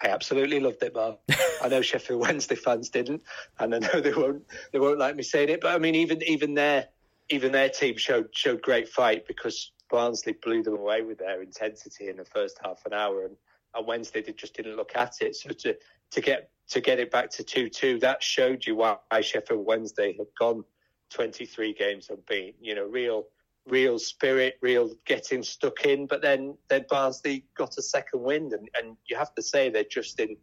I 0.00 0.06
absolutely 0.10 0.60
loved 0.60 0.80
it, 0.84 0.94
Mark. 0.94 1.18
I 1.60 1.66
know 1.66 1.82
Sheffield 1.82 2.20
Wednesday 2.28 2.54
fans 2.54 2.90
didn't, 2.90 3.24
and 3.58 3.74
I 3.74 3.80
know 3.80 4.00
they 4.00 4.14
won't 4.14 4.44
they 4.70 4.78
won't 4.78 5.00
like 5.00 5.16
me 5.16 5.24
saying 5.24 5.48
it. 5.48 5.60
But 5.60 5.74
I 5.74 5.78
mean, 5.78 5.96
even 5.96 6.22
even 6.22 6.54
their 6.54 6.86
even 7.28 7.50
their 7.50 7.70
team 7.70 7.96
showed 7.96 8.28
showed 8.30 8.62
great 8.62 8.88
fight 8.88 9.26
because 9.26 9.72
Barnsley 9.94 10.32
blew 10.32 10.60
them 10.60 10.74
away 10.74 11.02
with 11.02 11.18
their 11.18 11.40
intensity 11.40 12.08
in 12.08 12.16
the 12.16 12.24
first 12.24 12.58
half 12.64 12.84
an 12.84 12.92
hour, 12.92 13.26
and 13.26 13.36
on 13.76 13.86
Wednesday 13.86 14.22
they 14.22 14.32
just 14.32 14.56
didn't 14.56 14.74
look 14.74 14.96
at 14.96 15.14
it. 15.20 15.36
So 15.36 15.50
to 15.50 15.76
to 16.10 16.20
get 16.20 16.50
to 16.70 16.80
get 16.80 16.98
it 16.98 17.12
back 17.12 17.30
to 17.30 17.44
two 17.44 17.68
two, 17.68 18.00
that 18.00 18.20
showed 18.20 18.66
you 18.66 18.74
why 18.74 18.96
Sheffield 19.20 19.64
Wednesday 19.64 20.16
had 20.18 20.26
gone 20.36 20.64
twenty 21.10 21.46
three 21.46 21.72
games 21.72 22.10
unbeaten. 22.10 22.54
You 22.60 22.74
know, 22.74 22.86
real 22.86 23.28
real 23.68 24.00
spirit, 24.00 24.58
real 24.60 24.90
getting 25.06 25.44
stuck 25.44 25.86
in. 25.86 26.08
But 26.08 26.22
then 26.22 26.58
then 26.68 26.86
Barnsley 26.90 27.44
got 27.56 27.78
a 27.78 27.82
second 27.82 28.20
wind, 28.20 28.52
and, 28.52 28.68
and 28.76 28.96
you 29.06 29.16
have 29.16 29.32
to 29.36 29.42
say 29.42 29.70
they're 29.70 29.84
just 29.84 30.18
in 30.18 30.36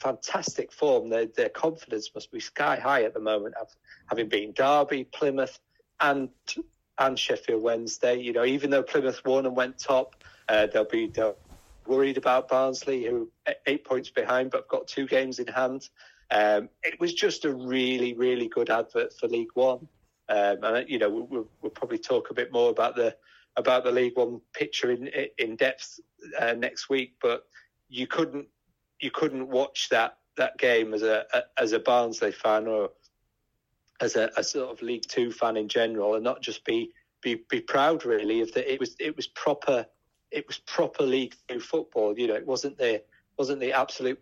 fantastic 0.00 0.70
form. 0.70 1.08
Their 1.08 1.28
their 1.34 1.48
confidence 1.48 2.10
must 2.14 2.30
be 2.30 2.40
sky 2.40 2.76
high 2.76 3.04
at 3.04 3.14
the 3.14 3.20
moment, 3.20 3.54
having 4.10 4.28
been 4.28 4.52
Derby, 4.52 5.04
Plymouth, 5.04 5.58
and 6.00 6.28
and 6.98 7.18
Sheffield 7.18 7.62
Wednesday. 7.62 8.18
You 8.18 8.32
know, 8.32 8.44
even 8.44 8.70
though 8.70 8.82
Plymouth 8.82 9.24
won 9.24 9.46
and 9.46 9.56
went 9.56 9.78
top, 9.78 10.16
uh, 10.48 10.66
they'll 10.66 10.84
be 10.84 11.08
they'll 11.08 11.36
worried 11.86 12.16
about 12.16 12.48
Barnsley, 12.48 13.04
who 13.04 13.30
eight 13.66 13.84
points 13.84 14.10
behind, 14.10 14.50
but 14.50 14.62
have 14.62 14.68
got 14.68 14.86
two 14.86 15.06
games 15.06 15.38
in 15.38 15.46
hand. 15.46 15.88
Um, 16.30 16.68
it 16.82 16.98
was 17.00 17.12
just 17.12 17.44
a 17.44 17.52
really, 17.52 18.14
really 18.14 18.48
good 18.48 18.70
advert 18.70 19.12
for 19.18 19.28
League 19.28 19.50
One. 19.54 19.88
Um, 20.28 20.58
and 20.62 20.88
you 20.88 20.98
know, 20.98 21.10
we'll, 21.10 21.48
we'll, 21.60 21.70
probably 21.70 21.98
talk 21.98 22.30
a 22.30 22.34
bit 22.34 22.52
more 22.52 22.70
about 22.70 22.96
the 22.96 23.14
about 23.56 23.84
the 23.84 23.90
League 23.90 24.16
One 24.16 24.40
picture 24.54 24.90
in 24.90 25.10
in 25.38 25.56
depth 25.56 26.00
uh, 26.38 26.54
next 26.54 26.88
week. 26.88 27.14
But 27.20 27.44
you 27.88 28.06
couldn't 28.06 28.46
you 29.00 29.10
couldn't 29.10 29.48
watch 29.48 29.88
that 29.90 30.18
that 30.36 30.56
game 30.58 30.94
as 30.94 31.02
a, 31.02 31.24
a 31.34 31.42
as 31.58 31.72
a 31.72 31.80
Barnsley 31.80 32.32
fan 32.32 32.66
or 32.66 32.90
as 34.02 34.16
a, 34.16 34.30
a, 34.36 34.44
sort 34.44 34.70
of 34.70 34.82
League 34.82 35.06
Two 35.08 35.30
fan 35.32 35.56
in 35.56 35.68
general, 35.68 36.16
and 36.16 36.24
not 36.24 36.42
just 36.42 36.64
be 36.64 36.90
be 37.22 37.42
be 37.48 37.60
proud 37.60 38.04
really 38.04 38.40
of 38.42 38.52
that. 38.52 38.70
It 38.70 38.80
was 38.80 38.94
it 39.00 39.16
was 39.16 39.28
proper 39.28 39.86
it 40.30 40.46
was 40.46 40.58
proper 40.58 41.04
League 41.04 41.34
Two 41.48 41.60
football. 41.60 42.18
You 42.18 42.26
know, 42.28 42.34
it 42.34 42.46
wasn't 42.46 42.76
the 42.76 43.02
wasn't 43.38 43.60
the 43.60 43.72
absolute 43.72 44.20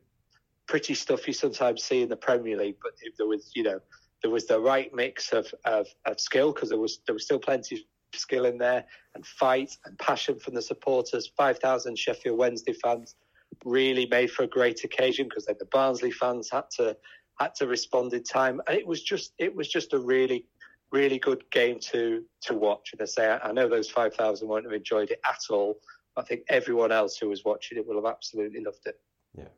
pretty 0.71 0.95
stuff 0.95 1.27
you 1.27 1.33
sometimes 1.33 1.83
see 1.83 2.03
in 2.03 2.09
the 2.09 2.17
Premier 2.17 2.57
League, 2.57 2.77
but 2.81 2.93
there 3.19 3.27
was, 3.27 3.51
you 3.57 3.65
know, 3.65 3.81
there 4.23 4.31
was 4.31 4.47
the 4.47 4.61
right 4.61 4.95
mix 4.95 5.33
of 5.33 5.53
of, 5.65 5.89
of 6.05 6.21
skill 6.21 6.53
because 6.53 6.69
there 6.69 6.79
was 6.79 7.01
there 7.07 7.15
was 7.15 7.25
still 7.25 7.41
plenty 7.41 7.77
of 7.77 7.81
skill 8.19 8.45
in 8.45 8.59
there 8.59 8.85
and 9.15 9.27
fight 9.27 9.77
and 9.85 9.99
passion 9.99 10.39
from 10.39 10.55
the 10.55 10.63
supporters. 10.63 11.33
Five 11.37 11.59
thousand 11.59 11.99
Sheffield 11.99 12.39
Wednesday 12.39 12.75
fans 12.75 13.17
really 13.65 14.07
made 14.07 14.31
for 14.31 14.45
a 14.45 14.47
great 14.47 14.85
occasion 14.85 15.27
because 15.27 15.47
then 15.47 15.57
the 15.59 15.67
Barnsley 15.67 16.13
fans 16.13 16.49
had 16.51 16.71
to 16.77 16.97
had 17.41 17.55
to 17.57 17.67
respond 17.67 18.13
in 18.13 18.23
time, 18.23 18.61
and 18.67 18.77
it 18.79 18.87
was 18.87 19.03
just 19.03 19.33
it 19.39 19.55
was 19.55 19.69
just 19.69 19.93
a 19.93 19.99
really 19.99 20.47
really 20.93 21.19
good 21.19 21.43
game 21.51 21.79
to 21.79 22.25
to 22.43 22.55
watch. 22.55 22.93
And 22.93 23.03
I 23.03 23.07
say 23.07 23.39
I 23.43 23.53
know 23.53 23.69
those 23.69 23.91
five 23.91 24.15
thousand 24.15 24.49
won't 24.49 24.65
have 24.65 24.75
enjoyed 24.75 25.11
it 25.11 25.21
at 25.29 25.41
all. 25.51 25.79
I 26.17 26.23
think 26.23 26.43
everyone 26.49 26.93
else 26.93 27.17
who 27.17 27.29
was 27.29 27.45
watching 27.45 27.79
it 27.79 27.87
will 27.87 27.97
have 27.97 28.13
absolutely 28.13 28.63
loved 28.63 28.87
it. 28.87 29.01
Yeah, 29.37 29.49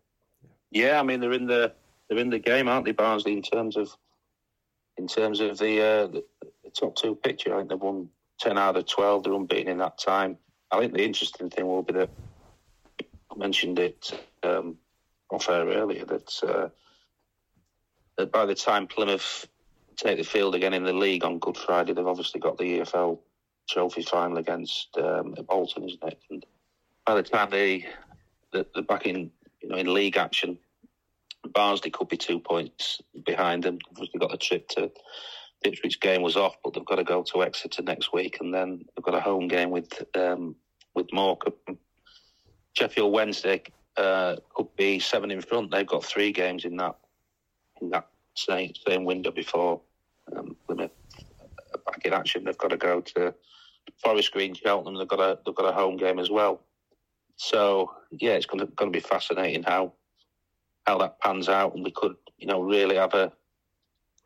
yeah. 0.70 1.01
I 1.01 1.03
mean 1.03 1.20
they're 1.20 1.33
in 1.33 1.47
the 1.47 1.72
they're 2.09 2.18
in 2.18 2.30
the 2.30 2.39
game, 2.39 2.68
aren't 2.68 2.85
they, 2.85 2.93
Barnsley? 2.93 3.33
In 3.33 3.43
terms 3.43 3.76
of 3.76 3.97
in 4.99 5.09
terms 5.09 5.41
of 5.41 5.59
the, 5.59 5.80
uh, 5.80 6.07
the, 6.07 6.24
the 6.62 6.70
top 6.70 6.95
two 6.95 7.14
picture, 7.14 7.55
I 7.55 7.59
think 7.59 7.70
they've 7.70 7.80
won 7.80 8.09
ten 8.39 8.59
out 8.59 8.76
of 8.76 8.87
twelve. 8.87 9.24
They're 9.24 9.33
unbeaten 9.33 9.72
in 9.72 9.78
that 9.78 9.99
time. 9.99 10.39
I 10.70 10.78
think 10.78 10.93
the 10.93 11.05
interesting 11.05 11.51
thing 11.51 11.66
will 11.66 11.83
be 11.83 11.95
that 11.95 12.11
I 13.01 13.35
mentioned 13.37 13.78
it 13.78 14.12
um, 14.43 14.76
off 15.30 15.49
air 15.49 15.66
earlier 15.66 16.05
that, 16.05 16.35
uh, 16.43 16.47
that 16.53 16.72
by 18.30 18.46
the 18.46 18.54
time 18.54 18.86
Plymouth 18.86 19.46
take 19.96 20.18
the 20.18 20.24
field 20.24 20.54
again 20.54 20.74
in 20.74 20.84
the 20.84 20.92
league 20.92 21.24
on 21.24 21.38
Good 21.38 21.56
Friday, 21.56 21.92
they've 21.92 22.06
obviously 22.06 22.40
got 22.40 22.58
the 22.58 22.80
EFL 22.80 23.18
Trophy 23.68 24.02
final 24.02 24.38
against 24.38 24.96
um, 24.98 25.34
Bolton, 25.48 25.84
isn't 25.84 26.02
it? 26.02 26.18
And 26.30 26.44
by 27.06 27.14
the 27.14 27.22
time 27.22 27.50
they 27.50 27.86
they're 28.52 28.82
back 28.82 29.06
in 29.06 29.30
you 29.60 29.68
know 29.68 29.76
in 29.76 29.92
league 29.92 30.16
action, 30.16 30.58
Barnsley 31.52 31.90
could 31.90 32.08
be 32.08 32.16
two 32.16 32.38
points 32.38 33.00
behind 33.24 33.62
them. 33.62 33.78
They've 33.96 34.20
got 34.20 34.34
a 34.34 34.38
trip 34.38 34.68
to 34.70 34.90
Ipswich 35.64 36.00
game 36.00 36.22
was 36.22 36.36
off, 36.36 36.56
but 36.62 36.74
they've 36.74 36.84
got 36.84 36.96
to 36.96 37.04
go 37.04 37.22
to 37.22 37.44
Exeter 37.44 37.82
next 37.82 38.12
week, 38.12 38.38
and 38.40 38.52
then 38.52 38.84
they've 38.94 39.04
got 39.04 39.14
a 39.14 39.20
home 39.20 39.48
game 39.48 39.70
with 39.70 40.02
um, 40.16 40.56
with 40.94 41.06
Morecambe. 41.12 41.78
Sheffield 42.74 43.12
Wednesday 43.12 43.62
uh, 43.96 44.36
could 44.54 44.74
be 44.76 44.98
seven 44.98 45.30
in 45.30 45.40
front. 45.40 45.70
They've 45.70 45.86
got 45.86 46.04
three 46.04 46.32
games 46.32 46.64
in 46.64 46.76
that 46.76 46.96
in 47.83 47.91
that 47.91 48.09
same 48.35 48.72
same 48.87 49.05
window 49.05 49.30
before 49.30 49.80
um, 50.35 50.57
Plymouth 50.66 50.93
back 51.85 52.05
in 52.05 52.12
action. 52.12 52.45
They've 52.45 52.57
got 52.57 52.70
to 52.70 52.76
go 52.76 53.01
to 53.01 53.35
Forest 53.99 54.33
Green, 54.33 54.55
Cheltenham. 54.55 54.97
They've 54.97 55.09
got 55.09 55.20
a 55.20 55.39
they've 55.45 55.55
got 55.55 55.68
a 55.68 55.72
home 55.72 55.97
game 55.97 56.18
as 56.18 56.30
well. 56.30 56.61
So 57.37 57.93
yeah, 58.11 58.33
it's 58.33 58.47
going 58.47 58.61
to 58.61 58.66
going 58.66 58.93
to 58.93 58.97
be 58.97 59.03
fascinating 59.03 59.62
how 59.62 59.93
how 60.87 60.99
that 60.99 61.20
pans 61.20 61.49
out, 61.49 61.74
and 61.74 61.85
we 61.85 61.91
could 61.91 62.16
you 62.39 62.47
know 62.47 62.62
really 62.62 62.97
have 62.97 63.14
a 63.14 63.33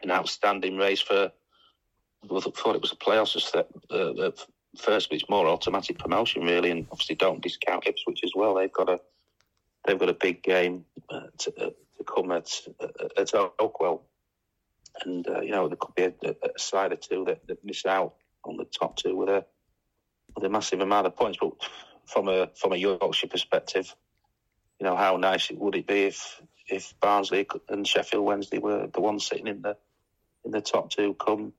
an 0.02 0.10
outstanding 0.10 0.76
race 0.76 1.00
for. 1.00 1.32
I 2.24 2.40
thought 2.40 2.74
it 2.74 2.82
was 2.82 2.92
a 2.92 2.96
playoffs 2.96 3.40
step 3.40 3.68
uh, 3.90 4.30
first, 4.76 5.10
but 5.10 5.16
it's 5.16 5.30
more 5.30 5.46
automatic 5.46 5.98
promotion 5.98 6.42
really, 6.42 6.70
and 6.70 6.86
obviously 6.90 7.14
don't 7.14 7.42
discount 7.42 7.86
Ipswich 7.86 8.20
as 8.24 8.32
well. 8.34 8.54
They've 8.54 8.72
got 8.72 8.88
a 8.88 9.00
they've 9.86 9.98
got 9.98 10.08
a 10.08 10.14
big 10.14 10.42
game 10.42 10.84
uh, 11.08 11.28
to, 11.38 11.66
uh, 11.66 11.70
to 11.98 12.04
come 12.04 12.32
at 12.32 12.50
at 12.80 13.32
Oakwell, 13.32 14.00
and 15.04 15.26
uh, 15.28 15.40
you 15.40 15.50
know 15.50 15.68
there 15.68 15.76
could 15.76 15.94
be 15.94 16.04
a, 16.04 16.12
a, 16.30 16.58
side 16.58 16.92
or 16.92 16.96
two 16.96 17.24
that, 17.26 17.46
that 17.46 17.64
miss 17.64 17.86
out 17.86 18.14
on 18.44 18.56
the 18.56 18.64
top 18.64 18.96
two 18.96 19.16
with 19.16 19.28
a 19.28 19.44
with 20.34 20.44
a 20.44 20.48
massive 20.48 20.80
amount 20.80 21.06
of 21.06 21.16
points. 21.16 21.38
But 21.40 21.52
from 22.06 22.28
a 22.28 22.48
from 22.54 22.72
a 22.72 22.76
Yorkshire 22.76 23.28
perspective, 23.28 23.94
you 24.80 24.86
know 24.86 24.96
how 24.96 25.16
nice 25.16 25.50
it 25.50 25.58
would 25.58 25.76
it 25.76 25.86
be 25.86 26.04
if 26.04 26.40
if 26.68 26.94
Barnsley 27.00 27.46
and 27.68 27.86
Sheffield 27.86 28.24
Wednesday 28.24 28.58
were 28.58 28.88
the 28.92 29.00
ones 29.00 29.26
sitting 29.26 29.46
in 29.46 29.62
the 29.62 29.76
in 30.44 30.50
the 30.50 30.60
top 30.60 30.90
two 30.90 31.14
come 31.14 31.52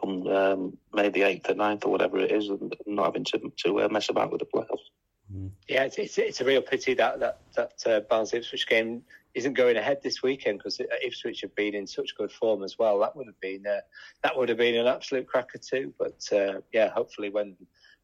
come 0.00 0.26
um, 0.26 0.78
May 0.92 1.10
the 1.10 1.22
eighth 1.22 1.50
or 1.50 1.54
9th 1.54 1.84
or 1.84 1.90
whatever 1.90 2.18
it 2.18 2.32
is, 2.32 2.48
and 2.48 2.74
not 2.86 3.06
having 3.06 3.24
to 3.24 3.52
to 3.64 3.82
uh, 3.82 3.88
mess 3.88 4.08
about 4.08 4.30
with 4.30 4.40
the 4.40 4.46
playoffs. 4.46 4.88
Mm. 5.32 5.50
Yeah, 5.68 5.84
it's, 5.84 5.96
it's, 5.96 6.18
it's 6.18 6.40
a 6.40 6.44
real 6.44 6.62
pity 6.62 6.94
that 6.94 7.20
that 7.20 7.40
that 7.56 7.86
uh, 7.86 8.00
Barnsley 8.00 8.40
Ipswich 8.40 8.66
game 8.66 9.02
isn't 9.34 9.54
going 9.54 9.76
ahead 9.76 10.00
this 10.02 10.22
weekend 10.22 10.58
because 10.58 10.80
Ipswich 11.02 11.40
have 11.40 11.54
been 11.54 11.74
in 11.74 11.86
such 11.86 12.16
good 12.16 12.30
form 12.30 12.62
as 12.62 12.78
well. 12.78 12.98
That 13.00 13.16
would 13.16 13.26
have 13.26 13.40
been 13.40 13.66
uh, 13.66 13.80
that 14.22 14.36
would 14.36 14.48
have 14.48 14.58
been 14.58 14.76
an 14.76 14.86
absolute 14.86 15.26
cracker 15.26 15.58
too. 15.58 15.92
But 15.98 16.22
uh, 16.32 16.60
yeah, 16.72 16.90
hopefully 16.90 17.30
when 17.30 17.56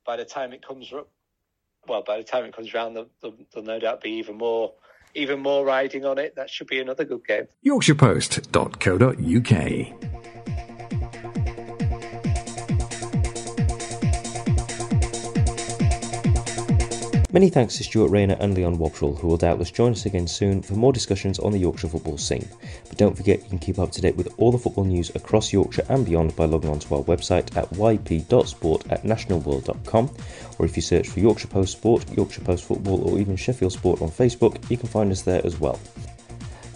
by 0.06 0.16
the 0.16 0.24
time 0.24 0.52
it 0.52 0.66
comes 0.66 0.92
up, 0.92 1.08
well, 1.86 2.02
by 2.02 2.18
the 2.18 2.24
time 2.24 2.44
it 2.44 2.54
comes 2.54 2.74
around, 2.74 2.94
there'll, 2.94 3.10
there'll, 3.20 3.36
there'll 3.52 3.66
no 3.66 3.78
doubt 3.78 4.00
be 4.00 4.10
even 4.12 4.36
more 4.36 4.72
even 5.14 5.40
more 5.40 5.64
riding 5.64 6.04
on 6.04 6.18
it. 6.18 6.36
That 6.36 6.50
should 6.50 6.68
be 6.68 6.80
another 6.80 7.04
good 7.04 7.26
game. 7.26 7.48
YorkshirePost.co.uk 7.66 10.09
Many 17.32 17.48
thanks 17.48 17.76
to 17.76 17.84
Stuart 17.84 18.10
Rayner 18.10 18.36
and 18.40 18.54
Leon 18.56 18.78
Wobschall, 18.78 19.16
who 19.16 19.28
will 19.28 19.36
doubtless 19.36 19.70
join 19.70 19.92
us 19.92 20.04
again 20.04 20.26
soon 20.26 20.62
for 20.62 20.74
more 20.74 20.92
discussions 20.92 21.38
on 21.38 21.52
the 21.52 21.60
Yorkshire 21.60 21.86
football 21.86 22.18
scene. 22.18 22.48
But 22.88 22.98
don't 22.98 23.16
forget 23.16 23.40
you 23.44 23.48
can 23.48 23.60
keep 23.60 23.78
up 23.78 23.92
to 23.92 24.00
date 24.00 24.16
with 24.16 24.34
all 24.36 24.50
the 24.50 24.58
football 24.58 24.82
news 24.82 25.14
across 25.14 25.52
Yorkshire 25.52 25.86
and 25.88 26.04
beyond 26.04 26.34
by 26.34 26.46
logging 26.46 26.70
on 26.70 26.80
to 26.80 26.96
our 26.96 27.04
website 27.04 27.56
at 27.56 27.70
yp.sport 27.70 28.84
at 28.90 29.04
nationalworld.com, 29.04 30.10
or 30.58 30.66
if 30.66 30.74
you 30.74 30.82
search 30.82 31.08
for 31.08 31.20
Yorkshire 31.20 31.46
Post 31.46 31.70
Sport, 31.70 32.04
Yorkshire 32.10 32.42
Post 32.42 32.64
Football, 32.64 33.08
or 33.08 33.20
even 33.20 33.36
Sheffield 33.36 33.74
Sport 33.74 34.02
on 34.02 34.10
Facebook, 34.10 34.68
you 34.68 34.76
can 34.76 34.88
find 34.88 35.12
us 35.12 35.22
there 35.22 35.40
as 35.46 35.60
well. 35.60 35.78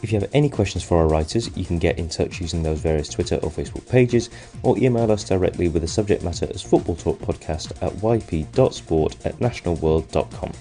If 0.04 0.12
you 0.12 0.20
have 0.20 0.28
any 0.34 0.50
questions 0.50 0.84
for 0.84 0.98
our 0.98 1.08
writers, 1.08 1.48
you 1.56 1.64
can 1.64 1.78
get 1.78 1.98
in 1.98 2.10
touch 2.10 2.38
using 2.38 2.62
those 2.62 2.78
various 2.78 3.08
Twitter 3.08 3.36
or 3.36 3.50
Facebook 3.50 3.88
pages, 3.88 4.28
or 4.62 4.76
email 4.76 5.10
us 5.10 5.24
directly 5.24 5.68
with 5.68 5.80
the 5.80 5.88
subject 5.88 6.22
matter 6.22 6.46
as 6.50 6.60
Football 6.60 6.96
Talk 6.96 7.18
Podcast 7.20 7.72
at 7.80 7.94
yp.sport 8.02 9.16
at 9.24 9.38
nationalworld.com. 9.38 10.52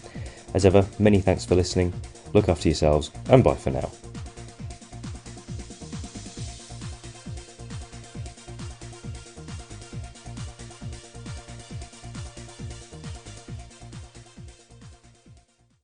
As 0.54 0.66
ever, 0.66 0.88
many 0.98 1.20
thanks 1.20 1.44
for 1.44 1.56
listening, 1.56 1.92
look 2.32 2.48
after 2.48 2.70
yourselves, 2.70 3.12
and 3.28 3.44
bye 3.44 3.56
for 3.56 3.72
now. 3.72 3.92